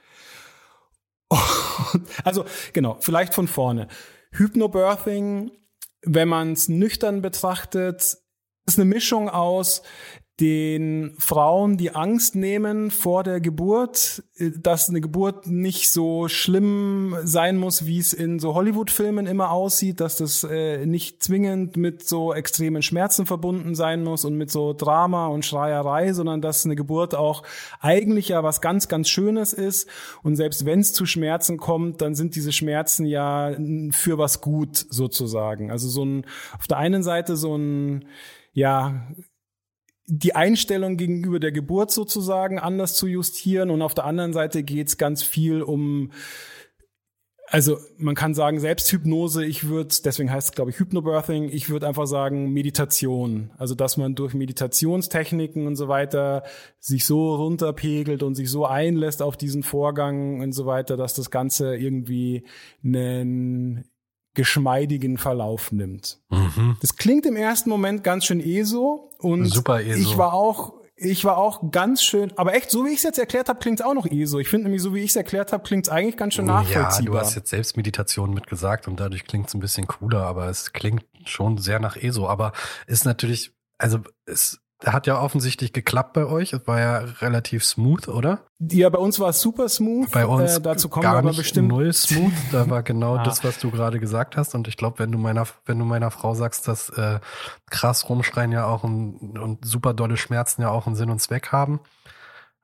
also 2.25 2.47
genau, 2.73 2.97
vielleicht 3.01 3.35
von 3.35 3.47
vorne. 3.47 3.89
Hypnobirthing, 4.33 5.51
wenn 6.01 6.29
man 6.29 6.53
es 6.53 6.71
nüchtern 6.71 7.21
betrachtet, 7.21 8.17
ist 8.65 8.79
eine 8.79 8.87
Mischung 8.87 9.29
aus 9.29 9.83
den 10.41 11.15
Frauen 11.19 11.79
die 11.79 11.95
Angst 11.95 12.35
nehmen 12.35 12.91
vor 12.91 13.25
der 13.25 13.41
Geburt, 13.41 14.23
äh, 14.37 14.51
dass 14.51 14.91
eine 14.91 15.01
Geburt 15.01 15.47
nicht 15.47 15.91
so 15.91 16.29
schlimm 16.29 17.17
sein 17.23 17.57
muss, 17.57 17.87
wie 17.87 17.99
es 17.99 18.13
in 18.13 18.39
so 18.39 18.55
Hollywood-Filmen 18.55 19.27
immer 19.27 19.51
aussieht, 19.51 20.01
dass 20.01 20.17
das 20.17 20.45
äh, 20.45 20.85
nicht 20.85 21.23
zwingend 21.23 21.79
mit 21.79 22.07
so 22.07 22.35
extremen 22.35 22.83
Schmerzen 22.83 23.25
verbunden 23.25 23.75
sein 23.75 24.05
muss 24.05 24.27
und 24.27 24.37
mit 24.37 24.51
so 24.51 24.75
Drama 24.75 25.29
und 25.29 25.47
Schreierei, 25.47 26.13
sondern 26.13 26.43
dass 26.43 26.67
eine 26.67 26.77
Geburt 26.77 27.15
auch 27.15 27.43
eigentlich 27.81 28.29
ja 28.29 28.43
was 28.43 28.61
ganz, 28.61 28.89
ganz 28.89 29.09
Schönes 29.09 29.55
ist. 29.55 29.89
Und 30.23 30.37
selbst 30.37 30.67
wenn 30.67 30.81
es 30.81 30.93
zu 30.93 31.07
Schmerzen 31.07 31.57
kommt, 31.57 32.03
dann 32.03 32.15
sind 32.15 32.37
diese 32.37 32.53
Schmerzen 32.53 33.07
ja 33.07 33.57
für 33.91 34.19
was 34.19 34.43
gut 34.43 34.77
sozusagen. 34.91 35.71
Also 35.71 35.89
so 35.89 36.05
ein, 36.05 36.27
auf 36.59 36.67
der 36.67 36.77
einen 36.77 37.03
Seite 37.03 37.37
so 37.37 37.57
ein, 37.57 38.05
ja, 38.53 39.07
die 40.07 40.35
Einstellung 40.35 40.97
gegenüber 40.97 41.41
der 41.41 41.53
Geburt 41.53 41.91
sozusagen 41.91 42.59
anders 42.59 42.95
zu 42.95 43.07
justieren 43.07 43.71
und 43.71 43.83
auf 43.83 43.95
der 43.95 44.05
anderen 44.05 44.33
Seite 44.33 44.63
geht 44.63 44.89
es 44.89 44.99
ganz 44.99 45.23
viel 45.23 45.63
um 45.63 46.11
also 47.49 47.79
man 47.97 48.17
kann 48.17 48.35
sagen 48.35 48.59
Selbsthypnose, 48.59 49.45
ich 49.45 49.69
würde, 49.69 49.95
deswegen 50.05 50.33
heißt 50.33 50.49
es 50.49 50.55
glaube 50.55 50.73
ich 50.73 50.81
Hypnobirthing, 50.81 51.49
ich 51.49 51.71
würde 51.71 51.87
einfach 51.87 52.07
sagen 52.07 52.53
Meditation. 52.53 53.53
Also 53.57 53.75
dass 53.75 53.97
man 53.97 54.15
durch 54.15 54.35
Meditationstechniken 54.35 55.67
und 55.67 55.77
so 55.77 55.87
weiter 55.89 56.43
sich 56.81 57.05
so 57.05 57.37
runterpegelt 57.37 58.23
und 58.23 58.35
sich 58.35 58.51
so 58.51 58.67
einlässt 58.67 59.23
auf 59.23 59.37
diesen 59.37 59.63
Vorgang 59.63 60.41
und 60.41 60.53
so 60.53 60.67
weiter, 60.67 60.97
dass 60.97 61.15
das 61.15 61.31
Ganze 61.31 61.77
irgendwie 61.77 62.47
einen 62.85 63.89
geschmeidigen 64.37 65.19
Verlauf 65.19 65.73
nimmt. 65.73 66.21
Mhm. 66.31 66.77
Das 66.81 66.95
klingt 66.95 67.27
im 67.27 67.35
ersten 67.35 67.69
Moment 67.69 68.05
ganz 68.05 68.27
schön 68.27 68.41
ESO 68.41 69.11
und 69.19 69.47
Super 69.47 69.81
ESO. 69.81 69.99
ich 69.99 70.17
war 70.17 70.33
auch 70.33 70.75
ich 70.99 71.27
war 71.27 71.37
auch 71.37 71.71
ganz 71.73 72.03
schön, 72.03 72.33
aber 72.37 72.55
echt, 72.55 72.71
so 72.71 72.87
wie 72.87 72.89
ich 72.89 72.97
es 72.97 73.03
jetzt 73.03 73.19
erklärt 73.19 73.51
habe, 73.51 73.59
klingt 73.59 73.81
es 73.81 73.87
auch 73.87 73.93
noch 73.93 74.07
ESO. 74.07 74.39
Ich 74.39 74.49
finde 74.49 74.65
nämlich, 74.65 74.81
so 74.81 74.95
wie 74.95 75.01
ich 75.01 75.11
es 75.11 75.17
erklärt 75.17 75.53
habe, 75.53 75.63
klingt 75.63 75.87
es 75.87 75.93
eigentlich 75.93 76.17
ganz 76.17 76.33
schön 76.33 76.47
nachvollziehbar. 76.47 77.17
Ja, 77.17 77.21
du 77.21 77.27
hast 77.27 77.35
jetzt 77.35 77.51
selbst 77.51 77.77
Meditation 77.77 78.33
mitgesagt 78.33 78.89
und 78.89 78.99
dadurch 78.99 79.25
klingt 79.25 79.49
es 79.49 79.55
ein 79.55 79.61
bisschen 79.61 79.87
cooler, 79.87 80.23
aber 80.23 80.49
es 80.49 80.73
klingt 80.73 81.05
schon 81.27 81.59
sehr 81.59 81.81
nach 81.81 81.97
ESO. 81.97 82.29
Aber 82.29 82.53
ist 82.87 83.05
natürlich, 83.05 83.53
also 83.77 83.99
es 84.25 84.61
hat 84.85 85.07
ja 85.07 85.21
offensichtlich 85.21 85.73
geklappt 85.73 86.13
bei 86.13 86.27
euch. 86.27 86.53
Es 86.53 86.67
war 86.67 86.81
ja 86.81 86.99
relativ 87.21 87.65
smooth, 87.65 88.09
oder? 88.09 88.41
Ja, 88.59 88.91
bei 88.91 88.99
uns 88.99 89.19
war 89.19 89.31
es 89.31 89.41
super 89.41 89.69
smooth. 89.69 90.11
Bei 90.11 90.27
uns 90.27 90.59
äh, 90.59 90.61
dazu 90.61 90.89
kommen 90.89 91.05
gar 91.05 91.15
wir 91.15 91.19
aber 91.19 91.33
bestimmt 91.33 91.69
null 91.69 91.93
smooth. 91.93 92.33
Da 92.53 92.69
war 92.69 92.83
genau 92.83 93.17
ah. 93.19 93.23
das, 93.23 93.43
was 93.43 93.59
du 93.59 93.71
gerade 93.71 93.99
gesagt 93.99 94.37
hast. 94.37 94.55
Und 94.55 94.69
ich 94.69 94.77
glaube, 94.77 94.99
wenn 94.99 95.11
du 95.11 95.19
meiner, 95.19 95.47
wenn 95.65 95.79
du 95.79 95.85
meiner 95.85 96.11
Frau 96.11 96.35
sagst, 96.35 96.69
dass 96.69 96.91
äh, 96.91 97.21
krass 97.71 98.09
rumschreien 98.09 98.53
ja 98.53 98.67
auch 98.67 98.85
ein, 98.85 99.39
und 99.41 99.65
super 99.65 99.95
dolle 99.95 100.19
Schmerzen 100.19 100.63
ja 100.63 100.71
auch 100.71 100.87
einen 100.87 100.97
Sinn 100.97 101.11
und 101.11 101.21
Zweck 101.21 101.53
haben, 101.53 101.81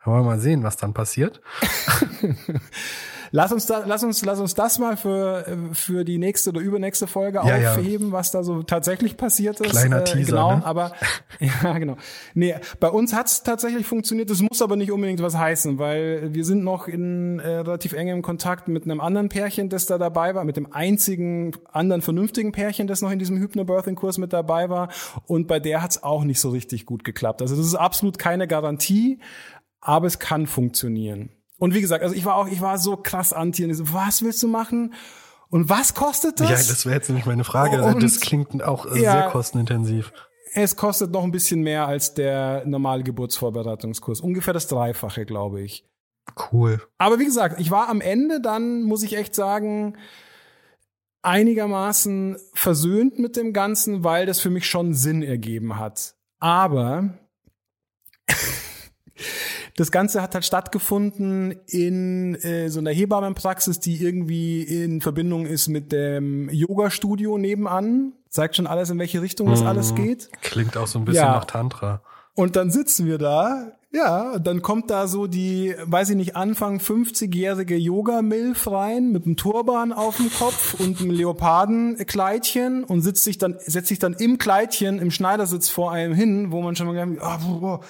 wollen 0.05 0.21
wir 0.21 0.31
mal 0.31 0.41
sehen, 0.41 0.65
was 0.65 0.77
dann 0.77 0.93
passiert. 0.93 1.41
Lass 3.35 3.51
uns, 3.51 3.65
da, 3.65 3.85
lass 3.87 4.05
uns, 4.05 4.23
lass 4.27 4.41
uns 4.41 4.55
das 4.55 4.79
mal 4.79 4.99
für, 4.99 5.47
für 5.73 6.05
die 6.05 6.19
nächste 6.19 6.51
oder 6.51 6.61
übernächste 6.61 7.07
Folge 7.07 7.41
ja, 7.43 7.73
aufheben, 7.73 8.09
ja. 8.09 8.13
was 8.13 8.31
da 8.31 8.45
so 8.45 8.63
tatsächlich 8.63 9.17
passiert 9.17 9.59
ist. 9.61 9.71
Kleiner 9.71 10.03
äh, 10.03 10.05
Teaser. 10.05 10.33
Genau, 10.33 10.57
ne? 10.57 10.67
aber 10.67 10.93
ja, 11.41 11.79
genau. 11.79 11.97
Nee, 12.35 12.57
bei 12.79 12.91
uns 12.91 13.15
hat 13.15 13.29
es 13.29 13.43
tatsächlich 13.43 13.87
funktioniert. 13.87 14.29
Das 14.29 14.43
muss 14.43 14.61
aber 14.61 14.77
nicht 14.77 14.93
unbedingt 14.93 15.23
was 15.23 15.37
heißen, 15.37 15.79
weil 15.79 16.35
wir 16.35 16.45
sind 16.45 16.63
noch 16.63 16.89
in 16.89 17.39
äh, 17.39 17.49
relativ 17.49 17.95
engem 17.95 18.21
Kontakt 18.21 18.69
mit 18.69 18.85
einem 18.85 19.01
anderen 19.01 19.31
Pärchen, 19.31 19.71
das 19.71 19.87
da 19.87 19.97
dabei 19.97 20.35
war, 20.35 20.45
mit 20.45 20.59
dem 20.59 20.71
einzigen 20.71 21.53
anderen 21.73 22.03
vernünftigen 22.03 22.53
Pärchen, 22.53 22.87
das 22.87 23.01
noch 23.01 23.11
in 23.11 23.19
diesem 23.19 23.39
Hypnobirthing-Kurs 23.39 24.19
mit 24.19 24.35
dabei 24.35 24.69
war. 24.69 24.91
Und 25.25 25.49
bei 25.49 25.59
der 25.59 25.83
hat 25.83 25.93
es 25.93 26.03
auch 26.03 26.25
nicht 26.25 26.39
so 26.39 26.51
richtig 26.51 26.85
gut 26.85 27.03
geklappt. 27.03 27.41
Also 27.41 27.57
das 27.57 27.65
ist 27.65 27.77
absolut 27.77 28.19
keine 28.19 28.47
Garantie, 28.47 29.21
aber 29.81 30.07
es 30.07 30.19
kann 30.19 30.47
funktionieren. 30.47 31.31
Und 31.63 31.75
wie 31.75 31.81
gesagt, 31.81 32.03
also 32.03 32.13
ich 32.13 32.25
war 32.25 32.35
auch, 32.35 32.49
ich 32.49 32.61
war 32.61 32.77
so 32.77 32.97
krass 32.97 33.33
anti. 33.33 33.65
Und 33.65 33.73
so, 33.73 33.93
was 33.93 34.23
willst 34.23 34.43
du 34.43 34.49
machen? 34.49 34.95
Und 35.49 35.69
was 35.69 35.95
kostet 35.95 36.41
das? 36.41 36.51
Ja, 36.51 36.57
das 36.57 36.85
wäre 36.87 36.97
jetzt 36.97 37.09
nämlich 37.09 37.25
meine 37.25 37.45
Frage. 37.45 37.85
Und, 37.85 38.03
das 38.03 38.19
klingt 38.19 38.61
auch 38.65 38.85
ja, 38.87 39.13
sehr 39.13 39.31
kostenintensiv. 39.31 40.13
Es 40.55 40.75
kostet 40.75 41.13
noch 41.13 41.23
ein 41.23 41.31
bisschen 41.31 41.61
mehr 41.61 41.87
als 41.87 42.15
der 42.15 42.65
normale 42.67 43.05
Geburtsvorbereitungskurs. 43.05 44.21
Ungefähr 44.21 44.53
das 44.53 44.67
Dreifache, 44.67 45.25
glaube 45.25 45.61
ich. 45.61 45.89
Cool. 46.51 46.83
Aber 46.99 47.21
wie 47.21 47.27
gesagt, 47.27 47.61
ich 47.61 47.71
war 47.71 47.89
am 47.89 48.01
Ende 48.01 48.41
dann, 48.41 48.83
muss 48.83 49.05
ich 49.05 49.17
echt 49.17 49.37
sagen, 49.37 49.97
einigermaßen 51.23 52.39
versöhnt 52.55 53.21
mit 53.21 53.37
dem 53.37 53.53
Ganzen, 53.53 54.03
weil 54.03 54.27
das 54.27 54.41
für 54.41 54.51
mich 54.51 54.67
schon 54.67 54.95
Sinn 54.95 55.23
ergeben 55.23 55.79
hat. 55.79 56.17
Aber 56.41 57.11
das 59.77 59.91
Ganze 59.91 60.23
hat 60.23 60.35
halt 60.35 60.45
stattgefunden 60.45 61.55
in 61.67 62.35
äh, 62.37 62.69
so 62.69 62.81
einer 62.81 62.91
Hebammenpraxis, 62.91 63.81
die 63.81 64.03
irgendwie 64.03 64.63
in 64.63 65.01
Verbindung 65.01 65.47
ist 65.47 65.69
mit 65.69 65.93
dem 65.93 66.49
Yoga-Studio 66.51 67.39
nebenan. 67.39 68.13
Zeigt 68.29 68.57
schon 68.57 68.67
alles, 68.67 68.91
in 68.91 68.99
welche 68.99 69.23
Richtung 69.23 69.49
das 69.49 69.63
alles 69.63 69.93
mhm. 69.93 69.97
geht. 69.97 70.31
Klingt 70.43 70.77
auch 70.77 70.87
so 70.87 70.99
ein 70.99 71.05
bisschen 71.05 71.25
ja. 71.25 71.33
nach 71.33 71.45
Tantra. 71.45 72.03
Und 72.35 72.57
dann 72.57 72.71
sitzen 72.71 73.07
wir 73.07 73.19
da, 73.19 73.73
ja, 73.93 74.39
dann 74.39 74.63
kommt 74.63 74.91
da 74.91 75.07
so 75.07 75.27
die, 75.27 75.75
weiß 75.85 76.11
ich 76.11 76.17
nicht, 76.17 76.35
Anfang 76.35 76.79
50-jährige 76.79 77.77
Yoga-Milf 77.77 78.71
rein 78.71 79.13
mit 79.13 79.27
einem 79.27 79.37
Turban 79.37 79.93
auf 79.93 80.17
dem 80.17 80.33
Kopf 80.33 80.81
und 80.81 81.01
einem 81.01 81.11
Leopardenkleidchen 81.11 82.85
und 82.85 83.03
sitzt 83.03 83.25
sich 83.25 83.37
dann, 83.37 83.59
setzt 83.67 83.89
sich 83.89 83.99
dann 83.99 84.15
im 84.15 84.39
Kleidchen 84.39 84.99
im 84.99 85.11
Schneidersitz 85.11 85.69
vor 85.69 85.93
einem 85.93 86.15
hin, 86.15 86.53
wo 86.53 86.63
man 86.63 86.75
schon 86.75 86.87
mal 86.87 86.95
gedacht, 86.95 87.23
ah, 87.23 87.39
wo, 87.43 87.81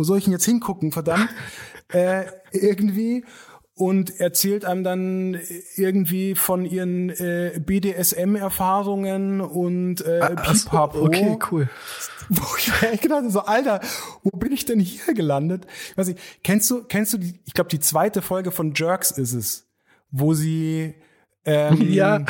wo 0.00 0.04
soll 0.04 0.16
ich 0.16 0.24
denn 0.24 0.32
jetzt 0.32 0.46
hingucken, 0.46 0.92
verdammt, 0.92 1.28
äh, 1.92 2.24
irgendwie 2.52 3.22
und 3.74 4.18
erzählt 4.18 4.64
einem 4.64 4.82
dann 4.82 5.38
irgendwie 5.76 6.34
von 6.34 6.64
ihren 6.64 7.10
äh, 7.10 7.60
BDSM-Erfahrungen 7.62 9.42
und 9.42 10.00
äh, 10.00 10.20
ah, 10.22 10.28
Pipapo. 10.28 11.00
Okay, 11.04 11.38
cool. 11.50 11.68
Wo 12.30 12.42
ich 12.56 12.68
mir 12.80 12.92
echt 12.92 13.02
gedacht 13.02 13.24
so, 13.28 13.40
Alter, 13.40 13.80
wo 14.22 14.30
bin 14.38 14.52
ich 14.52 14.64
denn 14.64 14.80
hier 14.80 15.12
gelandet? 15.12 15.66
Ich 15.90 15.98
weiß 15.98 16.08
nicht, 16.08 16.20
kennst 16.42 16.70
du, 16.70 16.82
kennst 16.84 17.12
du 17.12 17.18
die, 17.18 17.38
ich 17.44 17.52
glaube, 17.52 17.68
die 17.68 17.80
zweite 17.80 18.22
Folge 18.22 18.52
von 18.52 18.72
Jerks 18.74 19.10
ist 19.10 19.34
es, 19.34 19.66
wo 20.10 20.32
sie 20.32 20.94
ähm, 21.44 21.80
ja. 21.92 22.24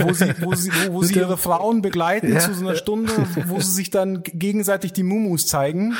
wo 0.00 0.12
sie, 0.12 0.34
wo 0.40 0.54
sie, 0.54 0.70
wo, 0.70 0.94
wo 0.94 1.02
sie 1.02 1.14
ihre 1.14 1.38
Frauen 1.38 1.80
begleiten 1.80 2.34
ja. 2.34 2.40
zu 2.40 2.52
so 2.52 2.66
einer 2.66 2.76
Stunde, 2.76 3.12
wo 3.46 3.58
sie 3.58 3.72
sich 3.72 3.88
dann 3.88 4.22
gegenseitig 4.22 4.92
die 4.92 5.02
Mumus 5.02 5.46
zeigen. 5.46 5.96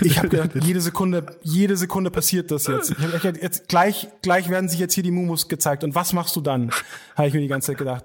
Ich 0.00 0.18
habe 0.18 0.28
gedacht, 0.30 0.50
jede 0.62 0.80
Sekunde, 0.80 1.26
jede 1.42 1.76
Sekunde 1.76 2.10
passiert 2.10 2.50
das 2.50 2.66
jetzt. 2.66 2.90
Ich 2.90 2.98
hab 2.98 3.22
gedacht, 3.22 3.42
jetzt 3.42 3.68
gleich, 3.68 4.08
gleich 4.22 4.48
werden 4.48 4.68
sich 4.68 4.78
jetzt 4.78 4.94
hier 4.94 5.02
die 5.02 5.10
Mumus 5.10 5.48
gezeigt. 5.48 5.84
Und 5.84 5.94
was 5.94 6.12
machst 6.12 6.36
du 6.36 6.40
dann? 6.40 6.70
Habe 7.16 7.28
ich 7.28 7.34
mir 7.34 7.40
die 7.40 7.48
ganze 7.48 7.68
Zeit 7.68 7.78
gedacht. 7.78 8.04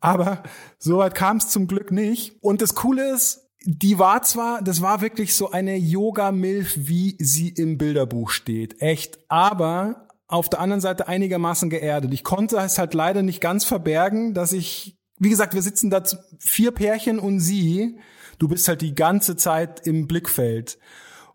Aber 0.00 0.42
soweit 0.78 1.14
kam 1.14 1.38
es 1.38 1.48
zum 1.48 1.66
Glück 1.66 1.90
nicht. 1.90 2.36
Und 2.42 2.62
das 2.62 2.74
Coole 2.74 3.14
ist, 3.14 3.48
die 3.64 3.98
war 3.98 4.22
zwar, 4.22 4.62
das 4.62 4.82
war 4.82 5.00
wirklich 5.00 5.34
so 5.34 5.50
eine 5.50 5.76
Yoga-Milf, 5.76 6.74
wie 6.76 7.16
sie 7.18 7.48
im 7.48 7.78
Bilderbuch 7.78 8.30
steht. 8.30 8.80
Echt. 8.82 9.18
Aber 9.28 10.08
auf 10.26 10.48
der 10.48 10.60
anderen 10.60 10.80
Seite 10.80 11.08
einigermaßen 11.08 11.70
geerdet. 11.70 12.12
Ich 12.12 12.24
konnte 12.24 12.56
es 12.56 12.78
halt 12.78 12.94
leider 12.94 13.22
nicht 13.22 13.40
ganz 13.40 13.64
verbergen, 13.64 14.34
dass 14.34 14.52
ich, 14.52 14.98
wie 15.18 15.30
gesagt, 15.30 15.54
wir 15.54 15.62
sitzen 15.62 15.90
da 15.90 16.02
vier 16.38 16.72
Pärchen 16.72 17.18
und 17.18 17.40
sie 17.40 17.98
du 18.38 18.48
bist 18.48 18.68
halt 18.68 18.80
die 18.80 18.94
ganze 18.94 19.36
Zeit 19.36 19.86
im 19.86 20.06
Blickfeld. 20.06 20.78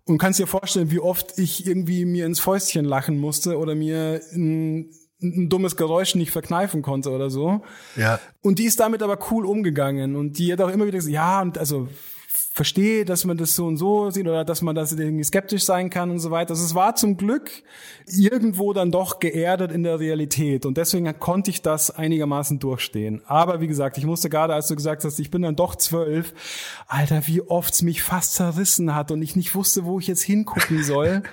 Und 0.05 0.17
kannst 0.17 0.39
dir 0.39 0.47
vorstellen, 0.47 0.89
wie 0.89 0.99
oft 0.99 1.37
ich 1.37 1.67
irgendwie 1.67 2.03
mir 2.05 2.25
ins 2.25 2.39
Fäustchen 2.39 2.83
lachen 2.83 3.19
musste 3.19 3.57
oder 3.57 3.75
mir 3.75 4.21
ein, 4.33 4.89
ein 5.21 5.49
dummes 5.49 5.75
Geräusch 5.75 6.15
nicht 6.15 6.31
verkneifen 6.31 6.81
konnte 6.81 7.11
oder 7.11 7.29
so. 7.29 7.61
Ja. 7.95 8.19
Und 8.41 8.57
die 8.57 8.65
ist 8.65 8.79
damit 8.79 9.03
aber 9.03 9.19
cool 9.29 9.45
umgegangen 9.45 10.15
und 10.15 10.39
die 10.39 10.51
hat 10.51 10.61
auch 10.61 10.69
immer 10.69 10.87
wieder 10.87 10.97
gesagt, 10.97 11.13
ja, 11.13 11.41
und 11.41 11.59
also 11.59 11.87
verstehe, 12.59 13.05
dass 13.05 13.23
man 13.23 13.37
das 13.37 13.55
so 13.55 13.67
und 13.67 13.77
so 13.77 14.11
sieht 14.11 14.27
oder 14.27 14.43
dass 14.43 14.61
man 14.61 14.75
das 14.75 14.91
irgendwie 14.91 15.23
skeptisch 15.23 15.63
sein 15.63 15.89
kann 15.89 16.11
und 16.11 16.19
so 16.19 16.29
weiter. 16.29 16.49
Also 16.49 16.65
es 16.65 16.75
war 16.75 16.93
zum 16.93 17.15
Glück 17.15 17.49
irgendwo 18.05 18.73
dann 18.73 18.91
doch 18.91 19.19
geerdet 19.19 19.71
in 19.71 19.83
der 19.83 20.01
Realität 20.01 20.65
und 20.65 20.75
deswegen 20.75 21.17
konnte 21.19 21.51
ich 21.51 21.61
das 21.61 21.89
einigermaßen 21.89 22.59
durchstehen. 22.59 23.21
Aber 23.27 23.61
wie 23.61 23.67
gesagt, 23.67 23.97
ich 23.97 24.05
musste 24.05 24.29
gerade, 24.29 24.53
als 24.53 24.67
du 24.67 24.75
gesagt 24.75 25.05
hast, 25.05 25.19
ich 25.19 25.31
bin 25.31 25.41
dann 25.41 25.55
doch 25.55 25.73
zwölf, 25.75 26.33
Alter, 26.89 27.25
wie 27.27 27.39
oft 27.43 27.73
es 27.73 27.81
mich 27.81 28.03
fast 28.03 28.33
zerrissen 28.33 28.93
hat 28.93 29.11
und 29.11 29.21
ich 29.21 29.37
nicht 29.37 29.55
wusste, 29.55 29.85
wo 29.85 29.97
ich 29.97 30.07
jetzt 30.07 30.23
hingucken 30.23 30.83
soll. 30.83 31.23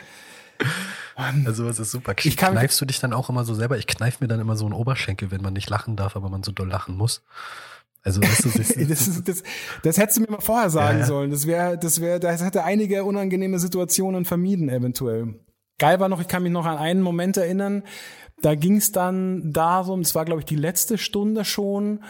Also 1.19 1.67
es 1.67 1.79
ist 1.79 1.91
super. 1.91 2.15
Ich 2.23 2.37
kann 2.37 2.53
Kneifst 2.53 2.79
du 2.79 2.85
dich 2.85 3.01
dann 3.01 3.15
auch 3.15 3.31
immer 3.31 3.45
so 3.45 3.55
selber? 3.55 3.79
Ich 3.79 3.87
kneif 3.87 4.21
mir 4.21 4.29
dann 4.29 4.39
immer 4.39 4.55
so 4.55 4.67
einen 4.67 4.75
Oberschenkel, 4.75 5.31
wenn 5.31 5.41
man 5.41 5.55
nicht 5.55 5.71
lachen 5.71 5.97
darf, 5.97 6.15
aber 6.15 6.29
man 6.29 6.43
so 6.43 6.53
doll 6.53 6.69
lachen 6.69 6.95
muss. 6.95 7.23
Also 8.07 8.23
weißt 8.23 8.45
du, 8.45 8.51
das, 8.51 8.69
das, 8.89 9.25
das, 9.25 9.43
das 9.83 9.99
hättest 9.99 10.19
du 10.19 10.21
mir 10.23 10.31
mal 10.31 10.41
vorher 10.41 10.71
sagen 10.71 10.99
ja, 10.99 11.01
ja. 11.01 11.07
sollen. 11.07 11.31
Das 11.33 11.47
wäre, 11.47 11.77
das 11.77 12.01
wäre, 12.01 12.21
das 12.21 12.43
hätte 12.43 12.63
einige 12.63 13.05
unangenehme 13.05 13.59
Situationen 13.59 14.25
vermieden 14.25 14.69
eventuell. 14.69 15.35
Geil 15.79 15.99
war 15.99 16.09
noch, 16.09 16.21
ich 16.21 16.29
kann 16.29 16.45
mich 16.45 16.53
noch 16.53 16.67
an 16.67 16.79
einen 16.79 17.03
Moment 17.03 17.37
erinnern. 17.37 17.83
Da 18.41 18.55
ging 18.55 18.77
es 18.77 18.93
dann 18.93 19.53
darum, 19.53 20.01
es 20.01 20.15
war 20.15 20.25
glaube 20.25 20.41
ich 20.41 20.47
die 20.47 20.57
letzte 20.57 20.99
Stunde 20.99 21.45
schon. 21.45 22.05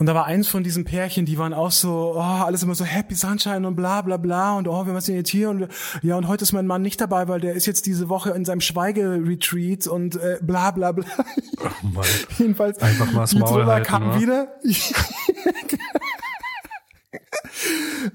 Und 0.00 0.06
da 0.06 0.14
war 0.14 0.24
eins 0.24 0.48
von 0.48 0.62
diesen 0.62 0.86
Pärchen, 0.86 1.26
die 1.26 1.36
waren 1.36 1.52
auch 1.52 1.70
so, 1.70 2.14
oh, 2.16 2.20
alles 2.20 2.62
immer 2.62 2.74
so 2.74 2.86
Happy 2.86 3.14
Sunshine 3.14 3.68
und 3.68 3.76
bla 3.76 4.00
bla 4.00 4.16
bla 4.16 4.56
und 4.56 4.66
oh, 4.66 4.86
wir 4.86 4.98
sind 5.02 5.16
jetzt 5.16 5.28
hier 5.28 5.50
und 5.50 5.68
ja, 6.00 6.16
und 6.16 6.26
heute 6.26 6.42
ist 6.42 6.52
mein 6.52 6.66
Mann 6.66 6.80
nicht 6.80 7.02
dabei, 7.02 7.28
weil 7.28 7.38
der 7.38 7.52
ist 7.52 7.66
jetzt 7.66 7.84
diese 7.84 8.08
Woche 8.08 8.30
in 8.30 8.46
seinem 8.46 8.62
Schweigeretreat 8.62 9.86
und 9.86 10.16
äh, 10.16 10.38
bla 10.40 10.70
bla 10.70 10.92
bla. 10.92 11.04
Oh 11.60 11.86
Mann. 11.86 12.04
Jedenfalls. 12.38 12.78
Einfach 12.78 13.12
mal 13.12 13.28
Maul 13.34 13.66
halten, 13.66 13.86
kam 13.86 14.08
ne? 14.08 14.20
wieder. 14.20 14.48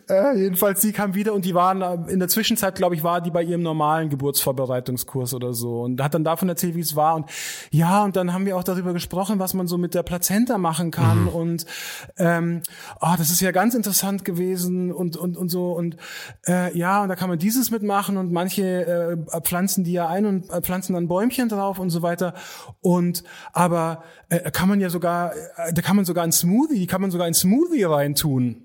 Äh, 0.10 0.38
jedenfalls, 0.38 0.82
sie 0.82 0.92
kam 0.92 1.16
wieder 1.16 1.34
und 1.34 1.46
die 1.46 1.54
waren 1.54 1.82
äh, 1.82 2.12
in 2.12 2.20
der 2.20 2.28
Zwischenzeit, 2.28 2.76
glaube 2.76 2.96
ich, 2.96 3.04
war 3.04 3.22
die 3.22 3.32
bei 3.32 3.44
ihrem 3.44 3.62
normalen 3.62 4.10
Geburtsvorbereitungskurs 4.10 5.34
oder 5.34 5.54
so 5.54 5.82
und 5.82 6.02
hat 6.02 6.14
dann 6.14 6.24
davon 6.24 6.50
erzählt, 6.50 6.76
wie 6.76 6.82
es 6.82 6.96
war 6.96 7.16
und 7.16 7.30
ja, 7.72 8.04
und 8.04 8.16
dann 8.16 8.34
haben 8.34 8.46
wir 8.46 8.58
auch 8.58 8.64
darüber 8.64 8.94
gesprochen, 8.94 9.40
was 9.40 9.54
man 9.54 9.68
so 9.68 9.78
mit 9.78 9.94
der 9.94 10.04
Plazenta 10.04 10.58
machen 10.58 10.92
kann 10.92 11.24
mhm. 11.24 11.28
und 11.30 11.66
ähm, 12.18 12.62
oh, 13.02 13.14
das 13.18 13.32
ist 13.32 13.42
ja 13.42 13.52
ganz 13.52 13.76
interessant 13.76 14.26
gewesen 14.26 14.92
und 14.92 15.18
und 15.18 15.38
und 15.38 15.50
so 15.50 15.72
und 15.72 15.98
äh, 16.48 16.78
ja, 16.78 17.04
und 17.04 17.10
da 17.10 17.16
kann 17.16 17.30
man 17.30 17.40
dieses 17.40 17.72
mitmachen 17.72 18.18
und 18.18 18.32
manche 18.32 19.18
äh, 19.34 19.42
pflanzen 19.42 19.84
die 19.84 19.94
ja 19.94 20.08
ein 20.08 20.26
und 20.26 20.50
äh, 20.50 20.62
pflanzen 20.62 20.94
dann 20.94 21.08
Bäumchen 21.08 21.50
drauf 21.50 21.80
und 21.80 21.90
so 21.90 22.02
weiter 22.02 22.34
und 22.82 23.24
aber 23.54 24.04
äh, 24.30 24.52
kann 24.52 24.70
man 24.70 24.80
ja 24.80 24.90
sogar, 24.90 25.34
äh, 25.36 25.74
da 25.74 25.82
kann 25.82 25.96
man 25.96 26.06
sogar 26.06 26.24
ein 26.24 26.32
Smoothie, 26.32 26.88
kann 26.88 27.02
man 27.02 27.12
sogar 27.12 27.28
ein 27.28 27.34
Smoothie 27.34 27.84
reintun. 27.84 28.65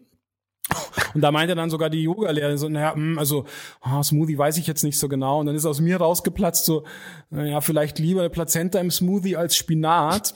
Und 1.14 1.20
da 1.20 1.32
meinte 1.32 1.54
dann 1.54 1.70
sogar 1.70 1.90
die 1.90 2.02
Yoga-Lehrerin 2.02 2.58
so, 2.58 2.68
naja, 2.68 2.94
hm, 2.94 3.18
also 3.18 3.44
oh, 3.84 4.02
Smoothie 4.02 4.38
weiß 4.38 4.56
ich 4.58 4.66
jetzt 4.66 4.84
nicht 4.84 4.98
so 4.98 5.08
genau. 5.08 5.40
Und 5.40 5.46
dann 5.46 5.56
ist 5.56 5.66
aus 5.66 5.80
mir 5.80 5.96
rausgeplatzt 5.96 6.64
so, 6.64 6.84
naja, 7.30 7.60
vielleicht 7.60 7.98
lieber 7.98 8.28
Plazenta 8.28 8.78
im 8.78 8.90
Smoothie 8.90 9.36
als 9.36 9.56
Spinat. 9.56 10.34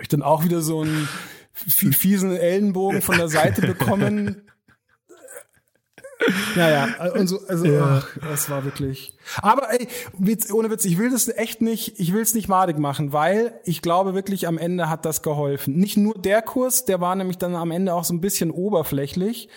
Ich 0.00 0.08
dann 0.08 0.22
auch 0.22 0.44
wieder 0.44 0.60
so 0.60 0.82
einen 0.82 1.08
fiesen 1.52 2.36
Ellenbogen 2.36 3.00
von 3.00 3.16
der 3.16 3.28
Seite 3.28 3.62
bekommen. 3.62 4.42
Ja, 6.56 6.70
ja, 6.70 6.88
also, 6.98 7.40
also 7.46 7.64
ja. 7.66 8.02
Ach, 8.02 8.18
das 8.22 8.48
war 8.48 8.64
wirklich. 8.64 9.12
Aber 9.42 9.72
ey, 9.72 9.86
Witz, 10.18 10.50
ohne 10.50 10.70
Witz, 10.70 10.84
ich 10.84 10.98
will 10.98 11.10
das 11.10 11.28
echt 11.28 11.60
nicht, 11.60 12.00
ich 12.00 12.12
will 12.12 12.22
es 12.22 12.34
nicht 12.34 12.48
madig 12.48 12.78
machen, 12.78 13.12
weil 13.12 13.60
ich 13.64 13.82
glaube 13.82 14.14
wirklich, 14.14 14.48
am 14.48 14.58
Ende 14.58 14.88
hat 14.88 15.04
das 15.04 15.22
geholfen. 15.22 15.76
Nicht 15.76 15.96
nur 15.96 16.14
der 16.14 16.42
Kurs, 16.42 16.84
der 16.84 17.00
war 17.00 17.14
nämlich 17.14 17.38
dann 17.38 17.54
am 17.54 17.70
Ende 17.70 17.94
auch 17.94 18.04
so 18.04 18.14
ein 18.14 18.20
bisschen 18.20 18.50
oberflächlich. 18.50 19.48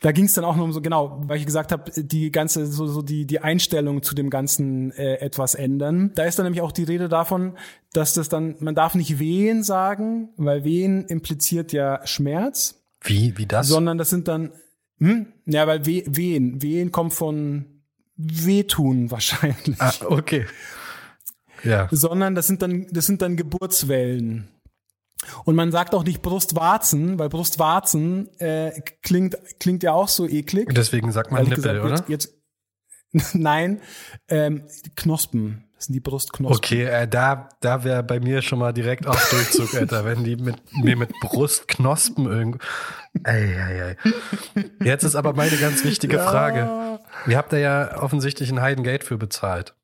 Da 0.00 0.12
ging 0.12 0.26
es 0.26 0.34
dann 0.34 0.44
auch 0.44 0.54
nur 0.54 0.66
um 0.66 0.72
so, 0.72 0.82
genau, 0.82 1.22
weil 1.26 1.38
ich 1.38 1.46
gesagt 1.46 1.72
habe, 1.72 1.90
die 1.96 2.30
ganze, 2.30 2.66
so, 2.66 2.86
so 2.86 3.00
die, 3.00 3.26
die 3.26 3.40
Einstellung 3.40 4.02
zu 4.02 4.14
dem 4.14 4.28
Ganzen 4.28 4.92
äh, 4.92 5.14
etwas 5.14 5.54
ändern. 5.54 6.12
Da 6.14 6.24
ist 6.24 6.38
dann 6.38 6.44
nämlich 6.44 6.60
auch 6.62 6.72
die 6.72 6.84
Rede 6.84 7.08
davon, 7.08 7.56
dass 7.92 8.12
das 8.12 8.28
dann, 8.28 8.56
man 8.60 8.74
darf 8.74 8.94
nicht 8.94 9.18
wehen 9.18 9.62
sagen, 9.62 10.28
weil 10.36 10.64
wehen 10.64 11.06
impliziert 11.06 11.72
ja 11.72 12.06
Schmerz. 12.06 12.82
Wie, 13.02 13.38
wie 13.38 13.46
das? 13.46 13.68
Sondern 13.68 13.96
das 13.96 14.10
sind 14.10 14.28
dann, 14.28 14.52
hm? 14.98 15.26
Ja, 15.46 15.66
weil 15.66 15.86
we 15.86 16.04
wehen. 16.06 16.62
Wehen 16.62 16.92
kommt 16.92 17.14
von 17.14 17.66
wehtun 18.16 19.10
wahrscheinlich. 19.10 19.80
Ah, 19.80 19.92
okay. 20.06 20.46
Ja. 21.62 21.88
Sondern 21.90 22.34
das 22.34 22.46
sind 22.46 22.62
dann, 22.62 22.86
das 22.90 23.06
sind 23.06 23.22
dann 23.22 23.36
Geburtswellen. 23.36 24.48
Und 25.44 25.54
man 25.56 25.72
sagt 25.72 25.94
auch 25.94 26.04
nicht 26.04 26.20
Brustwarzen, 26.20 27.18
weil 27.18 27.30
Brustwarzen 27.30 28.28
äh, 28.40 28.72
klingt, 29.02 29.38
klingt 29.58 29.82
ja 29.82 29.92
auch 29.92 30.08
so 30.08 30.28
eklig. 30.28 30.68
Deswegen 30.74 31.12
sagt 31.12 31.30
man 31.30 31.44
Nippel, 31.44 31.56
gesagt, 31.56 31.80
oder? 31.80 31.94
Jetzt, 31.96 32.08
jetzt 32.08 32.33
nein, 33.32 33.80
ähm, 34.28 34.62
Knospen. 34.96 35.64
Das 35.76 35.86
sind 35.86 35.94
die 35.94 36.00
Brustknospen. 36.00 36.56
Okay, 36.56 36.84
äh, 36.84 37.06
da, 37.06 37.48
da 37.60 37.84
wäre 37.84 38.02
bei 38.02 38.18
mir 38.18 38.42
schon 38.42 38.58
mal 38.58 38.72
direkt 38.72 39.06
auf 39.06 39.28
Durchzug, 39.30 39.74
Alter, 39.80 40.04
wenn 40.04 40.24
die 40.24 40.36
mit 40.36 40.56
mir 40.72 40.96
mit 40.96 41.10
Brustknospen 41.20 42.26
irgendwo. 42.26 42.58
Ey. 43.24 43.96
Jetzt 44.82 45.04
ist 45.04 45.14
aber 45.14 45.34
meine 45.34 45.56
ganz 45.56 45.84
wichtige 45.84 46.16
ja. 46.18 46.24
Frage. 46.24 47.00
Ihr 47.26 47.36
habt 47.36 47.52
da 47.52 47.58
ja 47.58 48.00
offensichtlich 48.00 48.50
ein 48.50 48.62
Heidengeld 48.62 49.04
für 49.04 49.18
bezahlt. 49.18 49.74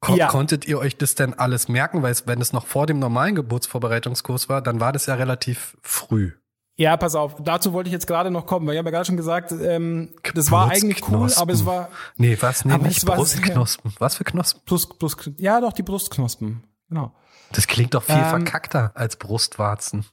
Kon 0.00 0.16
ja. 0.16 0.28
Konntet 0.28 0.66
ihr 0.66 0.78
euch 0.78 0.96
das 0.96 1.14
denn 1.14 1.34
alles 1.34 1.68
merken? 1.68 2.02
Weil 2.02 2.12
es, 2.12 2.26
wenn 2.26 2.40
es 2.40 2.52
noch 2.52 2.66
vor 2.66 2.86
dem 2.86 2.98
normalen 2.98 3.34
Geburtsvorbereitungskurs 3.34 4.48
war, 4.48 4.60
dann 4.60 4.80
war 4.80 4.92
das 4.92 5.06
ja 5.06 5.14
relativ 5.14 5.76
früh. 5.82 6.32
Ja, 6.80 6.96
pass 6.96 7.16
auf, 7.16 7.34
dazu 7.42 7.72
wollte 7.72 7.88
ich 7.88 7.92
jetzt 7.92 8.06
gerade 8.06 8.30
noch 8.30 8.46
kommen, 8.46 8.64
weil 8.66 8.74
ich 8.74 8.78
habe 8.78 8.88
ja 8.88 8.92
gerade 8.92 9.04
schon 9.04 9.16
gesagt, 9.16 9.50
ähm, 9.50 10.14
das 10.32 10.52
war 10.52 10.70
eigentlich 10.70 11.02
cool, 11.08 11.28
aber 11.34 11.52
es 11.52 11.66
war. 11.66 11.88
Nee, 12.16 12.38
was? 12.40 12.64
Nee, 12.64 12.78
nicht 12.78 13.04
Brustknospen. 13.04 13.94
Was 13.98 14.14
für 14.14 14.22
Knospen? 14.22 14.62
Plus, 14.64 14.88
plus, 14.88 15.16
ja, 15.38 15.60
doch, 15.60 15.72
die 15.72 15.82
Brustknospen. 15.82 16.62
Genau. 16.88 17.12
Das 17.50 17.66
klingt 17.66 17.94
doch 17.94 18.04
viel 18.04 18.14
ähm, 18.14 18.28
verkackter 18.28 18.92
als 18.94 19.16
Brustwarzen. 19.16 20.06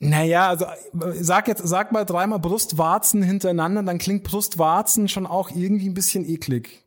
Naja, 0.00 0.48
also 0.48 0.66
sag 0.92 1.46
jetzt, 1.46 1.66
sag 1.66 1.92
mal 1.92 2.04
dreimal 2.04 2.40
Brustwarzen 2.40 3.22
hintereinander, 3.22 3.84
dann 3.84 3.98
klingt 3.98 4.24
Brustwarzen 4.24 5.08
schon 5.08 5.26
auch 5.26 5.50
irgendwie 5.50 5.88
ein 5.88 5.94
bisschen 5.94 6.28
eklig. 6.28 6.84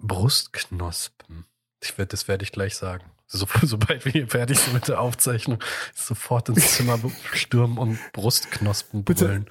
Brustknospen. 0.00 1.44
Ich 1.80 1.96
werd, 1.96 2.12
das 2.12 2.26
werde 2.26 2.42
ich 2.42 2.50
gleich 2.50 2.74
sagen. 2.74 3.04
So, 3.26 3.46
sobald 3.62 4.04
wir 4.04 4.12
hier 4.12 4.28
fertig 4.28 4.58
sind 4.58 4.74
mit 4.74 4.88
der 4.88 5.00
Aufzeichnung, 5.00 5.58
sofort 5.94 6.48
ins 6.48 6.76
Zimmer 6.76 6.98
stürmen 7.32 7.78
und 7.78 7.98
Brustknospen 8.12 9.04
brüllen. 9.04 9.50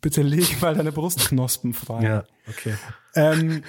bitte 0.00 0.22
leg 0.22 0.60
mal 0.60 0.74
deine 0.74 0.92
Brustknospen 0.92 1.74
frei. 1.74 2.02
Ja, 2.02 2.24
okay. 2.48 2.76
Ähm, 3.14 3.62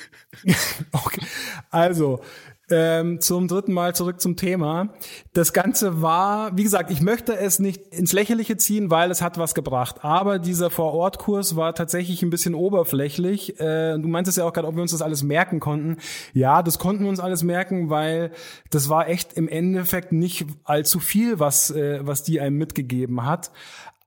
okay. 0.92 1.22
Also, 1.70 2.24
ähm, 2.70 3.22
zum 3.22 3.48
dritten 3.48 3.74
Mal 3.74 3.96
zurück 3.96 4.20
zum 4.20 4.36
Thema. 4.36 4.90
Das 5.34 5.54
Ganze 5.54 6.02
war, 6.02 6.56
wie 6.58 6.64
gesagt, 6.64 6.92
ich 6.92 7.02
möchte 7.02 7.38
es 7.38 7.60
nicht 7.60 7.88
ins 7.88 8.14
Lächerliche 8.14 8.58
ziehen, 8.58 8.90
weil 8.92 9.12
es 9.12 9.22
hat 9.22 9.38
was 9.38 9.56
gebracht. 9.56 10.04
Aber 10.04 10.40
dieser 10.40 10.70
Vor-Ort-Kurs 10.70 11.56
war 11.56 11.74
tatsächlich 11.76 12.22
ein 12.24 12.30
bisschen 12.30 12.56
oberflächlich. 12.56 13.60
Äh, 13.60 13.98
du 13.98 14.08
meintest 14.08 14.38
ja 14.38 14.46
auch 14.46 14.54
gerade, 14.54 14.68
ob 14.68 14.76
wir 14.76 14.82
uns 14.82 14.92
das 14.92 15.02
alles 15.02 15.24
merken 15.24 15.60
konnten. 15.60 15.98
Ja, 16.34 16.64
das 16.64 16.80
konnten 16.80 17.04
wir 17.04 17.10
uns 17.10 17.20
alles 17.20 17.44
merken, 17.44 17.90
weil 17.90 18.32
das 18.70 18.90
war 18.90 19.08
echt 19.08 19.34
im 19.34 19.48
Endeffekt 19.48 20.12
nicht 20.12 20.46
allzu 20.64 21.00
viel, 21.00 21.40
was, 21.40 21.72
äh, 21.72 22.00
was 22.02 22.24
die 22.24 22.42
einem 22.42 22.58
mitgegeben 22.58 23.26
hat. 23.26 23.52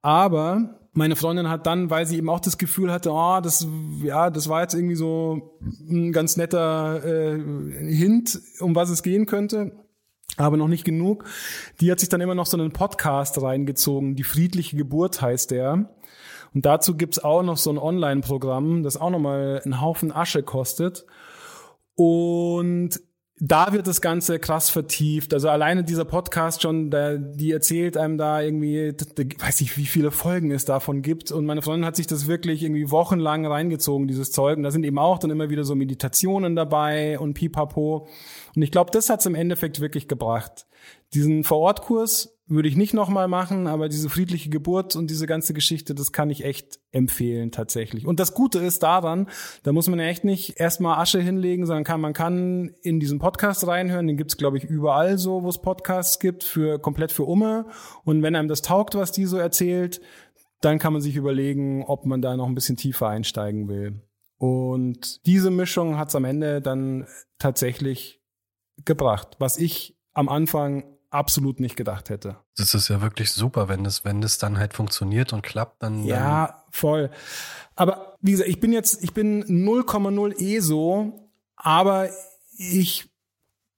Aber 0.02 0.79
meine 0.92 1.16
Freundin 1.16 1.48
hat 1.48 1.66
dann, 1.66 1.90
weil 1.90 2.06
sie 2.06 2.16
eben 2.16 2.28
auch 2.28 2.40
das 2.40 2.58
Gefühl 2.58 2.92
hatte, 2.92 3.10
oh, 3.12 3.40
das, 3.40 3.66
ja, 4.02 4.30
das 4.30 4.48
war 4.48 4.62
jetzt 4.62 4.74
irgendwie 4.74 4.96
so 4.96 5.56
ein 5.88 6.12
ganz 6.12 6.36
netter 6.36 7.04
äh, 7.04 7.38
Hint, 7.92 8.40
um 8.58 8.74
was 8.74 8.90
es 8.90 9.02
gehen 9.02 9.26
könnte, 9.26 9.72
aber 10.36 10.56
noch 10.56 10.68
nicht 10.68 10.84
genug. 10.84 11.24
Die 11.80 11.90
hat 11.90 12.00
sich 12.00 12.08
dann 12.08 12.20
immer 12.20 12.34
noch 12.34 12.46
so 12.46 12.56
einen 12.56 12.72
Podcast 12.72 13.40
reingezogen. 13.40 14.16
Die 14.16 14.24
friedliche 14.24 14.76
Geburt 14.76 15.22
heißt 15.22 15.52
der. 15.52 15.90
Und 16.52 16.66
dazu 16.66 16.96
gibt's 16.96 17.22
auch 17.22 17.44
noch 17.44 17.56
so 17.56 17.70
ein 17.70 17.78
Online-Programm, 17.78 18.82
das 18.82 18.96
auch 18.96 19.10
nochmal 19.10 19.62
einen 19.64 19.80
Haufen 19.80 20.10
Asche 20.10 20.42
kostet. 20.42 21.06
Und 21.94 23.00
da 23.42 23.72
wird 23.72 23.86
das 23.86 24.02
Ganze 24.02 24.38
krass 24.38 24.68
vertieft. 24.68 25.32
Also 25.32 25.48
alleine 25.48 25.82
dieser 25.82 26.04
Podcast 26.04 26.60
schon, 26.60 26.90
der, 26.90 27.16
die 27.16 27.52
erzählt 27.52 27.96
einem 27.96 28.18
da 28.18 28.42
irgendwie, 28.42 28.92
weiß 29.38 29.62
ich, 29.62 29.78
wie 29.78 29.86
viele 29.86 30.10
Folgen 30.10 30.50
es 30.50 30.66
davon 30.66 31.00
gibt. 31.00 31.32
Und 31.32 31.46
meine 31.46 31.62
Freundin 31.62 31.86
hat 31.86 31.96
sich 31.96 32.06
das 32.06 32.26
wirklich 32.26 32.62
irgendwie 32.62 32.90
wochenlang 32.90 33.46
reingezogen, 33.46 34.06
dieses 34.06 34.30
Zeug. 34.30 34.58
Und 34.58 34.62
da 34.62 34.70
sind 34.70 34.84
eben 34.84 34.98
auch 34.98 35.18
dann 35.18 35.30
immer 35.30 35.48
wieder 35.48 35.64
so 35.64 35.74
Meditationen 35.74 36.54
dabei 36.54 37.18
und 37.18 37.32
pipapo. 37.32 38.06
Und 38.54 38.62
ich 38.62 38.70
glaube, 38.70 38.90
das 38.90 39.08
hat's 39.08 39.24
im 39.24 39.34
Endeffekt 39.34 39.80
wirklich 39.80 40.06
gebracht. 40.06 40.66
Diesen 41.14 41.42
Vorortkurs 41.42 42.38
würde 42.50 42.68
ich 42.68 42.76
nicht 42.76 42.94
nochmal 42.94 43.28
machen, 43.28 43.66
aber 43.68 43.88
diese 43.88 44.08
friedliche 44.08 44.50
Geburt 44.50 44.96
und 44.96 45.08
diese 45.08 45.26
ganze 45.26 45.54
Geschichte, 45.54 45.94
das 45.94 46.12
kann 46.12 46.30
ich 46.30 46.44
echt 46.44 46.80
empfehlen 46.90 47.52
tatsächlich. 47.52 48.06
Und 48.06 48.18
das 48.18 48.34
Gute 48.34 48.58
ist 48.58 48.82
daran, 48.82 49.28
da 49.62 49.72
muss 49.72 49.88
man 49.88 50.00
ja 50.00 50.06
echt 50.06 50.24
nicht 50.24 50.58
erstmal 50.58 50.98
Asche 50.98 51.20
hinlegen, 51.20 51.64
sondern 51.64 51.84
kann, 51.84 52.00
man 52.00 52.12
kann 52.12 52.74
in 52.82 52.98
diesen 52.98 53.20
Podcast 53.20 53.66
reinhören, 53.66 54.08
den 54.08 54.16
gibt's 54.16 54.36
glaube 54.36 54.58
ich 54.58 54.64
überall 54.64 55.16
so, 55.16 55.44
wo 55.44 55.48
es 55.48 55.62
Podcasts 55.62 56.18
gibt, 56.18 56.42
für 56.42 56.80
komplett 56.80 57.12
für 57.12 57.24
Umme. 57.24 57.66
Und 58.04 58.22
wenn 58.22 58.34
einem 58.34 58.48
das 58.48 58.62
taugt, 58.62 58.96
was 58.96 59.12
die 59.12 59.26
so 59.26 59.36
erzählt, 59.36 60.00
dann 60.60 60.78
kann 60.78 60.92
man 60.92 61.00
sich 61.00 61.16
überlegen, 61.16 61.84
ob 61.86 62.04
man 62.04 62.20
da 62.20 62.36
noch 62.36 62.46
ein 62.46 62.54
bisschen 62.54 62.76
tiefer 62.76 63.08
einsteigen 63.08 63.68
will. 63.68 64.02
Und 64.38 65.24
diese 65.26 65.50
Mischung 65.50 65.98
hat's 65.98 66.16
am 66.16 66.24
Ende 66.24 66.60
dann 66.60 67.06
tatsächlich 67.38 68.20
gebracht, 68.84 69.36
was 69.38 69.58
ich 69.58 69.96
am 70.12 70.28
Anfang 70.28 70.84
absolut 71.10 71.60
nicht 71.60 71.76
gedacht 71.76 72.08
hätte. 72.08 72.36
Das 72.56 72.74
ist 72.74 72.88
ja 72.88 73.02
wirklich 73.02 73.32
super, 73.32 73.68
wenn 73.68 73.84
das, 73.84 74.04
wenn 74.04 74.20
das 74.20 74.38
dann 74.38 74.58
halt 74.58 74.74
funktioniert 74.74 75.32
und 75.32 75.42
klappt, 75.42 75.82
dann. 75.82 76.04
Ja, 76.04 76.46
dann 76.46 76.56
voll. 76.70 77.10
Aber 77.76 78.16
wie 78.20 78.32
gesagt, 78.32 78.48
ich 78.48 78.60
bin 78.60 78.72
jetzt, 78.72 79.02
ich 79.02 79.12
bin 79.12 79.44
0,0 79.44 80.40
eh 80.40 80.60
so, 80.60 81.30
aber 81.56 82.08
ich 82.56 83.09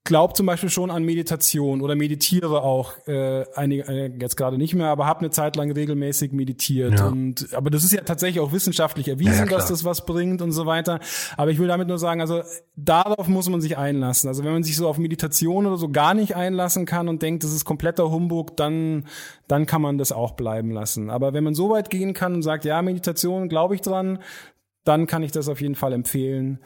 glaube 0.05 0.35
zum 0.35 0.47
Beispiel 0.47 0.69
schon 0.69 0.91
an 0.91 1.05
Meditation 1.05 1.81
oder 1.81 1.95
meditiere 1.95 2.63
auch 2.63 2.95
äh, 3.07 3.45
einige 3.55 3.87
äh, 3.87 4.13
jetzt 4.21 4.37
gerade 4.37 4.59
nicht 4.59 4.75
mehr, 4.75 4.89
aber 4.89 5.07
habe 5.07 5.21
eine 5.21 5.31
Zeit 5.31 5.55
lang 5.55 5.71
regelmäßig 5.71 6.33
meditiert 6.33 6.99
ja. 6.99 7.07
und 7.07 7.55
aber 7.55 7.71
das 7.71 7.85
ist 7.85 7.93
ja 7.93 8.01
tatsächlich 8.01 8.41
auch 8.41 8.53
wissenschaftlich 8.53 9.07
erwiesen, 9.09 9.33
ja, 9.33 9.45
ja, 9.45 9.51
dass 9.51 9.69
das 9.69 9.85
was 9.85 10.05
bringt 10.05 10.43
und 10.43 10.51
so 10.51 10.67
weiter. 10.67 10.99
Aber 11.37 11.53
ich 11.53 11.59
will 11.61 11.69
damit 11.69 11.87
nur 11.87 11.99
sagen, 11.99 12.21
also 12.21 12.43
darauf 12.75 13.29
muss 13.29 13.49
man 13.49 13.61
sich 13.61 13.79
einlassen. 13.79 14.29
Also 14.29 14.45
wenn 14.45 14.53
man 14.53 14.65
sich 14.65 14.77
so 14.77 14.89
auf 14.89 14.99
Meditation 14.99 15.67
oder 15.67 15.77
so 15.77 15.89
gar 15.89 16.15
nicht 16.15 16.35
einlassen 16.35 16.85
kann 16.85 17.09
und 17.09 17.23
denkt, 17.23 17.45
das 17.45 17.53
ist 17.53 17.65
kompletter 17.65 18.11
Humbug, 18.11 18.57
dann 18.57 19.07
dann 19.47 19.67
kann 19.67 19.83
man 19.83 19.99
das 19.99 20.11
auch 20.11 20.33
bleiben 20.33 20.73
lassen. 20.73 21.11
Aber 21.11 21.33
wenn 21.33 21.45
man 21.45 21.55
so 21.55 21.71
weit 21.71 21.91
gehen 21.91 22.13
kann 22.13 22.35
und 22.35 22.43
sagt, 22.43 22.65
ja 22.65 22.83
Meditation, 22.83 23.49
glaube 23.49 23.77
ich 23.77 23.83
dran, 23.83 24.19
dann 24.85 25.07
kann 25.07 25.23
ich 25.23 25.31
das 25.31 25.49
auf 25.49 25.61
jeden 25.61 25.77
Fall 25.77 25.93
empfehlen, 25.93 26.59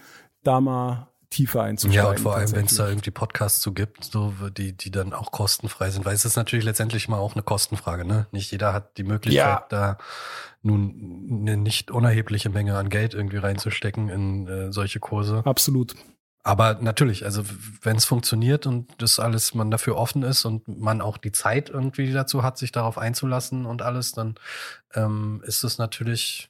da 0.43 0.61
mal 0.61 1.09
tiefer 1.37 1.63
einzusteigen. 1.63 2.05
Ja, 2.05 2.11
und 2.11 2.21
vor 2.21 2.35
allem, 2.35 2.51
wenn 2.53 2.65
es 2.65 2.77
da 2.77 2.89
irgendwie 2.89 3.11
Podcasts 3.11 3.61
zu 3.61 3.75
gibt, 3.75 4.05
so 4.05 4.33
die, 4.57 4.73
die 4.73 4.91
dann 4.91 5.13
auch 5.13 5.33
kostenfrei 5.33 5.91
sind, 5.91 6.07
weil 6.07 6.15
es 6.15 6.25
ist 6.25 6.37
natürlich 6.37 6.65
letztendlich 6.65 7.09
mal 7.09 7.19
auch 7.19 7.35
eine 7.35 7.43
Kostenfrage, 7.43 8.07
ne? 8.07 8.27
Nicht 8.33 8.51
jeder 8.53 8.73
hat 8.73 8.97
die 8.97 9.05
Möglichkeit, 9.05 9.45
ja. 9.45 9.67
da 9.69 9.99
nun 10.63 11.39
eine 11.43 11.59
nicht 11.59 11.91
unerhebliche 11.91 12.49
Menge 12.49 12.77
an 12.77 12.89
Geld 12.89 13.13
irgendwie 13.13 13.37
reinzustecken 13.37 14.09
in 14.09 14.49
äh, 14.49 14.73
solche 14.73 14.99
Kurse. 14.99 15.43
Absolut. 15.45 15.95
Aber 16.43 16.79
natürlich, 16.81 17.25
also 17.25 17.43
wenn 17.83 17.97
es 17.97 18.07
funktioniert 18.07 18.67
und 18.67 18.89
das 18.99 19.19
alles 19.19 19.55
man 19.55 19.71
dafür 19.71 19.97
offen 19.97 20.23
ist 20.23 20.45
und 20.45 20.67
man 20.69 21.03
auch 21.03 21.19
die 21.19 21.33
Zeit 21.33 21.69
irgendwie 21.69 22.13
dazu 22.13 22.43
hat, 22.43 22.57
sich 22.57 22.73
darauf 22.73 22.97
einzulassen 22.97 23.67
und 23.67 23.83
alles, 23.83 24.13
dann 24.13 24.37
ähm, 24.95 25.43
ist 25.45 25.65
es 25.65 25.77
natürlich 25.77 26.49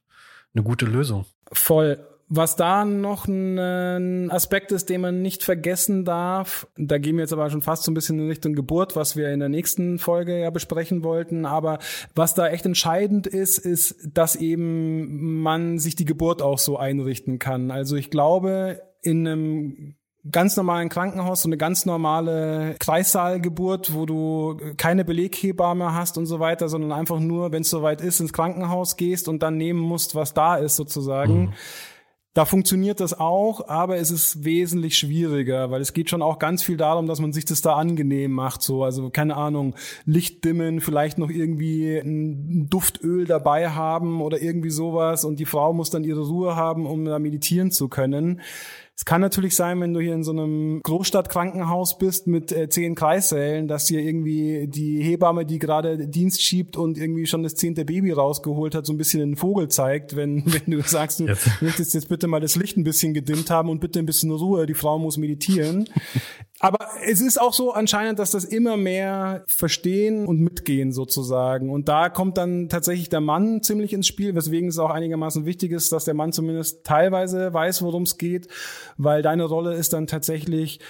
eine 0.55 0.63
gute 0.63 0.87
Lösung. 0.87 1.27
Voll. 1.51 1.99
Was 2.29 2.57
da 2.57 2.85
noch 2.85 3.29
ein 3.29 4.33
Aspekt 4.33 4.73
ist, 4.73 4.91
den 4.91 5.01
man 5.01 5.23
nicht 5.23 5.45
vergessen 5.45 6.05
darf, 6.05 6.67
da 6.77 6.99
gehen 6.99 7.17
wir 7.17 7.23
jetzt 7.23 7.33
aber 7.33 7.49
schon 7.51 7.63
fast 7.63 7.85
so 7.85 7.93
ein 7.93 7.95
bisschen 7.95 8.19
in 8.19 8.27
Richtung 8.27 8.55
Geburt, 8.55 8.97
was 8.97 9.17
wir 9.17 9.31
in 9.31 9.39
der 9.39 9.49
nächsten 9.49 10.01
Folge 10.01 10.41
ja 10.41 10.51
besprechen 10.51 11.05
wollten. 11.05 11.47
Aber 11.47 11.79
was 12.17 12.35
da 12.35 12.49
echt 12.49 12.67
entscheidend 12.67 13.29
ist, 13.29 13.59
ist, 13.59 13.97
dass 14.13 14.35
eben 14.35 15.41
man 15.41 15.79
sich 15.79 15.95
die 15.95 16.05
Geburt 16.05 16.43
auch 16.43 16.59
so 16.59 16.77
einrichten 16.77 17.39
kann. 17.39 17.71
Also 17.71 17.95
ich 17.95 18.11
glaube, 18.11 18.83
in 19.03 19.27
einem 19.27 19.95
ganz 20.29 20.57
normalen 20.57 20.89
Krankenhaus, 20.89 21.43
so 21.43 21.49
eine 21.49 21.57
ganz 21.57 21.87
normale 21.87 22.75
Kreissaalgeburt, 22.81 23.95
wo 23.95 24.05
du 24.05 24.57
keine 24.77 25.05
Beleghebamme 25.05 25.95
hast 25.95 26.19
und 26.19 26.27
so 26.27 26.41
weiter, 26.41 26.69
sondern 26.69 26.91
einfach 26.91 27.21
nur, 27.21 27.53
wenn 27.53 27.63
es 27.63 27.71
soweit 27.71 28.01
ist, 28.01 28.19
ins 28.19 28.33
Krankenhaus 28.33 28.97
gehst 28.97 29.29
und 29.29 29.45
dann 29.45 29.57
nehmen 29.57 29.79
musst, 29.79 30.17
was 30.17 30.35
da 30.35 30.57
ist 30.57 30.75
sozusagen. 30.75 31.41
Mhm 31.41 31.53
da 32.37 32.45
funktioniert 32.45 33.01
das 33.01 33.19
auch, 33.19 33.67
aber 33.67 33.97
es 33.97 34.11
ist 34.11 34.45
wesentlich 34.45 34.99
schwieriger, 34.99 35.71
weil 35.71 35.81
es 35.81 35.95
geht 35.95 36.11
schon 36.11 36.21
auch 36.21 36.39
ganz 36.39 36.63
viel 36.63 36.77
darum, 36.77 37.07
dass 37.07 37.19
man 37.19 37.33
sich 37.33 37.47
das 37.47 37.63
da 37.63 37.77
angenehm 37.77 38.33
macht. 38.33 38.61
So, 38.61 38.85
also 38.85 39.09
keine 39.09 39.39
Ahnung, 39.39 39.75
Licht 40.05 40.45
dimmen, 40.45 40.83
vielleicht 40.83 41.17
noch 41.17 41.31
irgendwie 41.31 41.97
ein 41.97 42.69
Duftöl 42.69 43.25
dabei 43.25 43.71
haben 43.71 44.21
oder 44.21 44.43
irgendwie 44.43 44.69
sowas 44.69 45.25
und 45.25 45.41
die 45.41 45.47
Frau 45.47 45.73
muss 45.73 45.89
dann 45.89 46.05
ihre 46.05 46.29
Ruhe 46.29 46.57
haben, 46.57 46.85
um 46.85 47.07
da 47.07 47.19
meditieren 47.19 47.71
zu 47.71 47.89
können. 47.89 48.43
Es 48.99 49.05
kann 49.05 49.21
natürlich 49.21 49.55
sein, 49.55 49.79
wenn 49.83 49.93
du 49.93 50.01
hier 50.01 50.15
in 50.15 50.25
so 50.25 50.31
einem 50.33 50.81
Großstadtkrankenhaus 50.83 51.99
bist 51.99 52.27
mit 52.27 52.51
äh, 52.51 52.71
zehn 52.71 52.95
Kreissälen, 52.95 53.69
dass 53.69 53.85
dir 53.85 54.01
irgendwie 54.01 54.69
die 54.69 55.03
Hebamme, 55.03 55.45
die 55.45 55.59
gerade 55.59 56.09
Dienst 56.09 56.43
schiebt 56.43 56.79
und 56.79 56.97
irgendwie 56.97 57.27
schon 57.27 57.43
das 57.43 57.57
zehnte 57.57 57.85
Baby 57.85 58.13
rausgeholt 58.13 58.75
hat, 58.75 58.87
so 58.87 58.95
ein 58.95 58.97
bisschen 58.97 59.21
den 59.21 59.37
Vogel 59.37 59.69
zeigt, 59.69 60.17
wenn, 60.17 60.45
wenn 60.47 60.73
du 60.73 60.81
sagst, 60.81 61.21
du 61.21 61.27
möchtest 61.61 61.93
jetzt 61.93 62.09
bitte 62.09 62.27
mal 62.27 62.41
das 62.41 62.57
Licht 62.57 62.79
ein 62.79 62.85
bisschen 62.85 63.13
gedimmt 63.13 63.51
haben 63.51 63.69
und 63.69 63.81
bitte 63.81 63.99
ein 63.99 64.07
bisschen 64.07 64.31
Ruhe, 64.31 64.65
die 64.65 64.73
Frau 64.73 64.99
muss 64.99 65.19
meditieren. 65.19 65.91
Aber 66.59 66.79
es 67.05 67.21
ist 67.21 67.39
auch 67.39 67.53
so 67.53 67.73
anscheinend, 67.73 68.19
dass 68.19 68.31
das 68.31 68.45
immer 68.45 68.77
mehr 68.77 69.45
verstehen 69.47 70.27
und 70.27 70.41
mitgehen 70.41 70.91
sozusagen. 70.91 71.71
Und 71.71 71.89
da 71.89 72.09
kommt 72.09 72.39
dann 72.39 72.69
tatsächlich 72.69 73.11
der 73.11 73.21
Mann 73.21 73.63
ziemlich 73.63 73.93
ins 73.93 74.07
Spiel, 74.07 74.35
weswegen 74.35 74.69
es 74.69 74.79
auch 74.79 74.91
einigermaßen 74.91 75.45
wichtig 75.45 75.73
ist, 75.73 75.93
dass 75.93 76.07
der 76.07 76.15
Mann 76.15 76.33
zumindest 76.33 76.85
teilweise 76.85 77.53
weiß, 77.53 77.83
worum 77.83 78.05
es 78.05 78.17
geht, 78.17 78.49
weil 78.97 79.21
deine 79.23 79.45
Rolle 79.45 79.75
ist 79.75 79.93
dann 79.93 80.07
tatsächlich 80.07 80.81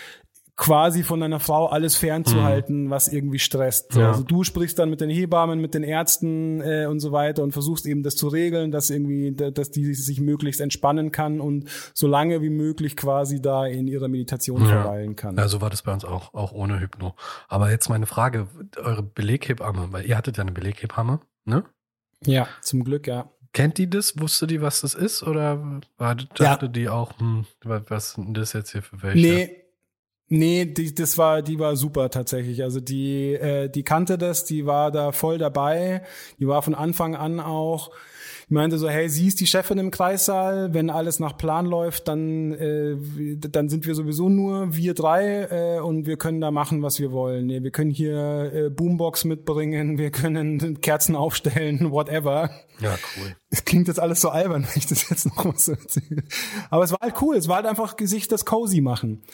quasi 0.57 1.03
von 1.03 1.21
deiner 1.21 1.39
Frau 1.39 1.67
alles 1.67 1.97
fernzuhalten, 1.97 2.85
mhm. 2.85 2.91
was 2.91 3.09
irgendwie 3.09 3.39
stresst. 3.39 3.95
Ja. 3.95 4.09
Also 4.09 4.23
du 4.23 4.43
sprichst 4.43 4.79
dann 4.79 4.89
mit 4.89 5.03
den 5.03 5.11
Hebammen, 5.11 5.61
mit 5.61 5.75
den 5.75 5.83
Ärzten 5.83 6.63
äh, 6.63 6.87
und 6.87 7.01
so 7.01 7.13
weiter 7.13 7.43
und 7.43 7.53
versuchst 7.53 7.85
eben 7.87 8.03
das 8.03 8.17
zu 8.17 8.29
regeln, 8.29 8.71
dass 8.71 8.89
irgendwie, 8.89 9.33
dass 9.33 9.71
die 9.71 9.95
sich 9.95 10.19
möglichst 10.21 10.63
entspannen 10.63 11.13
kann 11.13 11.41
und 11.41 11.69
so 11.93 12.07
lange 12.07 12.41
wie 12.41 12.49
möglich 12.49 12.97
quasi 12.97 13.43
da 13.43 13.67
in 13.67 13.87
ihrer 13.87 14.09
Meditation 14.09 14.63
ja. 14.63 14.83
verweilen 14.83 15.15
kann. 15.15 15.37
Ja, 15.37 15.47
so 15.47 15.61
war 15.61 15.69
das 15.69 15.83
bei 15.83 15.93
uns 15.93 16.07
auch, 16.07 16.33
auch 16.33 16.53
ohne 16.53 16.81
Hypno. 16.81 17.15
Aber 17.49 17.71
jetzt 17.71 17.91
meine 17.91 18.07
Frage, 18.07 18.49
eure 18.79 19.03
Beleghebamme, 19.03 19.89
weil 19.93 20.07
ihr 20.07 20.17
hattet 20.17 20.39
ja 20.39 20.43
eine 20.43 20.53
Beleghebamme, 20.53 21.21
ne? 21.45 21.65
Ja, 22.25 22.49
zum 22.63 22.83
Glück, 22.83 23.07
ja. 23.07 23.31
Kennt 23.53 23.77
die 23.77 23.89
das? 23.89 24.19
Wusste 24.19 24.47
die, 24.47 24.63
was 24.63 24.81
das 24.81 24.95
ist? 24.95 25.23
Oder 25.23 25.81
war, 25.99 26.15
dachte 26.15 26.67
ja. 26.67 26.73
die 26.73 26.89
auch, 26.89 27.19
hm, 27.19 27.45
was 27.63 28.17
ist 28.19 28.21
das 28.29 28.53
jetzt 28.55 28.73
hier 28.73 28.83
für 28.83 29.03
welche? 29.03 29.19
Nee, 29.19 29.66
Nee, 30.29 30.65
die, 30.65 30.93
das 30.95 31.19
war, 31.19 31.43
die 31.43 31.59
war 31.59 31.77
super 31.77 32.11
tatsächlich. 32.11 32.63
Also 32.63 32.81
die, 32.81 33.35
äh, 33.35 33.69
die 33.69 33.85
kannte 33.85 34.19
das, 34.19 34.45
die 34.45 34.67
war 34.67 34.91
da 34.91 35.13
voll 35.13 35.39
dabei. 35.39 36.03
Die 36.41 36.49
war 36.49 36.63
von 36.63 36.75
Anfang 36.75 37.15
an 37.15 37.39
auch. 37.39 37.93
Ich 38.49 38.53
meinte 38.53 38.79
so, 38.79 38.89
hey, 38.89 39.09
sie 39.09 39.27
ist 39.27 39.41
die 39.41 39.47
Chefin 39.49 39.79
im 39.79 39.91
Kreissaal, 39.91 40.73
wenn 40.73 40.89
alles 40.89 41.19
nach 41.19 41.37
Plan 41.37 41.67
läuft, 41.67 42.07
dann, 42.07 42.53
äh, 42.53 42.97
dann 43.39 43.69
sind 43.69 43.89
wir 43.89 43.97
sowieso 43.97 44.29
nur 44.29 44.73
wir 44.77 44.95
drei 44.95 45.49
äh, 45.51 45.81
und 45.81 46.07
wir 46.07 46.17
können 46.17 46.41
da 46.41 46.53
machen, 46.53 46.81
was 46.81 47.01
wir 47.01 47.11
wollen. 47.11 47.47
Nee, 47.47 47.65
wir 47.65 47.73
können 47.73 47.91
hier 47.91 48.53
äh, 48.55 48.71
Boombox 48.71 49.25
mitbringen, 49.25 49.99
wir 49.99 50.13
können 50.13 50.81
Kerzen 50.81 51.17
aufstellen, 51.17 51.91
whatever. 51.91 52.51
Ja, 52.79 52.97
cool. 53.17 53.35
Es 53.51 53.65
klingt 53.65 53.89
jetzt 53.89 53.99
alles 53.99 54.21
so 54.21 54.29
albern, 54.29 54.63
wenn 54.63 54.77
ich 54.77 54.87
das 54.87 55.11
jetzt 55.11 55.27
noch 55.27 55.45
mal 55.45 55.59
so 55.59 55.73
erzähle. 55.73 56.23
Aber 56.71 56.85
es 56.85 56.93
war 56.93 56.99
halt 57.01 57.15
cool, 57.21 57.35
es 57.37 57.49
war 57.49 57.57
halt 57.57 57.67
einfach 57.67 57.97
Gesicht 57.97 58.31
das 58.31 58.45
cozy 58.45 58.81
machen. 58.81 59.25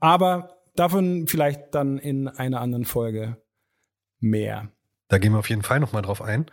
Aber 0.00 0.56
davon 0.74 1.26
vielleicht 1.26 1.74
dann 1.74 1.98
in 1.98 2.28
einer 2.28 2.60
anderen 2.60 2.84
Folge 2.84 3.42
mehr. 4.20 4.70
Da 5.08 5.18
gehen 5.18 5.32
wir 5.32 5.38
auf 5.38 5.48
jeden 5.48 5.62
Fall 5.62 5.80
nochmal 5.80 6.02
drauf 6.02 6.22
ein. 6.22 6.46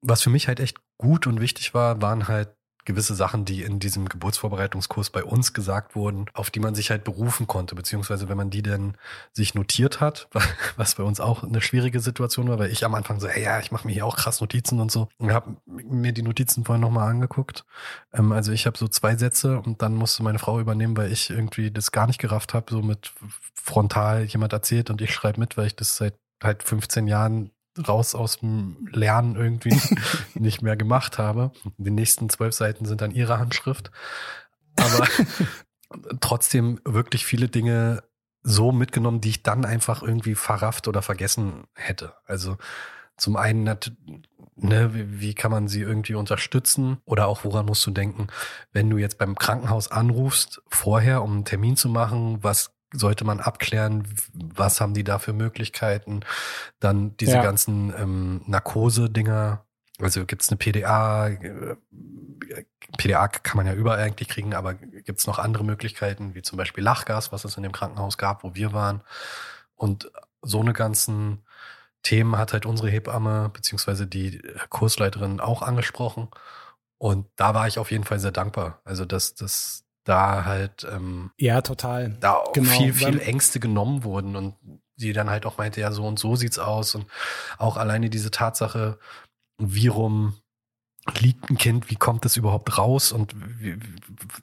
Was 0.00 0.22
für 0.22 0.30
mich 0.30 0.48
halt 0.48 0.60
echt 0.60 0.78
gut 0.98 1.26
und 1.26 1.40
wichtig 1.40 1.74
war, 1.74 2.00
waren 2.00 2.28
halt 2.28 2.54
gewisse 2.84 3.14
Sachen, 3.14 3.44
die 3.44 3.62
in 3.62 3.78
diesem 3.78 4.08
Geburtsvorbereitungskurs 4.08 5.10
bei 5.10 5.24
uns 5.24 5.52
gesagt 5.52 5.94
wurden, 5.94 6.26
auf 6.34 6.50
die 6.50 6.60
man 6.60 6.74
sich 6.74 6.90
halt 6.90 7.04
berufen 7.04 7.46
konnte, 7.46 7.74
beziehungsweise 7.74 8.28
wenn 8.28 8.36
man 8.36 8.50
die 8.50 8.62
denn 8.62 8.94
sich 9.32 9.54
notiert 9.54 10.00
hat, 10.00 10.28
was 10.76 10.96
bei 10.96 11.02
uns 11.02 11.20
auch 11.20 11.42
eine 11.42 11.60
schwierige 11.60 12.00
Situation 12.00 12.48
war, 12.48 12.58
weil 12.58 12.70
ich 12.70 12.84
am 12.84 12.94
Anfang 12.94 13.20
so, 13.20 13.28
hey, 13.28 13.44
ja, 13.44 13.60
ich 13.60 13.72
mache 13.72 13.86
mir 13.86 13.92
hier 13.92 14.06
auch 14.06 14.16
krass 14.16 14.40
Notizen 14.40 14.80
und 14.80 14.90
so 14.90 15.08
und 15.18 15.32
habe 15.32 15.56
mir 15.66 16.12
die 16.12 16.22
Notizen 16.22 16.64
vorhin 16.64 16.82
nochmal 16.82 17.08
angeguckt. 17.08 17.64
Ähm, 18.12 18.32
also 18.32 18.52
ich 18.52 18.66
habe 18.66 18.78
so 18.78 18.88
zwei 18.88 19.16
Sätze 19.16 19.60
und 19.60 19.82
dann 19.82 19.94
musste 19.94 20.22
meine 20.22 20.38
Frau 20.38 20.58
übernehmen, 20.60 20.96
weil 20.96 21.12
ich 21.12 21.30
irgendwie 21.30 21.70
das 21.70 21.92
gar 21.92 22.06
nicht 22.06 22.18
gerafft 22.18 22.54
habe, 22.54 22.72
so 22.72 22.82
mit 22.82 23.12
frontal 23.54 24.24
jemand 24.24 24.52
erzählt 24.52 24.90
und 24.90 25.00
ich 25.00 25.14
schreibe 25.14 25.40
mit, 25.40 25.56
weil 25.56 25.66
ich 25.66 25.76
das 25.76 25.96
seit 25.96 26.14
halt 26.42 26.62
15 26.62 27.06
Jahren 27.06 27.50
raus 27.78 28.14
aus 28.14 28.38
dem 28.38 28.88
Lernen 28.90 29.36
irgendwie 29.36 29.78
nicht 30.34 30.62
mehr 30.62 30.76
gemacht 30.76 31.18
habe. 31.18 31.52
Die 31.78 31.90
nächsten 31.90 32.28
zwölf 32.28 32.54
Seiten 32.54 32.84
sind 32.84 33.00
dann 33.00 33.10
ihre 33.10 33.38
Handschrift. 33.38 33.90
Aber 34.76 35.06
trotzdem 36.20 36.80
wirklich 36.84 37.24
viele 37.24 37.48
Dinge 37.48 38.02
so 38.42 38.72
mitgenommen, 38.72 39.20
die 39.20 39.30
ich 39.30 39.42
dann 39.42 39.64
einfach 39.64 40.02
irgendwie 40.02 40.34
verrafft 40.34 40.88
oder 40.88 41.02
vergessen 41.02 41.64
hätte. 41.74 42.14
Also 42.26 42.56
zum 43.16 43.36
einen, 43.36 43.64
ne, 44.56 44.94
wie, 44.94 45.20
wie 45.20 45.34
kann 45.34 45.50
man 45.50 45.68
sie 45.68 45.80
irgendwie 45.80 46.14
unterstützen? 46.14 46.98
Oder 47.04 47.28
auch 47.28 47.44
woran 47.44 47.66
musst 47.66 47.86
du 47.86 47.90
denken, 47.90 48.26
wenn 48.72 48.90
du 48.90 48.98
jetzt 48.98 49.18
beim 49.18 49.36
Krankenhaus 49.36 49.90
anrufst, 49.90 50.60
vorher, 50.68 51.22
um 51.22 51.32
einen 51.32 51.44
Termin 51.44 51.76
zu 51.76 51.88
machen, 51.88 52.42
was 52.42 52.71
sollte 52.92 53.24
man 53.24 53.40
abklären, 53.40 54.06
was 54.32 54.80
haben 54.80 54.94
die 54.94 55.04
da 55.04 55.18
für 55.18 55.32
Möglichkeiten. 55.32 56.20
Dann 56.80 57.16
diese 57.16 57.36
ja. 57.36 57.42
ganzen 57.42 57.92
ähm, 57.96 58.42
Narkose-Dinger. 58.46 59.64
Also 60.00 60.24
gibt's 60.24 60.48
eine 60.48 60.56
PDA, 60.58 61.28
äh, 61.28 61.76
PDA 62.98 63.28
kann 63.28 63.56
man 63.56 63.66
ja 63.66 63.74
überall 63.74 64.00
eigentlich 64.00 64.28
kriegen, 64.28 64.54
aber 64.54 64.74
gibt's 64.74 65.26
noch 65.26 65.38
andere 65.38 65.64
Möglichkeiten, 65.64 66.34
wie 66.34 66.42
zum 66.42 66.56
Beispiel 66.56 66.84
Lachgas, 66.84 67.32
was 67.32 67.44
es 67.44 67.56
in 67.56 67.62
dem 67.62 67.72
Krankenhaus 67.72 68.18
gab, 68.18 68.42
wo 68.44 68.54
wir 68.54 68.72
waren. 68.72 69.02
Und 69.74 70.10
so 70.42 70.60
eine 70.60 70.72
ganzen 70.72 71.44
Themen 72.02 72.36
hat 72.36 72.52
halt 72.52 72.66
unsere 72.66 72.90
Hebamme 72.90 73.50
beziehungsweise 73.52 74.06
die 74.06 74.42
Kursleiterin 74.68 75.40
auch 75.40 75.62
angesprochen. 75.62 76.28
Und 76.98 77.28
da 77.36 77.54
war 77.54 77.66
ich 77.66 77.78
auf 77.78 77.90
jeden 77.90 78.04
Fall 78.04 78.18
sehr 78.18 78.32
dankbar. 78.32 78.80
Also 78.84 79.04
dass, 79.04 79.34
dass 79.34 79.84
da 80.04 80.44
halt 80.44 80.86
ähm, 80.90 81.30
ja 81.36 81.62
total 81.62 82.16
da 82.20 82.34
auch 82.34 82.52
genau. 82.52 82.70
viel 82.70 82.92
viel 82.92 83.20
Ängste 83.20 83.60
genommen 83.60 84.04
wurden 84.04 84.36
und 84.36 84.56
die 84.96 85.12
dann 85.12 85.30
halt 85.30 85.46
auch 85.46 85.58
meinte 85.58 85.80
ja 85.80 85.92
so 85.92 86.06
und 86.06 86.18
so 86.18 86.36
sieht's 86.36 86.58
aus 86.58 86.94
und 86.94 87.06
auch 87.58 87.76
alleine 87.76 88.10
diese 88.10 88.30
Tatsache 88.30 88.98
wie 89.58 89.88
rum 89.88 90.34
liegt 91.18 91.50
ein 91.50 91.58
Kind 91.58 91.90
wie 91.90 91.96
kommt 91.96 92.24
es 92.26 92.36
überhaupt 92.36 92.78
raus 92.78 93.12
und 93.12 93.34
wie, 93.60 93.78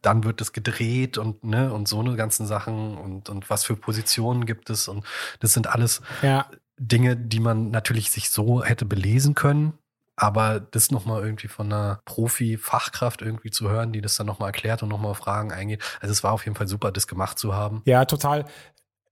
dann 0.01 0.23
wird 0.23 0.41
es 0.41 0.53
gedreht 0.53 1.17
und 1.17 1.43
ne 1.43 1.73
und 1.73 1.87
so 1.87 1.99
eine 1.99 2.15
ganzen 2.15 2.45
Sachen 2.45 2.97
und 2.97 3.29
und 3.29 3.49
was 3.49 3.63
für 3.63 3.75
Positionen 3.75 4.45
gibt 4.45 4.69
es 4.69 4.87
und 4.87 5.05
das 5.39 5.53
sind 5.53 5.67
alles 5.67 6.01
ja. 6.21 6.49
Dinge 6.77 7.17
die 7.17 7.39
man 7.39 7.71
natürlich 7.71 8.11
sich 8.11 8.29
so 8.29 8.63
hätte 8.63 8.85
belesen 8.85 9.35
können 9.35 9.73
aber 10.19 10.59
das 10.59 10.91
nochmal 10.91 11.23
irgendwie 11.23 11.47
von 11.47 11.71
einer 11.71 12.01
Profi-Fachkraft 12.05 13.21
irgendwie 13.21 13.51
zu 13.51 13.69
hören, 13.69 13.93
die 13.93 14.01
das 14.01 14.15
dann 14.15 14.27
nochmal 14.27 14.49
erklärt 14.49 14.83
und 14.83 14.89
nochmal 14.89 15.15
Fragen 15.15 15.51
eingeht. 15.51 15.81
Also 16.01 16.11
es 16.11 16.23
war 16.23 16.33
auf 16.33 16.45
jeden 16.45 16.55
Fall 16.55 16.67
super, 16.67 16.91
das 16.91 17.07
gemacht 17.07 17.39
zu 17.39 17.55
haben. 17.55 17.81
Ja, 17.85 18.05
total. 18.05 18.45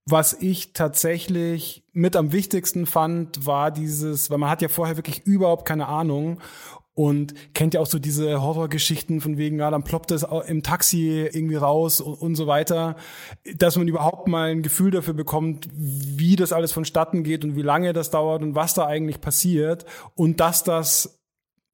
Was 0.04 0.34
ich 0.34 0.72
tatsächlich 0.72 1.84
mit 1.92 2.14
am 2.14 2.32
wichtigsten 2.32 2.86
fand, 2.86 3.46
war 3.46 3.70
dieses, 3.70 4.30
weil 4.30 4.38
man 4.38 4.50
hat 4.50 4.62
ja 4.62 4.68
vorher 4.68 4.96
wirklich 4.96 5.26
überhaupt 5.26 5.66
keine 5.66 5.86
Ahnung 5.86 6.40
und 6.98 7.54
kennt 7.54 7.74
ja 7.74 7.80
auch 7.80 7.86
so 7.86 8.00
diese 8.00 8.42
Horrorgeschichten 8.42 9.20
von 9.20 9.36
wegen, 9.36 9.60
ja, 9.60 9.70
dann 9.70 9.84
ploppt 9.84 10.10
es 10.10 10.26
im 10.48 10.64
Taxi 10.64 11.28
irgendwie 11.32 11.54
raus 11.54 12.00
und, 12.00 12.14
und, 12.14 12.34
so 12.34 12.48
weiter, 12.48 12.96
dass 13.54 13.76
man 13.76 13.86
überhaupt 13.86 14.26
mal 14.26 14.50
ein 14.50 14.62
Gefühl 14.62 14.90
dafür 14.90 15.14
bekommt, 15.14 15.68
wie 15.72 16.34
das 16.34 16.52
alles 16.52 16.72
vonstatten 16.72 17.22
geht 17.22 17.44
und 17.44 17.54
wie 17.54 17.62
lange 17.62 17.92
das 17.92 18.10
dauert 18.10 18.42
und 18.42 18.56
was 18.56 18.74
da 18.74 18.84
eigentlich 18.84 19.20
passiert 19.20 19.84
und 20.16 20.40
dass 20.40 20.64
das 20.64 21.17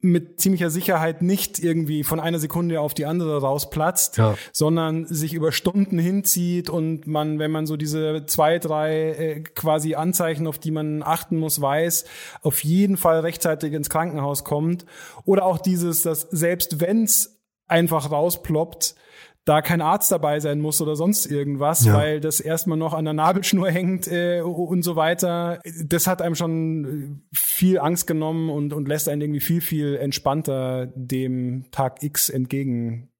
mit 0.05 0.39
ziemlicher 0.39 0.69
Sicherheit 0.69 1.23
nicht 1.23 1.59
irgendwie 1.59 2.05
von 2.05 2.21
einer 2.21 2.39
Sekunde 2.39 2.81
auf 2.83 2.93
die 2.93 3.07
andere 3.07 3.41
rausplatzt, 3.41 4.19
ja. 4.19 4.37
sondern 4.53 5.07
sich 5.07 5.33
über 5.33 5.51
Stunden 5.51 5.99
hinzieht 5.99 6.69
und 6.69 7.07
man, 7.07 7.39
wenn 7.39 7.51
man 7.51 7.67
so 7.67 7.79
diese 7.79 8.27
zwei, 8.27 8.59
drei 8.59 8.93
äh, 9.13 9.41
quasi 9.41 9.95
Anzeichen, 9.95 10.47
auf 10.47 10.59
die 10.59 10.73
man 10.73 11.03
achten 11.03 11.39
muss, 11.39 11.59
weiß, 11.59 12.05
auf 12.43 12.63
jeden 12.63 12.99
Fall 12.99 13.21
rechtzeitig 13.21 13.73
ins 13.73 13.89
Krankenhaus 13.89 14.45
kommt. 14.45 14.85
Oder 15.25 15.47
auch 15.47 15.59
dieses, 15.59 16.03
dass 16.03 16.21
selbst 16.31 16.81
wenn's 16.81 17.41
einfach 17.67 18.11
rausploppt, 18.11 18.97
da 19.45 19.61
kein 19.61 19.83
Arzt 19.83 20.11
dabei 20.11 20.41
sein 20.41 20.61
muss 20.61 20.81
oder 20.81 20.97
sonst 20.97 21.27
irgendwas, 21.27 21.85
ja. 21.85 21.95
weil 21.95 22.21
das 22.21 22.41
erstmal 22.41 22.79
noch 22.79 22.95
an 22.95 23.05
der 23.05 23.15
Nabelschnur 23.15 23.71
hängt 23.71 24.09
äh, 24.09 24.41
und 24.41 24.83
so 24.83 24.97
weiter. 24.97 25.61
Das 25.85 26.07
hat 26.07 26.23
einem 26.23 26.35
schon 26.35 27.23
viel 27.33 27.79
Angst 27.79 28.07
genommen 28.07 28.51
und, 28.51 28.73
und 28.73 28.89
lässt 28.89 29.09
einen 29.09 29.21
irgendwie 29.21 29.41
viel, 29.41 29.61
viel 29.61 29.97
entspannter 29.97 30.87
dem 30.95 31.71
Tag 31.71 32.03
X 32.03 32.31
entgegen 32.31 33.11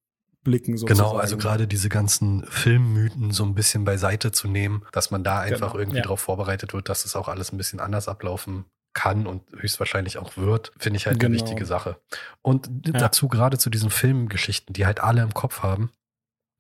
blicken. 0.45 0.77
Sozusagen. 0.77 1.09
Genau, 1.09 1.19
also 1.19 1.37
gerade 1.37 1.67
diese 1.67 1.89
ganzen 1.89 2.45
Filmmythen 2.47 3.33
so 3.33 3.45
ein 3.45 3.55
bisschen 3.55 3.85
beiseite 3.85 4.31
zu 4.31 4.47
nehmen, 4.47 4.85
dass 4.93 5.11
man 5.11 5.25
da 5.25 5.41
einfach 5.41 5.73
genau, 5.73 5.79
irgendwie 5.79 5.99
ja. 5.99 6.03
darauf 6.03 6.21
vorbereitet 6.21 6.75
wird, 6.75 6.89
dass 6.89 7.05
es 7.05 7.17
auch 7.17 7.29
alles 7.29 7.53
ein 7.53 7.57
bisschen 7.57 7.81
anders 7.81 8.09
ablaufen 8.09 8.67
kann 8.93 9.27
und 9.27 9.43
höchstwahrscheinlich 9.59 10.19
auch 10.19 10.37
wird, 10.37 10.73
finde 10.79 10.99
ich 10.99 11.07
halt 11.07 11.19
genau. 11.19 11.33
eine 11.33 11.43
wichtige 11.43 11.67
Sache. 11.67 11.97
Und 12.43 12.71
ja. 12.87 12.93
dazu 12.93 13.27
gerade 13.27 13.59
zu 13.59 13.69
diesen 13.69 13.91
Filmgeschichten, 13.91 14.73
die 14.73 14.87
halt 14.87 15.01
alle 15.01 15.23
im 15.23 15.35
Kopf 15.35 15.63
haben, 15.63 15.91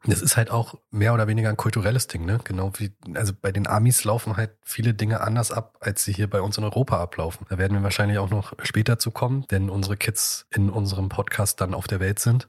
das 0.06 0.20
ist 0.20 0.36
halt 0.36 0.50
auch 0.50 0.74
mehr 0.90 1.14
oder 1.14 1.26
weniger 1.26 1.48
ein 1.48 1.56
kulturelles 1.56 2.06
Ding, 2.06 2.24
ne? 2.26 2.38
Genau 2.44 2.72
wie, 2.78 2.92
also 3.14 3.32
bei 3.40 3.52
den 3.52 3.66
Amis 3.66 4.04
laufen 4.04 4.36
halt 4.36 4.50
viele 4.62 4.92
Dinge 4.92 5.20
anders 5.20 5.50
ab, 5.50 5.78
als 5.80 6.04
sie 6.04 6.12
hier 6.12 6.28
bei 6.28 6.40
uns 6.42 6.58
in 6.58 6.64
Europa 6.64 7.00
ablaufen. 7.00 7.46
Da 7.48 7.58
werden 7.58 7.76
wir 7.76 7.82
wahrscheinlich 7.82 8.18
auch 8.18 8.30
noch 8.30 8.52
später 8.62 8.98
zu 8.98 9.10
kommen, 9.10 9.46
wenn 9.48 9.70
unsere 9.70 9.96
Kids 9.96 10.46
in 10.50 10.68
unserem 10.68 11.08
Podcast 11.08 11.60
dann 11.60 11.74
auf 11.74 11.86
der 11.86 12.00
Welt 12.00 12.18
sind. 12.18 12.48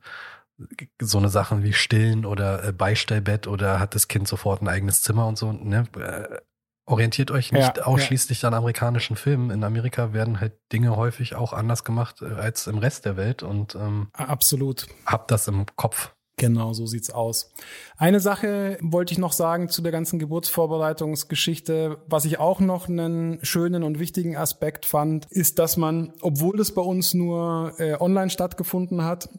So 1.01 1.17
eine 1.17 1.29
Sachen 1.29 1.63
wie 1.63 1.73
Stillen 1.73 2.25
oder 2.25 2.63
äh, 2.63 2.71
Beistellbett 2.71 3.47
oder 3.47 3.79
hat 3.79 3.95
das 3.95 4.07
Kind 4.07 4.27
sofort 4.27 4.61
ein 4.61 4.67
eigenes 4.67 5.01
Zimmer 5.01 5.27
und 5.27 5.37
so, 5.37 5.51
ne? 5.51 5.85
Äh, 5.97 6.37
orientiert 6.85 7.31
euch 7.31 7.51
nicht 7.51 7.77
ja, 7.77 7.83
ausschließlich 7.83 8.43
ja. 8.43 8.49
an 8.49 8.53
amerikanischen 8.53 9.15
Filmen. 9.15 9.49
In 9.49 9.63
Amerika 9.63 10.13
werden 10.13 10.39
halt 10.39 10.53
Dinge 10.71 10.95
häufig 10.95 11.35
auch 11.35 11.51
anders 11.53 11.83
gemacht 11.83 12.21
äh, 12.21 12.33
als 12.33 12.67
im 12.67 12.77
Rest 12.77 13.05
der 13.05 13.17
Welt 13.17 13.43
und 13.43 13.75
ähm, 13.75 14.09
absolut 14.13 14.87
habt 15.05 15.31
das 15.31 15.47
im 15.47 15.65
Kopf. 15.75 16.14
Genau, 16.37 16.73
so 16.73 16.85
sieht's 16.85 17.09
aus. 17.09 17.53
Eine 17.97 18.19
Sache 18.19 18.77
wollte 18.81 19.13
ich 19.13 19.17
noch 19.17 19.31
sagen 19.31 19.69
zu 19.69 19.81
der 19.81 19.93
ganzen 19.93 20.19
Geburtsvorbereitungsgeschichte. 20.19 21.97
Was 22.07 22.25
ich 22.25 22.39
auch 22.39 22.59
noch 22.59 22.89
einen 22.89 23.39
schönen 23.43 23.83
und 23.83 23.99
wichtigen 23.99 24.35
Aspekt 24.35 24.85
fand, 24.85 25.27
ist, 25.31 25.59
dass 25.59 25.77
man, 25.77 26.11
obwohl 26.19 26.57
das 26.57 26.73
bei 26.73 26.81
uns 26.81 27.13
nur 27.13 27.73
äh, 27.77 27.95
online 28.01 28.29
stattgefunden 28.29 29.05
hat, 29.05 29.29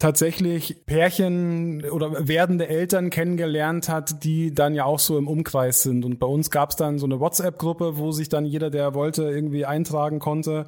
tatsächlich 0.00 0.86
Pärchen 0.86 1.84
oder 1.90 2.26
werdende 2.26 2.66
Eltern 2.66 3.10
kennengelernt 3.10 3.88
hat, 3.88 4.24
die 4.24 4.52
dann 4.52 4.74
ja 4.74 4.84
auch 4.84 4.98
so 4.98 5.16
im 5.18 5.28
Umkreis 5.28 5.82
sind. 5.82 6.04
Und 6.04 6.18
bei 6.18 6.26
uns 6.26 6.50
gab's 6.50 6.74
dann 6.74 6.98
so 6.98 7.06
eine 7.06 7.20
WhatsApp-Gruppe, 7.20 7.98
wo 7.98 8.10
sich 8.10 8.28
dann 8.28 8.46
jeder, 8.46 8.70
der 8.70 8.94
wollte, 8.94 9.24
irgendwie 9.24 9.66
eintragen 9.66 10.18
konnte. 10.18 10.66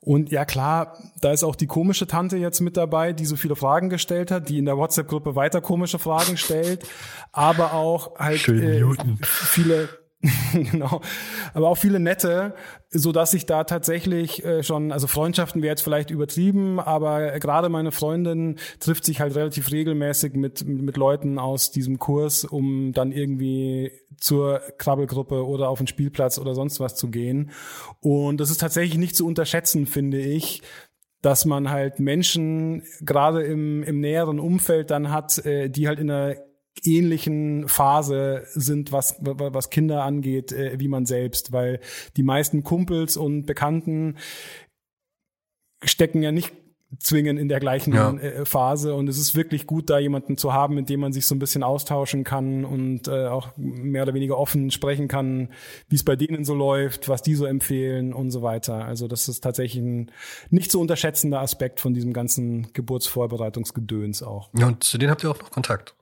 Und 0.00 0.32
ja 0.32 0.44
klar, 0.44 0.98
da 1.20 1.32
ist 1.32 1.44
auch 1.44 1.54
die 1.54 1.68
komische 1.68 2.06
Tante 2.06 2.38
jetzt 2.38 2.60
mit 2.60 2.76
dabei, 2.76 3.12
die 3.12 3.26
so 3.26 3.36
viele 3.36 3.54
Fragen 3.54 3.90
gestellt 3.90 4.30
hat, 4.30 4.48
die 4.48 4.58
in 4.58 4.64
der 4.64 4.78
WhatsApp-Gruppe 4.78 5.36
weiter 5.36 5.60
komische 5.60 6.00
Fragen 6.00 6.36
stellt, 6.36 6.84
aber 7.30 7.74
auch 7.74 8.18
halt 8.18 8.48
äh, 8.48 8.82
viele 9.22 9.88
genau. 10.52 11.00
Aber 11.52 11.68
auch 11.68 11.76
viele 11.76 11.98
nette, 11.98 12.54
so 12.90 13.10
dass 13.10 13.34
ich 13.34 13.44
da 13.44 13.64
tatsächlich 13.64 14.44
äh, 14.44 14.62
schon, 14.62 14.92
also 14.92 15.08
Freundschaften 15.08 15.62
wäre 15.62 15.72
jetzt 15.72 15.82
vielleicht 15.82 16.10
übertrieben, 16.10 16.78
aber 16.78 17.40
gerade 17.40 17.68
meine 17.68 17.90
Freundin 17.90 18.56
trifft 18.78 19.04
sich 19.04 19.20
halt 19.20 19.34
relativ 19.34 19.72
regelmäßig 19.72 20.34
mit, 20.34 20.64
mit 20.66 20.96
Leuten 20.96 21.38
aus 21.38 21.72
diesem 21.72 21.98
Kurs, 21.98 22.44
um 22.44 22.92
dann 22.92 23.10
irgendwie 23.10 23.90
zur 24.16 24.60
Krabbelgruppe 24.78 25.44
oder 25.44 25.68
auf 25.68 25.78
den 25.78 25.88
Spielplatz 25.88 26.38
oder 26.38 26.54
sonst 26.54 26.78
was 26.78 26.94
zu 26.94 27.10
gehen. 27.10 27.50
Und 28.00 28.38
das 28.38 28.50
ist 28.50 28.60
tatsächlich 28.60 28.98
nicht 28.98 29.16
zu 29.16 29.26
unterschätzen, 29.26 29.86
finde 29.86 30.20
ich, 30.20 30.62
dass 31.20 31.44
man 31.44 31.70
halt 31.70 31.98
Menschen 31.98 32.82
gerade 33.00 33.42
im, 33.42 33.82
im 33.82 34.00
näheren 34.00 34.38
Umfeld 34.38 34.90
dann 34.90 35.10
hat, 35.10 35.44
äh, 35.44 35.68
die 35.68 35.88
halt 35.88 35.98
in 35.98 36.10
einer 36.10 36.36
ähnlichen 36.84 37.68
Phase 37.68 38.44
sind, 38.54 38.92
was, 38.92 39.16
was 39.20 39.70
Kinder 39.70 40.04
angeht, 40.04 40.52
äh, 40.52 40.78
wie 40.78 40.88
man 40.88 41.06
selbst, 41.06 41.52
weil 41.52 41.80
die 42.16 42.22
meisten 42.22 42.64
Kumpels 42.64 43.16
und 43.16 43.46
Bekannten 43.46 44.16
stecken 45.84 46.22
ja 46.22 46.32
nicht 46.32 46.52
zwingen 46.98 47.38
in 47.38 47.48
der 47.48 47.60
gleichen 47.60 47.94
ja. 47.94 48.12
äh, 48.12 48.44
Phase 48.44 48.94
und 48.94 49.08
es 49.08 49.18
ist 49.18 49.34
wirklich 49.34 49.66
gut, 49.66 49.88
da 49.88 49.98
jemanden 49.98 50.36
zu 50.36 50.52
haben, 50.52 50.74
mit 50.74 50.88
dem 50.88 51.00
man 51.00 51.12
sich 51.12 51.26
so 51.26 51.34
ein 51.34 51.38
bisschen 51.38 51.62
austauschen 51.62 52.24
kann 52.24 52.64
und 52.64 53.08
äh, 53.08 53.26
auch 53.26 53.48
mehr 53.56 54.02
oder 54.02 54.14
weniger 54.14 54.36
offen 54.36 54.70
sprechen 54.70 55.08
kann, 55.08 55.48
wie 55.88 55.96
es 55.96 56.04
bei 56.04 56.16
denen 56.16 56.44
so 56.44 56.54
läuft, 56.54 57.08
was 57.08 57.22
die 57.22 57.34
so 57.34 57.46
empfehlen 57.46 58.12
und 58.12 58.30
so 58.30 58.42
weiter. 58.42 58.84
Also 58.84 59.08
das 59.08 59.28
ist 59.28 59.40
tatsächlich 59.40 59.82
ein 59.82 60.10
nicht 60.50 60.70
zu 60.70 60.80
unterschätzender 60.80 61.40
Aspekt 61.40 61.80
von 61.80 61.94
diesem 61.94 62.12
ganzen 62.12 62.72
Geburtsvorbereitungsgedöns 62.74 64.22
auch. 64.22 64.50
Ja, 64.54 64.66
und 64.66 64.84
zu 64.84 64.98
denen 64.98 65.10
habt 65.10 65.24
ihr 65.24 65.30
auch 65.30 65.40
noch 65.40 65.50
Kontakt. 65.50 65.94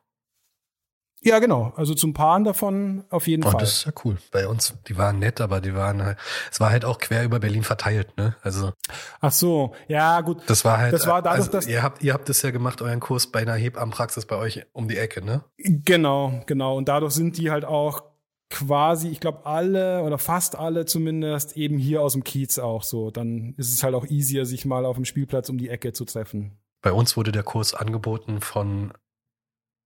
Ja, 1.23 1.39
genau. 1.39 1.73
Also 1.77 1.95
zum 1.95 2.15
Paaren 2.15 2.45
davon 2.45 3.05
auf 3.11 3.27
jeden 3.27 3.45
oh, 3.45 3.51
Fall. 3.51 3.61
Das 3.61 3.75
ist 3.75 3.85
ja 3.85 3.93
cool. 4.05 4.17
Bei 4.33 4.49
uns, 4.49 4.75
die 4.89 4.97
waren 4.97 5.19
nett, 5.19 5.41
aber 5.41 5.61
die 5.61 5.75
waren 5.75 6.03
halt, 6.03 6.19
es 6.51 6.61
war 6.61 6.71
halt 6.71 6.85
auch 6.85 6.99
quer 6.99 7.25
über 7.25 7.41
Berlin 7.41 7.63
verteilt, 7.63 8.17
ne? 8.17 8.37
Also. 8.43 8.73
Ach 9.21 9.33
so, 9.33 9.75
ja, 9.87 10.23
gut. 10.23 10.39
Das 10.47 10.65
war 10.65 10.79
halt, 10.79 10.95
das 10.95 11.07
war 11.07 11.21
dadurch, 11.21 11.41
also, 11.41 11.53
dass 11.53 11.67
ihr 11.67 11.83
habt, 11.83 12.03
ihr 12.03 12.15
habt 12.15 12.29
es 12.31 12.41
ja 12.41 12.51
gemacht, 12.51 12.81
euren 12.81 13.01
Kurs 13.01 13.27
bei 13.27 13.41
einer 13.41 13.55
Hebammenpraxis 13.55 14.25
bei 14.25 14.37
euch 14.37 14.65
um 14.73 14.89
die 14.89 14.97
Ecke, 14.97 15.23
ne? 15.23 15.45
Genau, 15.59 16.43
genau. 16.47 16.77
Und 16.77 16.89
dadurch 16.89 17.13
sind 17.13 17.37
die 17.37 17.51
halt 17.51 17.67
auch 17.67 18.03
quasi, 18.49 19.09
ich 19.09 19.21
glaube, 19.21 19.45
alle 19.45 20.03
oder 20.03 20.19
fast 20.19 20.57
alle 20.57 20.87
zumindest 20.87 21.57
eben 21.57 21.79
hier 21.79 22.03
aus 22.03 22.15
dem 22.15 22.25
Kiez 22.25 22.59
auch 22.59 22.83
so. 22.83 23.11
Dann 23.11 23.55
ist 23.59 23.73
es 23.73 23.83
halt 23.83 23.95
auch 23.95 24.07
easier, 24.07 24.47
sich 24.47 24.65
mal 24.65 24.87
auf 24.87 24.97
dem 24.97 25.05
Spielplatz 25.05 25.51
um 25.51 25.59
die 25.59 25.69
Ecke 25.69 25.93
zu 25.93 26.05
treffen. 26.07 26.59
Bei 26.83 26.93
uns 26.93 27.17
wurde 27.17 27.31
der 27.31 27.43
Kurs 27.43 27.75
angeboten 27.75 28.41
von 28.41 28.93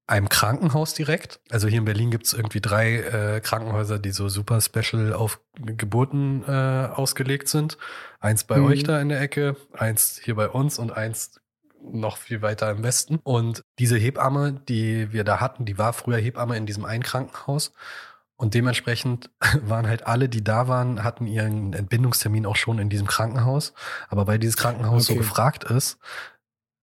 einem 0.06 0.28
Krankenhaus 0.28 0.94
direkt. 0.94 1.40
Also 1.50 1.66
hier 1.68 1.78
in 1.78 1.84
Berlin 1.84 2.10
gibt 2.10 2.26
es 2.26 2.34
irgendwie 2.34 2.60
drei 2.60 2.96
äh, 2.96 3.40
Krankenhäuser, 3.40 3.98
die 3.98 4.10
so 4.10 4.28
super 4.28 4.60
special 4.60 5.14
auf 5.14 5.40
Geburten 5.54 6.44
äh, 6.46 6.88
ausgelegt 6.92 7.48
sind. 7.48 7.78
Eins 8.20 8.44
bei 8.44 8.58
mhm. 8.58 8.66
euch 8.66 8.82
da 8.82 9.00
in 9.00 9.08
der 9.08 9.20
Ecke, 9.20 9.56
eins 9.72 10.20
hier 10.22 10.34
bei 10.34 10.48
uns 10.48 10.78
und 10.78 10.92
eins 10.92 11.40
noch 11.80 12.16
viel 12.16 12.42
weiter 12.42 12.70
im 12.70 12.82
Westen. 12.82 13.18
Und 13.22 13.64
diese 13.78 13.96
Hebamme, 13.96 14.60
die 14.68 15.12
wir 15.12 15.24
da 15.24 15.40
hatten, 15.40 15.64
die 15.64 15.78
war 15.78 15.92
früher 15.92 16.18
Hebamme 16.18 16.56
in 16.56 16.66
diesem 16.66 16.84
einen 16.84 17.02
Krankenhaus. 17.02 17.72
Und 18.36 18.54
dementsprechend 18.54 19.30
waren 19.62 19.86
halt 19.86 20.06
alle, 20.06 20.28
die 20.28 20.44
da 20.44 20.68
waren, 20.68 21.04
hatten 21.04 21.26
ihren 21.26 21.72
Entbindungstermin 21.72 22.46
auch 22.46 22.56
schon 22.56 22.78
in 22.78 22.90
diesem 22.90 23.06
Krankenhaus. 23.06 23.72
Aber 24.08 24.26
weil 24.26 24.38
dieses 24.38 24.56
Krankenhaus 24.56 25.04
okay. 25.04 25.14
so 25.14 25.18
gefragt 25.18 25.64
ist, 25.64 25.98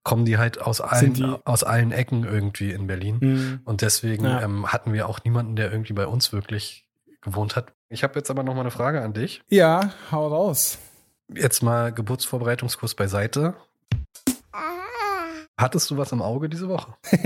kommen 0.03 0.25
die 0.25 0.37
halt 0.37 0.59
aus 0.59 0.81
allen, 0.81 1.37
aus 1.45 1.63
allen 1.63 1.91
Ecken 1.91 2.23
irgendwie 2.23 2.71
in 2.71 2.87
Berlin. 2.87 3.17
Mhm. 3.21 3.61
Und 3.65 3.81
deswegen 3.81 4.25
ja. 4.25 4.41
ähm, 4.41 4.71
hatten 4.71 4.93
wir 4.93 5.07
auch 5.07 5.23
niemanden, 5.23 5.55
der 5.55 5.71
irgendwie 5.71 5.93
bei 5.93 6.07
uns 6.07 6.33
wirklich 6.33 6.87
gewohnt 7.21 7.55
hat. 7.55 7.73
Ich 7.89 8.03
habe 8.03 8.17
jetzt 8.17 8.31
aber 8.31 8.43
noch 8.43 8.55
mal 8.55 8.61
eine 8.61 8.71
Frage 8.71 9.01
an 9.01 9.13
dich. 9.13 9.43
Ja, 9.49 9.93
hau 10.11 10.27
raus. 10.27 10.79
Jetzt 11.33 11.61
mal 11.61 11.91
Geburtsvorbereitungskurs 11.91 12.95
beiseite. 12.95 13.55
Hattest 15.57 15.91
du 15.91 15.97
was 15.97 16.11
im 16.11 16.21
Auge 16.21 16.49
diese 16.49 16.67
Woche? 16.69 16.95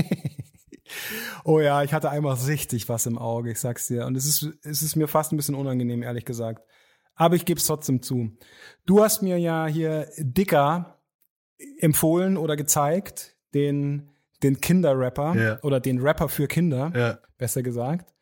oh 1.46 1.60
ja, 1.62 1.84
ich 1.84 1.94
hatte 1.94 2.10
einmal 2.10 2.36
richtig 2.36 2.90
was 2.90 3.06
im 3.06 3.18
Auge, 3.18 3.52
ich 3.52 3.60
sag's 3.60 3.88
dir. 3.88 4.06
Und 4.06 4.18
es 4.18 4.26
ist, 4.26 4.50
es 4.64 4.82
ist 4.82 4.96
mir 4.98 5.08
fast 5.08 5.32
ein 5.32 5.38
bisschen 5.38 5.56
unangenehm, 5.56 6.04
ehrlich 6.04 6.26
gesagt. 6.26 6.62
Aber 7.16 7.36
ich 7.36 7.46
gebe 7.46 7.60
es 7.60 7.66
trotzdem 7.66 8.02
zu. 8.02 8.38
Du 8.86 9.02
hast 9.02 9.22
mir 9.22 9.38
ja 9.40 9.68
hier 9.68 10.10
dicker 10.18 10.95
empfohlen 11.80 12.38
oder 12.38 12.56
gezeigt, 12.56 13.36
den, 13.54 14.12
den 14.44 14.60
Kinderrapper 14.60 15.36
ja. 15.36 15.60
oder 15.64 15.80
den 15.80 16.00
Rapper 16.00 16.30
für 16.30 16.48
Kinder, 16.48 16.92
ja. 16.96 17.20
besser 17.38 17.64
gesagt. 17.64 18.14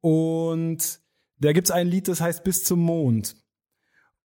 Und 0.00 1.00
da 1.38 1.52
gibt's 1.52 1.70
ein 1.70 1.88
Lied, 1.88 2.08
das 2.08 2.20
heißt 2.20 2.44
Bis 2.44 2.64
zum 2.64 2.80
Mond. 2.80 3.36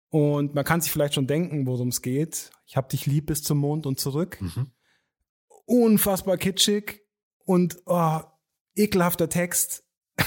Und 0.09 0.55
man 0.55 0.63
kann 0.63 0.81
sich 0.81 0.91
vielleicht 0.91 1.13
schon 1.13 1.27
denken, 1.27 1.67
worum 1.67 1.89
es 1.89 2.01
geht. 2.01 2.51
Ich 2.65 2.77
hab 2.77 2.89
dich 2.89 3.05
lieb 3.05 3.27
bis 3.27 3.43
zum 3.43 3.57
Mond 3.57 3.85
und 3.85 3.99
zurück. 3.99 4.37
Mhm. 4.39 4.71
Unfassbar 5.65 6.37
kitschig 6.37 7.01
und 7.43 7.77
oh, 7.85 8.21
ekelhafter 8.75 9.29
Text. 9.29 9.83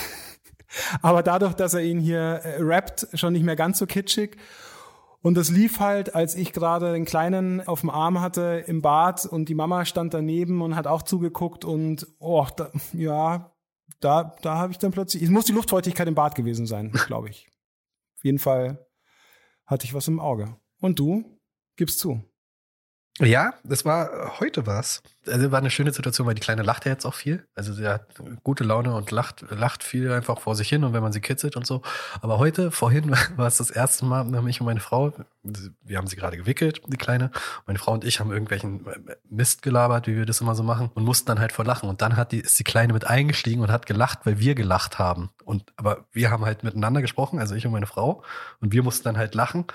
Aber 1.02 1.22
dadurch, 1.22 1.54
dass 1.54 1.74
er 1.74 1.82
ihn 1.82 2.00
hier 2.00 2.18
äh, 2.18 2.56
rappt, 2.60 3.08
schon 3.14 3.32
nicht 3.32 3.44
mehr 3.44 3.56
ganz 3.56 3.78
so 3.78 3.86
kitschig. 3.86 4.36
Und 5.22 5.34
das 5.36 5.50
lief 5.50 5.80
halt, 5.80 6.14
als 6.14 6.34
ich 6.34 6.52
gerade 6.52 6.92
den 6.92 7.04
Kleinen 7.04 7.66
auf 7.66 7.80
dem 7.80 7.90
Arm 7.90 8.20
hatte 8.20 8.64
im 8.66 8.80
Bad 8.80 9.26
und 9.26 9.48
die 9.48 9.54
Mama 9.54 9.84
stand 9.84 10.14
daneben 10.14 10.62
und 10.62 10.76
hat 10.76 10.86
auch 10.86 11.02
zugeguckt 11.02 11.64
und 11.64 12.06
oh, 12.18 12.46
da, 12.56 12.70
ja, 12.94 13.52
da, 14.00 14.34
da 14.40 14.56
habe 14.56 14.72
ich 14.72 14.78
dann 14.78 14.92
plötzlich, 14.92 15.22
es 15.22 15.30
muss 15.30 15.44
die 15.44 15.52
Luftfeuchtigkeit 15.52 16.08
im 16.08 16.14
Bad 16.14 16.34
gewesen 16.34 16.66
sein, 16.66 16.92
glaube 17.06 17.28
ich. 17.28 17.48
Auf 18.16 18.24
jeden 18.24 18.38
Fall 18.38 18.86
hatte 19.66 19.84
ich 19.84 19.94
was 19.94 20.08
im 20.08 20.20
Auge. 20.20 20.56
Und 20.80 20.98
du? 20.98 21.38
Gib's 21.76 21.98
zu. 21.98 22.22
Ja, 23.20 23.52
das 23.64 23.84
war 23.84 24.40
heute 24.40 24.66
was. 24.66 25.02
Also 25.26 25.52
war 25.52 25.58
eine 25.58 25.70
schöne 25.70 25.92
Situation, 25.92 26.26
weil 26.26 26.34
die 26.34 26.40
Kleine 26.40 26.62
lacht 26.62 26.86
ja 26.86 26.92
jetzt 26.92 27.04
auch 27.04 27.12
viel. 27.12 27.46
Also 27.54 27.74
sie 27.74 27.86
hat 27.86 28.06
gute 28.42 28.64
Laune 28.64 28.94
und 28.94 29.10
lacht, 29.10 29.44
lacht 29.50 29.84
viel 29.84 30.10
einfach 30.10 30.40
vor 30.40 30.56
sich 30.56 30.70
hin 30.70 30.84
und 30.84 30.94
wenn 30.94 31.02
man 31.02 31.12
sie 31.12 31.20
kitzelt 31.20 31.54
und 31.54 31.66
so. 31.66 31.82
Aber 32.22 32.38
heute, 32.38 32.70
vorhin 32.70 33.10
war 33.36 33.46
es 33.46 33.58
das 33.58 33.70
erste 33.70 34.06
Mal, 34.06 34.20
haben 34.24 34.48
ich 34.48 34.60
und 34.60 34.66
meine 34.66 34.80
Frau, 34.80 35.12
wir 35.42 35.98
haben 35.98 36.06
sie 36.06 36.16
gerade 36.16 36.38
gewickelt, 36.38 36.80
die 36.86 36.96
Kleine. 36.96 37.30
Meine 37.66 37.78
Frau 37.78 37.92
und 37.92 38.04
ich 38.04 38.20
haben 38.20 38.32
irgendwelchen 38.32 38.86
Mist 39.28 39.60
gelabert, 39.60 40.06
wie 40.06 40.16
wir 40.16 40.24
das 40.24 40.40
immer 40.40 40.54
so 40.54 40.62
machen 40.62 40.90
und 40.94 41.04
mussten 41.04 41.26
dann 41.26 41.40
halt 41.40 41.52
vor 41.52 41.66
lachen. 41.66 41.90
Und 41.90 42.00
dann 42.00 42.16
hat 42.16 42.32
die, 42.32 42.40
ist 42.40 42.58
die 42.58 42.64
Kleine 42.64 42.94
mit 42.94 43.06
eingestiegen 43.06 43.60
und 43.60 43.70
hat 43.70 43.84
gelacht, 43.84 44.20
weil 44.24 44.38
wir 44.38 44.54
gelacht 44.54 44.98
haben. 44.98 45.28
Und, 45.44 45.74
aber 45.76 46.06
wir 46.12 46.30
haben 46.30 46.46
halt 46.46 46.64
miteinander 46.64 47.02
gesprochen, 47.02 47.38
also 47.38 47.54
ich 47.54 47.66
und 47.66 47.72
meine 47.72 47.86
Frau. 47.86 48.22
Und 48.60 48.72
wir 48.72 48.82
mussten 48.82 49.04
dann 49.04 49.18
halt 49.18 49.34
lachen. 49.34 49.66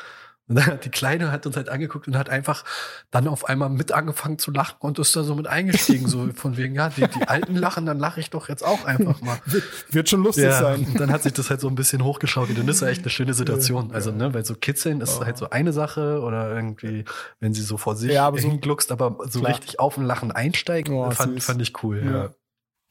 Und 0.48 0.56
dann 0.56 0.66
hat 0.68 0.86
die 0.86 0.90
Kleine 0.90 1.32
hat 1.32 1.48
uns 1.48 1.58
halt 1.58 1.70
angeguckt 1.70 2.08
und 2.08 2.16
hat 2.18 2.30
einfach 2.30 2.64
dann 3.10 3.28
auf 3.28 3.46
einmal 3.46 3.70
mit 3.70 3.92
angefangen 3.92 4.38
zu 4.38 4.52
lachen 4.52 4.76
und 4.80 5.00
ist 5.00 5.16
da 5.16 5.24
so 5.24 5.34
mit 5.34 5.48
eingestiegen, 5.48 6.08
so 6.08 6.30
von 6.36 6.56
wegen, 6.56 6.76
ja, 6.76 6.90
die, 6.90 7.08
die 7.08 7.28
Alten 7.28 7.56
lachen, 7.56 7.88
dann 7.88 7.98
lache 7.98 8.20
ich 8.20 8.30
doch 8.30 8.48
jetzt 8.48 8.64
auch 8.64 8.86
einfach 8.86 9.22
mal. 9.22 9.40
Wird, 9.90 10.10
schon 10.10 10.24
lustig 10.24 10.46
ja, 10.46 10.60
sein. 10.60 10.86
Und 10.86 11.00
dann 11.00 11.12
hat 11.12 11.24
sich 11.24 11.34
das 11.34 11.50
halt 11.50 11.62
so 11.62 11.68
ein 11.68 11.76
bisschen 11.76 12.04
hochgeschaukelt 12.04 12.60
und 12.60 12.68
das 12.68 12.78
ist 12.78 12.82
ja 12.84 12.90
echt 12.90 13.02
eine 13.02 13.10
schöne 13.10 13.34
Situation. 13.34 13.92
Also, 13.92 14.12
ne, 14.12 14.34
weil 14.36 14.46
so 14.46 14.54
Kitzeln 14.54 15.02
ist 15.02 15.20
oh. 15.20 15.26
halt 15.26 15.38
so 15.38 15.50
eine 15.50 15.74
Sache 15.74 16.22
oder 16.22 16.56
irgendwie, 16.56 17.06
wenn 17.40 17.54
sie 17.56 17.64
so 17.64 17.78
vor 17.78 17.96
sich 17.96 18.12
ja, 18.12 18.28
aber 18.28 18.38
so, 18.38 18.48
hingluckst, 18.48 18.92
aber 18.92 19.18
so 19.28 19.40
klar. 19.40 19.54
richtig 19.54 19.80
auf 19.80 19.98
ein 19.98 20.06
Lachen 20.06 20.32
einsteigt, 20.32 20.90
oh, 20.90 21.10
fand, 21.10 21.42
fand 21.42 21.62
ich 21.62 21.84
cool, 21.84 22.04
ja. 22.06 22.12
ja. 22.12 22.30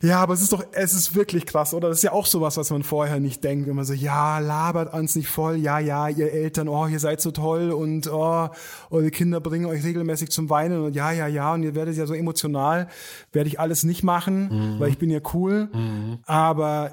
Ja, 0.05 0.21
aber 0.21 0.35
es 0.35 0.43
ist 0.43 0.53
doch, 0.53 0.63
es 0.73 0.93
ist 0.93 1.15
wirklich 1.15 1.47
krass, 1.47 1.73
oder? 1.73 1.89
Das 1.89 1.99
ist 1.99 2.03
ja 2.03 2.13
auch 2.13 2.27
sowas, 2.27 2.59
was 2.59 2.71
man 2.71 2.83
vorher 2.83 3.21
nicht 3.21 3.43
denkt, 3.43 3.67
wenn 3.67 3.75
man 3.75 3.87
so, 3.87 3.95
ja, 3.95 4.39
labert 4.39 4.93
ans 4.93 5.17
nicht 5.17 5.29
voll, 5.29 5.57
ja, 5.57 5.79
ja, 5.79 6.09
ihr 6.09 6.31
Eltern, 6.31 6.69
oh, 6.69 6.87
ihr 6.87 7.01
seid 7.01 7.23
so 7.23 7.31
toll 7.31 7.71
und 7.71 8.13
oh, 8.13 8.51
eure 8.91 9.11
Kinder 9.11 9.41
bringen 9.41 9.65
euch 9.65 9.83
regelmäßig 9.83 10.31
zum 10.31 10.51
Weinen 10.51 10.85
und 10.85 10.95
ja, 10.95 11.11
ja, 11.11 11.27
ja, 11.27 11.55
und 11.55 11.63
ihr 11.63 11.75
werdet 11.75 11.97
ja 11.97 12.05
so 12.05 12.13
emotional, 12.13 12.89
werde 13.33 13.49
ich 13.49 13.59
alles 13.59 13.83
nicht 13.85 14.03
machen, 14.03 14.75
mhm. 14.75 14.81
weil 14.81 14.91
ich 14.91 14.99
bin 14.99 15.09
ja 15.09 15.21
cool. 15.33 15.71
Mhm. 15.73 16.19
Aber 16.27 16.93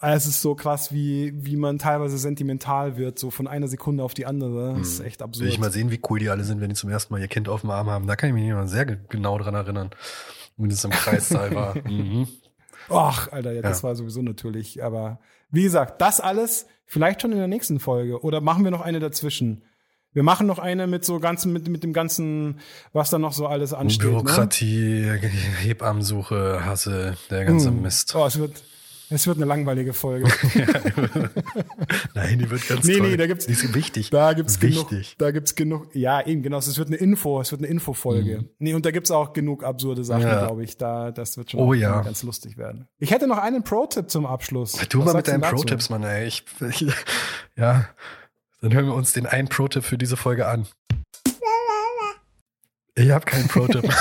es 0.00 0.26
ist 0.26 0.40
so 0.40 0.54
krass, 0.54 0.92
wie, 0.92 1.32
wie 1.34 1.56
man 1.56 1.78
teilweise 1.78 2.18
sentimental 2.18 2.96
wird, 2.96 3.18
so 3.18 3.30
von 3.30 3.48
einer 3.48 3.68
Sekunde 3.68 4.04
auf 4.04 4.14
die 4.14 4.26
andere. 4.26 4.74
Das 4.78 4.88
ist 4.88 5.00
mhm. 5.00 5.06
echt 5.06 5.22
absurd. 5.22 5.44
Will 5.44 5.52
ich 5.52 5.60
mal 5.60 5.72
sehen, 5.72 5.90
wie 5.90 6.00
cool 6.08 6.18
die 6.20 6.28
alle 6.28 6.44
sind, 6.44 6.60
wenn 6.60 6.68
die 6.68 6.76
zum 6.76 6.90
ersten 6.90 7.12
Mal 7.12 7.20
ihr 7.20 7.28
Kind 7.28 7.48
auf 7.48 7.62
dem 7.62 7.70
Arm 7.70 7.90
haben. 7.90 8.06
Da 8.06 8.14
kann 8.14 8.28
ich 8.28 8.34
mich 8.34 8.48
immer 8.48 8.68
sehr 8.68 8.84
genau 8.84 9.38
dran 9.38 9.54
erinnern, 9.54 9.90
wenn 10.56 10.70
es 10.70 10.84
im 10.84 10.90
Kreissaal 10.90 11.54
war. 11.54 11.76
Mhm. 11.88 12.28
Ach, 12.88 13.30
Alter, 13.32 13.52
ja, 13.52 13.62
das 13.62 13.82
ja. 13.82 13.88
war 13.88 13.96
sowieso 13.96 14.22
natürlich. 14.22 14.82
Aber 14.82 15.20
wie 15.50 15.62
gesagt, 15.62 16.00
das 16.00 16.20
alles 16.20 16.66
vielleicht 16.86 17.22
schon 17.22 17.32
in 17.32 17.38
der 17.38 17.48
nächsten 17.48 17.80
Folge. 17.80 18.22
Oder 18.22 18.40
machen 18.40 18.64
wir 18.64 18.70
noch 18.70 18.80
eine 18.80 19.00
dazwischen? 19.00 19.62
Wir 20.12 20.22
machen 20.22 20.46
noch 20.46 20.58
eine 20.58 20.86
mit 20.86 21.04
so 21.04 21.20
ganzen, 21.20 21.52
mit, 21.52 21.68
mit 21.68 21.82
dem 21.82 21.94
ganzen, 21.94 22.60
was 22.92 23.08
da 23.08 23.18
noch 23.18 23.32
so 23.32 23.46
alles 23.46 23.72
ansteht. 23.72 24.04
Ne? 24.04 24.10
Bürokratie, 24.10 25.00
ne? 25.06 25.16
Hebammensuche, 25.18 26.64
Hasse, 26.64 27.16
der 27.30 27.46
ganze 27.46 27.70
mm. 27.70 27.80
Mist. 27.80 28.14
Oh, 28.14 28.26
es 28.26 28.38
wird, 28.38 28.62
es 29.14 29.26
wird 29.26 29.36
eine 29.36 29.46
langweilige 29.46 29.92
Folge. 29.92 30.26
Nein, 32.14 32.38
die 32.38 32.50
wird 32.50 32.66
ganz 32.68 32.84
nee, 32.84 32.98
toll. 32.98 33.10
Nee, 33.10 33.16
da 33.16 33.26
gibt's, 33.26 33.46
die 33.46 33.52
ist 33.52 33.74
wichtig. 33.74 34.10
Da 34.10 34.32
gibt's 34.32 34.60
wichtig. 34.62 34.88
genug. 34.88 35.18
Da 35.18 35.30
gibt's 35.30 35.54
genug. 35.54 35.94
Ja, 35.94 36.24
eben, 36.26 36.42
genau. 36.42 36.58
Es 36.58 36.78
wird 36.78 36.88
eine 36.88 36.96
Info, 36.96 37.40
es 37.40 37.52
wird 37.52 37.60
eine 37.60 37.68
Infofolge. 37.68 38.38
Mhm. 38.38 38.48
Nee, 38.58 38.74
und 38.74 38.86
da 38.86 38.90
gibt's 38.90 39.10
auch 39.10 39.32
genug 39.32 39.64
absurde 39.64 40.04
Sachen, 40.04 40.22
ja. 40.22 40.46
glaube 40.46 40.64
ich. 40.64 40.76
Da, 40.76 41.10
das 41.10 41.36
wird 41.36 41.50
schon 41.50 41.60
oh, 41.60 41.72
ja. 41.72 42.00
ganz 42.02 42.22
lustig 42.22 42.56
werden. 42.56 42.88
Ich 42.98 43.10
hätte 43.10 43.26
noch 43.26 43.38
einen 43.38 43.64
Pro-Tipp 43.64 44.10
zum 44.10 44.26
Abschluss. 44.26 44.72
Du 44.88 45.00
Was 45.00 45.06
mal 45.06 45.14
mit 45.14 45.28
deinen 45.28 45.42
Pro-Tipps, 45.42 45.90
Mann, 45.90 46.02
ey. 46.04 46.26
Ich, 46.26 46.44
ich, 46.60 46.86
ja. 47.56 47.88
Dann 48.60 48.72
hören 48.72 48.86
wir 48.86 48.94
uns 48.94 49.12
den 49.12 49.26
einen 49.26 49.48
Pro-Tipp 49.48 49.84
für 49.84 49.98
diese 49.98 50.16
Folge 50.16 50.46
an. 50.46 50.66
Ich 52.94 53.10
habe 53.10 53.24
keinen 53.24 53.48
Pro-Tipp. 53.48 53.84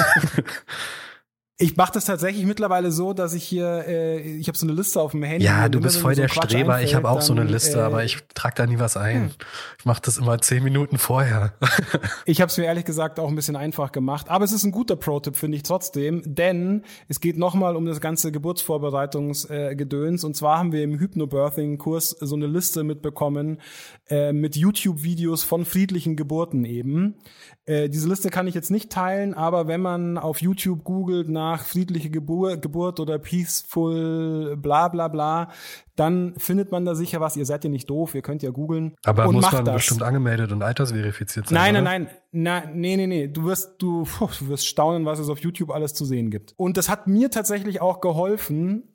Ich 1.58 1.78
mache 1.78 1.92
das 1.94 2.06
tatsächlich 2.06 2.46
mittlerweile 2.46 2.92
so, 2.92 3.14
dass 3.14 3.36
ich 3.36 3.44
hier, 3.44 3.86
äh, 3.88 4.20
ich 4.20 4.48
habe 4.48 4.58
so 4.58 4.66
eine 4.66 4.74
Liste 4.74 5.00
auf 5.00 5.12
dem 5.12 5.22
Handy. 5.22 5.46
Ja, 5.46 5.70
du 5.70 5.80
bist 5.80 5.98
voll 5.98 6.16
so 6.16 6.22
der 6.22 6.28
Streber. 6.28 6.74
Einfällt, 6.74 6.90
ich 6.90 6.96
habe 6.96 7.08
auch 7.08 7.18
dann, 7.18 7.26
so 7.26 7.34
eine 7.34 7.44
Liste, 7.44 7.78
äh, 7.78 7.82
aber 7.82 8.04
ich 8.04 8.18
trage 8.34 8.56
da 8.56 8.66
nie 8.66 8.80
was 8.80 8.98
ein. 8.98 9.16
Hm. 9.16 9.32
Ich 9.78 9.86
mache 9.86 10.02
das 10.04 10.18
immer 10.18 10.40
zehn 10.40 10.64
Minuten 10.64 10.98
vorher. 10.98 11.54
ich 12.26 12.42
habe 12.42 12.50
es 12.50 12.58
mir 12.58 12.66
ehrlich 12.66 12.86
gesagt 12.86 13.20
auch 13.20 13.30
ein 13.30 13.36
bisschen 13.36 13.56
einfach 13.56 13.92
gemacht, 13.92 14.28
aber 14.30 14.44
es 14.44 14.54
ist 14.54 14.64
ein 14.64 14.72
guter 14.72 14.96
Pro-Tipp, 14.96 15.36
finde 15.36 15.58
ich 15.58 15.64
trotzdem, 15.64 16.24
denn 16.26 16.84
es 17.08 17.20
geht 17.20 17.38
nochmal 17.38 17.76
um 17.76 17.86
das 17.86 18.02
ganze 18.02 18.32
Geburtsvorbereitungsgedöns. 18.32 20.24
Äh, 20.24 20.26
und 20.26 20.36
zwar 20.36 20.58
haben 20.58 20.72
wir 20.72 20.84
im 20.84 20.98
Hypnobirthing-Kurs 20.98 22.18
so 22.22 22.36
eine 22.36 22.48
Liste 22.48 22.84
mitbekommen 22.84 23.62
äh, 24.10 24.34
mit 24.34 24.56
YouTube-Videos 24.56 25.44
von 25.44 25.66
friedlichen 25.66 26.16
Geburten 26.16 26.66
eben. 26.66 27.16
Äh, 27.66 27.90
diese 27.90 28.10
Liste 28.10 28.32
kann 28.32 28.48
ich 28.48 28.56
jetzt 28.56 28.72
nicht 28.72 28.92
teilen, 28.92 29.36
aber 29.36 29.68
wenn 29.68 29.82
man 29.82 30.18
auf 30.18 30.42
YouTube 30.42 30.84
googelt 30.84 31.30
nach 31.30 31.51
friedliche 31.58 32.10
Gebur 32.10 32.58
Geburt 32.58 33.00
oder 33.00 33.20
peaceful 33.20 34.56
bla 34.58 34.88
bla 34.88 35.08
bla, 35.08 35.50
dann 35.96 36.34
findet 36.38 36.72
man 36.72 36.86
da 36.86 36.96
sicher 36.96 37.22
was. 37.22 37.38
Ihr 37.38 37.46
seid 37.46 37.64
ja 37.64 37.70
nicht 37.70 37.90
doof, 37.90 38.16
ihr 38.16 38.22
könnt 38.22 38.44
ja 38.44 38.50
googeln. 38.50 38.96
Aber 39.04 39.28
und 39.28 39.36
muss 39.36 39.52
man 39.52 39.66
das. 39.66 39.76
bestimmt 39.76 40.04
angemeldet 40.04 40.52
und 40.52 40.64
altersverifiziert 40.64 41.48
sein? 41.48 41.56
Nein, 41.56 41.76
oder? 41.76 41.82
nein, 41.84 42.10
nein, 42.32 42.64
nein, 42.66 42.80
nee, 42.80 42.98
nee, 42.98 43.08
nee. 43.08 43.28
Du 43.28 43.46
wirst, 43.46 43.76
du, 43.80 44.08
du 44.40 44.48
wirst 44.48 44.68
staunen, 44.68 45.06
was 45.06 45.20
es 45.20 45.30
auf 45.30 45.40
YouTube 45.40 45.72
alles 45.72 45.94
zu 45.94 46.06
sehen 46.06 46.32
gibt. 46.32 46.54
Und 46.58 46.78
das 46.78 46.90
hat 46.90 47.08
mir 47.08 47.30
tatsächlich 47.30 47.82
auch 47.82 48.02
geholfen, 48.02 48.91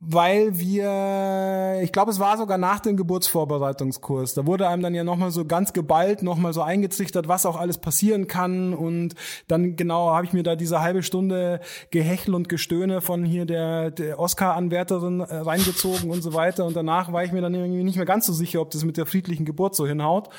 weil 0.00 0.58
wir, 0.58 1.80
ich 1.82 1.92
glaube, 1.92 2.10
es 2.10 2.18
war 2.18 2.36
sogar 2.36 2.58
nach 2.58 2.80
dem 2.80 2.96
Geburtsvorbereitungskurs. 2.96 4.34
Da 4.34 4.44
wurde 4.44 4.66
einem 4.66 4.82
dann 4.82 4.96
ja 4.96 5.04
nochmal 5.04 5.30
so 5.30 5.44
ganz 5.44 5.72
geballt, 5.72 6.24
nochmal 6.24 6.52
so 6.52 6.62
eingetrichtert, 6.62 7.28
was 7.28 7.46
auch 7.46 7.56
alles 7.56 7.78
passieren 7.78 8.26
kann. 8.26 8.74
Und 8.74 9.14
dann 9.46 9.76
genau 9.76 10.10
habe 10.10 10.26
ich 10.26 10.32
mir 10.32 10.42
da 10.42 10.56
diese 10.56 10.80
halbe 10.80 11.04
Stunde 11.04 11.60
Gehechel 11.90 12.34
und 12.34 12.48
Gestöhne 12.48 13.00
von 13.00 13.24
hier 13.24 13.46
der, 13.46 13.92
der 13.92 14.18
Oscar-Anwärterin 14.18 15.20
äh, 15.20 15.36
reingezogen 15.36 16.10
und 16.10 16.22
so 16.22 16.34
weiter. 16.34 16.66
Und 16.66 16.74
danach 16.74 17.12
war 17.12 17.22
ich 17.22 17.30
mir 17.30 17.40
dann 17.40 17.54
irgendwie 17.54 17.84
nicht 17.84 17.96
mehr 17.96 18.06
ganz 18.06 18.26
so 18.26 18.32
sicher, 18.32 18.60
ob 18.60 18.72
das 18.72 18.84
mit 18.84 18.96
der 18.96 19.06
friedlichen 19.06 19.44
Geburt 19.44 19.76
so 19.76 19.86
hinhaut. 19.86 20.30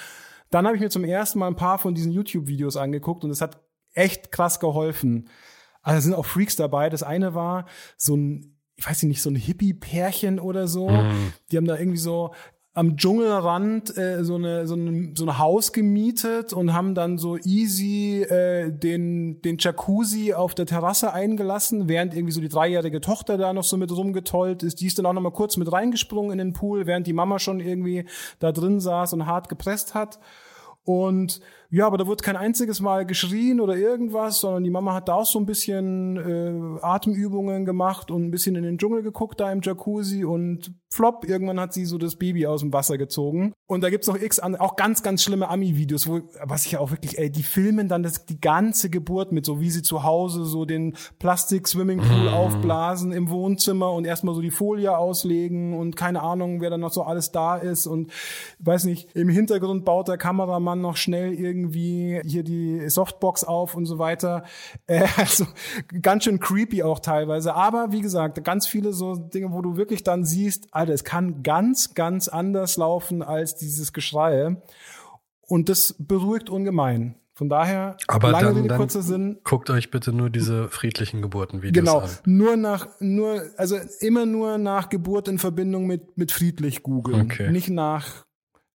Dann 0.50 0.66
habe 0.66 0.76
ich 0.76 0.82
mir 0.82 0.90
zum 0.90 1.06
ersten 1.06 1.40
Mal 1.40 1.48
ein 1.48 1.56
paar 1.56 1.78
von 1.78 1.96
diesen 1.96 2.12
YouTube-Videos 2.12 2.76
angeguckt 2.76 3.24
und 3.24 3.30
es 3.30 3.40
hat 3.40 3.62
echt 3.94 4.34
krass 4.34 4.60
geholfen. 4.60 5.30
Also 5.82 6.02
sind 6.02 6.16
auch 6.16 6.26
Freaks 6.26 6.58
dabei. 6.58 6.90
Das 6.90 7.02
eine 7.02 7.34
war 7.34 7.66
so 7.98 8.16
ein 8.18 8.51
ich 8.82 8.88
weiß 8.88 9.04
nicht, 9.04 9.22
so 9.22 9.30
ein 9.30 9.36
Hippie-Pärchen 9.36 10.40
oder 10.40 10.68
so. 10.68 10.90
Mhm. 10.90 11.34
Die 11.52 11.58
haben 11.58 11.68
da 11.68 11.78
irgendwie 11.78 12.00
so 12.00 12.32
am 12.74 12.96
Dschungelrand 12.96 13.96
äh, 13.96 14.24
so, 14.24 14.36
eine, 14.36 14.66
so, 14.66 14.76
eine, 14.76 15.12
so 15.16 15.26
ein 15.26 15.38
Haus 15.38 15.72
gemietet 15.72 16.54
und 16.54 16.74
haben 16.74 16.96
dann 16.96 17.18
so 17.18 17.38
easy 17.38 18.24
äh, 18.24 18.72
den, 18.72 19.42
den 19.42 19.58
Jacuzzi 19.60 20.34
auf 20.34 20.56
der 20.56 20.66
Terrasse 20.66 21.14
eingelassen, 21.14 21.90
während 21.90 22.16
irgendwie 22.16 22.32
so 22.32 22.42
die 22.42 22.50
dreijährige 22.50 23.02
Tochter 23.02 23.38
da 23.38 23.54
noch 23.54 23.66
so 23.66 23.78
mit 23.78 23.96
rumgetollt 23.96 24.64
ist. 24.64 24.80
Die 24.80 24.88
ist 24.88 24.98
dann 24.98 25.06
auch 25.06 25.14
noch 25.14 25.22
mal 25.22 25.32
kurz 25.32 25.58
mit 25.58 25.72
reingesprungen 25.72 26.32
in 26.32 26.38
den 26.40 26.54
Pool, 26.54 26.88
während 26.88 27.06
die 27.06 27.14
Mama 27.14 27.40
schon 27.40 27.60
irgendwie 27.60 28.06
da 28.40 28.52
drin 28.52 28.80
saß 28.80 29.14
und 29.14 29.28
hart 29.28 29.48
gepresst 29.48 29.94
hat. 29.94 30.20
Und 30.84 31.42
ja, 31.74 31.88
aber 31.88 31.98
da 31.98 32.06
wurde 32.06 32.22
kein 32.22 32.36
einziges 32.36 32.82
Mal 32.82 33.06
geschrien 33.06 33.62
oder 33.62 33.78
irgendwas, 33.78 34.42
sondern 34.42 34.66
die 34.66 34.70
Mama 34.70 34.94
hat 34.94 35.08
da 35.08 35.14
auch 35.14 35.26
so 35.26 35.40
ein 35.40 35.46
bisschen 35.46 36.18
äh, 36.18 36.82
Atemübungen 36.82 37.64
gemacht 37.64 38.12
und 38.12 38.26
ein 38.26 38.32
bisschen 38.32 38.56
in 38.56 38.64
den 38.64 38.78
Dschungel 38.78 39.04
geguckt 39.04 39.40
da 39.40 39.50
im 39.50 39.62
Jacuzzi 39.62 40.26
und 40.26 40.74
flop, 40.90 41.26
irgendwann 41.26 41.62
hat 41.62 41.72
sie 41.72 41.86
so 41.86 41.98
das 41.98 42.18
Baby 42.18 42.46
aus 42.46 42.60
dem 42.60 42.74
Wasser 42.74 42.98
gezogen. 42.98 43.54
Und 43.68 43.82
da 43.82 43.90
gibt's 43.90 44.08
noch 44.08 44.22
x 44.22 44.40
an, 44.40 44.58
auch 44.58 44.76
ganz, 44.76 45.02
ganz 45.02 45.24
schlimme 45.24 45.48
Ami-Videos, 45.48 46.10
wo, 46.10 46.20
was 46.44 46.66
ich 46.66 46.74
ja 46.74 46.80
auch 46.80 46.92
wirklich, 46.92 47.18
ey, 47.18 47.32
die 47.32 47.44
filmen 47.44 47.88
dann 47.88 48.04
das, 48.04 48.26
die 48.26 48.42
ganze 48.42 48.90
Geburt 48.90 49.32
mit, 49.32 49.46
so 49.46 49.62
wie 49.62 49.72
sie 49.72 49.82
zu 49.82 50.04
Hause 50.04 50.44
so 50.44 50.66
den 50.66 50.98
Plastik-Swimmingpool 51.20 52.32
mm. 52.32 52.34
aufblasen 52.34 53.14
im 53.14 53.30
Wohnzimmer 53.30 53.94
und 53.94 54.04
erstmal 54.04 54.36
so 54.36 54.42
die 54.42 54.52
Folie 54.52 54.98
auslegen 54.98 55.80
und 55.80 55.96
keine 55.96 56.22
Ahnung, 56.22 56.60
wer 56.60 56.70
dann 56.70 56.82
noch 56.82 56.92
so 56.92 57.04
alles 57.04 57.32
da 57.32 57.56
ist 57.56 57.88
und 57.88 58.12
weiß 58.60 58.84
nicht, 58.84 59.16
im 59.16 59.30
Hintergrund 59.30 59.86
baut 59.86 60.10
der 60.10 60.18
Kameramann 60.18 60.82
noch 60.82 60.98
schnell 60.98 61.34
irgendwie 61.34 61.61
irgendwie 61.62 62.22
hier 62.26 62.44
die 62.44 62.90
Softbox 62.90 63.44
auf 63.44 63.76
und 63.76 63.86
so 63.86 64.00
weiter. 64.00 64.44
Äh, 64.88 65.08
also 65.18 65.46
ganz 66.02 66.24
schön 66.24 66.40
creepy 66.40 66.84
auch 66.84 67.00
teilweise. 67.00 67.54
Aber 67.54 67.92
wie 67.92 68.02
gesagt, 68.02 68.44
ganz 68.44 68.68
viele 68.68 68.94
so 68.94 69.16
Dinge, 69.16 69.52
wo 69.52 69.62
du 69.62 69.78
wirklich 69.78 70.04
dann 70.04 70.26
siehst, 70.26 70.68
Alter, 70.72 70.94
es 70.94 71.04
kann 71.04 71.44
ganz, 71.44 71.94
ganz 71.94 72.28
anders 72.28 72.78
laufen 72.78 73.22
als 73.22 73.56
dieses 73.56 73.94
Geschrei. 73.94 74.58
Und 75.48 75.70
das 75.70 75.96
beruhigt 76.00 76.50
ungemein. 76.50 77.16
Von 77.34 77.50
daher, 77.50 77.98
Aber 78.08 78.30
lange 78.30 78.54
dann, 78.54 78.62
Rede, 78.64 78.76
kurzer 78.76 79.02
Sinn. 79.02 79.40
Guckt 79.44 79.70
euch 79.72 79.90
bitte 79.90 80.14
nur 80.14 80.30
diese 80.30 80.68
friedlichen 80.68 81.24
Geburtenvideos 81.24 81.74
genau, 81.74 82.00
an. 82.00 82.10
Genau, 82.24 82.44
nur 82.44 82.58
nach, 82.58 82.88
nur, 83.00 83.42
also 83.58 83.78
immer 84.00 84.28
nur 84.28 84.60
nach 84.60 84.90
Geburt 84.90 85.28
in 85.28 85.40
Verbindung 85.40 85.88
mit, 85.88 86.18
mit 86.18 86.32
friedlich 86.32 86.84
googeln. 86.84 87.22
Okay. 87.22 87.50
Nicht 87.50 87.70
nach 87.70 88.26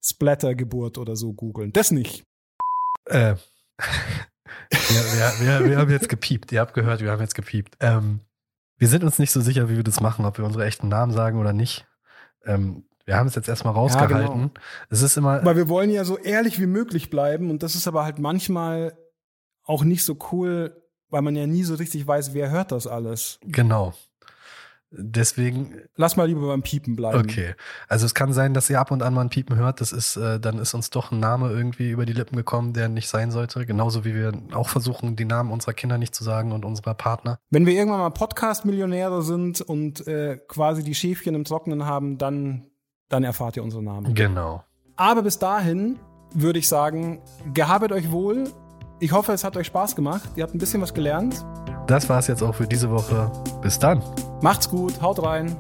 Splatter-Geburt 0.03 0.99
oder 0.99 1.17
so 1.17 1.33
googeln. 1.33 1.73
Das 1.73 1.91
nicht. 1.91 2.25
Äh, 3.07 3.35
wir, 4.71 4.79
wir, 4.81 5.33
wir, 5.41 5.71
wir, 5.71 5.79
haben 5.79 5.91
jetzt 5.91 6.09
gepiept. 6.09 6.53
Ihr 6.53 6.61
habt 6.61 6.75
gehört, 6.75 7.01
wir 7.01 7.11
haben 7.11 7.21
jetzt 7.21 7.35
gepiept. 7.35 7.77
Ähm, 7.81 8.21
wir 8.77 8.89
sind 8.89 9.05
uns 9.05 9.19
nicht 9.19 9.31
so 9.31 9.41
sicher, 9.41 9.69
wie 9.69 9.77
wir 9.77 9.85
das 9.85 10.01
machen, 10.01 10.25
ob 10.25 10.39
wir 10.39 10.45
unsere 10.45 10.65
echten 10.65 10.89
Namen 10.89 11.13
sagen 11.13 11.39
oder 11.39 11.53
nicht. 11.53 11.87
Ähm, 12.45 12.85
wir 13.05 13.17
haben 13.17 13.27
es 13.27 13.35
jetzt 13.35 13.49
erstmal 13.49 13.75
rausgehalten. 13.75 14.17
Ja, 14.17 14.29
genau. 14.29 14.51
Es 14.91 15.03
ist 15.03 15.17
immer. 15.17 15.45
Weil 15.45 15.57
wir 15.57 15.69
wollen 15.69 15.91
ja 15.91 16.05
so 16.05 16.17
ehrlich 16.19 16.61
wie 16.61 16.67
möglich 16.67 17.11
bleiben 17.11 17.51
und 17.51 17.63
das 17.63 17.75
ist 17.75 17.87
aber 17.87 18.05
halt 18.05 18.19
manchmal 18.19 18.97
auch 19.65 19.85
nicht 19.85 20.05
so 20.05 20.17
cool, 20.33 20.83
weil 21.09 21.23
man 21.23 21.37
ja 21.37 21.47
nie 21.47 21.65
so 21.65 21.75
richtig 21.75 22.07
weiß, 22.07 22.35
wer 22.35 22.51
hört 22.51 22.73
das 22.73 22.87
alles. 22.87 23.39
Genau. 23.43 23.95
Deswegen. 24.97 25.75
Lass 25.97 26.17
mal 26.17 26.27
lieber 26.27 26.47
beim 26.47 26.63
Piepen 26.63 26.97
bleiben. 26.97 27.19
Okay. 27.19 27.55
Also 27.89 28.07
es 28.07 28.15
kann 28.15 28.33
sein, 28.33 28.55
dass 28.55 28.71
ihr 28.71 28.81
ab 28.81 28.91
und 28.91 29.03
an 29.03 29.15
mal 29.15 29.23
ein 29.23 29.29
Piepen 29.31 29.57
hört. 29.57 29.81
Das 29.81 29.93
ist, 29.93 30.17
äh, 30.17 30.39
dann 30.39 30.59
ist 30.59 30.75
uns 30.75 30.91
doch 30.91 31.13
ein 31.13 31.21
Name 31.21 31.51
irgendwie 31.51 31.91
über 31.91 32.07
die 32.07 32.13
Lippen 32.13 32.37
gekommen, 32.37 32.73
der 32.73 32.89
nicht 32.89 33.09
sein 33.09 33.31
sollte. 33.31 33.67
Genauso 33.67 34.05
wie 34.05 34.15
wir 34.15 34.33
auch 34.53 34.69
versuchen, 34.69 35.17
die 35.17 35.25
Namen 35.25 35.51
unserer 35.51 35.73
Kinder 35.73 35.99
nicht 35.99 36.15
zu 36.15 36.25
sagen 36.25 36.53
und 36.53 36.65
unserer 36.65 36.95
Partner. 36.95 37.39
Wenn 37.51 37.67
wir 37.67 37.75
irgendwann 37.75 38.01
mal 38.01 38.11
Podcast-Millionäre 38.11 39.23
sind 39.23 39.61
und 39.61 40.07
äh, 40.07 40.39
quasi 40.49 40.83
die 40.83 40.95
Schäfchen 40.95 41.35
im 41.35 41.45
Trockenen 41.45 41.87
haben, 41.87 42.19
dann, 42.19 42.67
dann 43.09 43.25
erfahrt 43.25 43.57
ihr 43.57 43.63
unsere 43.63 43.83
Namen. 43.83 44.15
Genau. 44.15 44.65
Aber 44.97 45.23
bis 45.23 45.39
dahin 45.39 45.99
würde 46.35 46.59
ich 46.59 46.69
sagen, 46.69 47.23
gehabet 47.53 47.93
euch 47.93 48.11
wohl. 48.11 48.51
Ich 49.01 49.13
hoffe, 49.13 49.33
es 49.33 49.45
hat 49.45 49.57
euch 49.57 49.67
Spaß 49.67 49.97
gemacht. 49.97 50.31
Ihr 50.37 50.45
habt 50.45 50.55
ein 50.55 50.59
bisschen 50.59 50.81
was 50.81 50.95
gelernt. 50.95 51.45
Das 51.87 52.09
war 52.09 52.19
es 52.19 52.27
jetzt 52.27 52.43
auch 52.43 52.55
für 52.55 52.67
diese 52.67 52.91
Woche. 52.91 53.31
Bis 53.61 53.79
dann. 53.79 54.03
Macht's 54.41 54.69
gut, 54.69 55.01
haut 55.03 55.23
rein. 55.23 55.55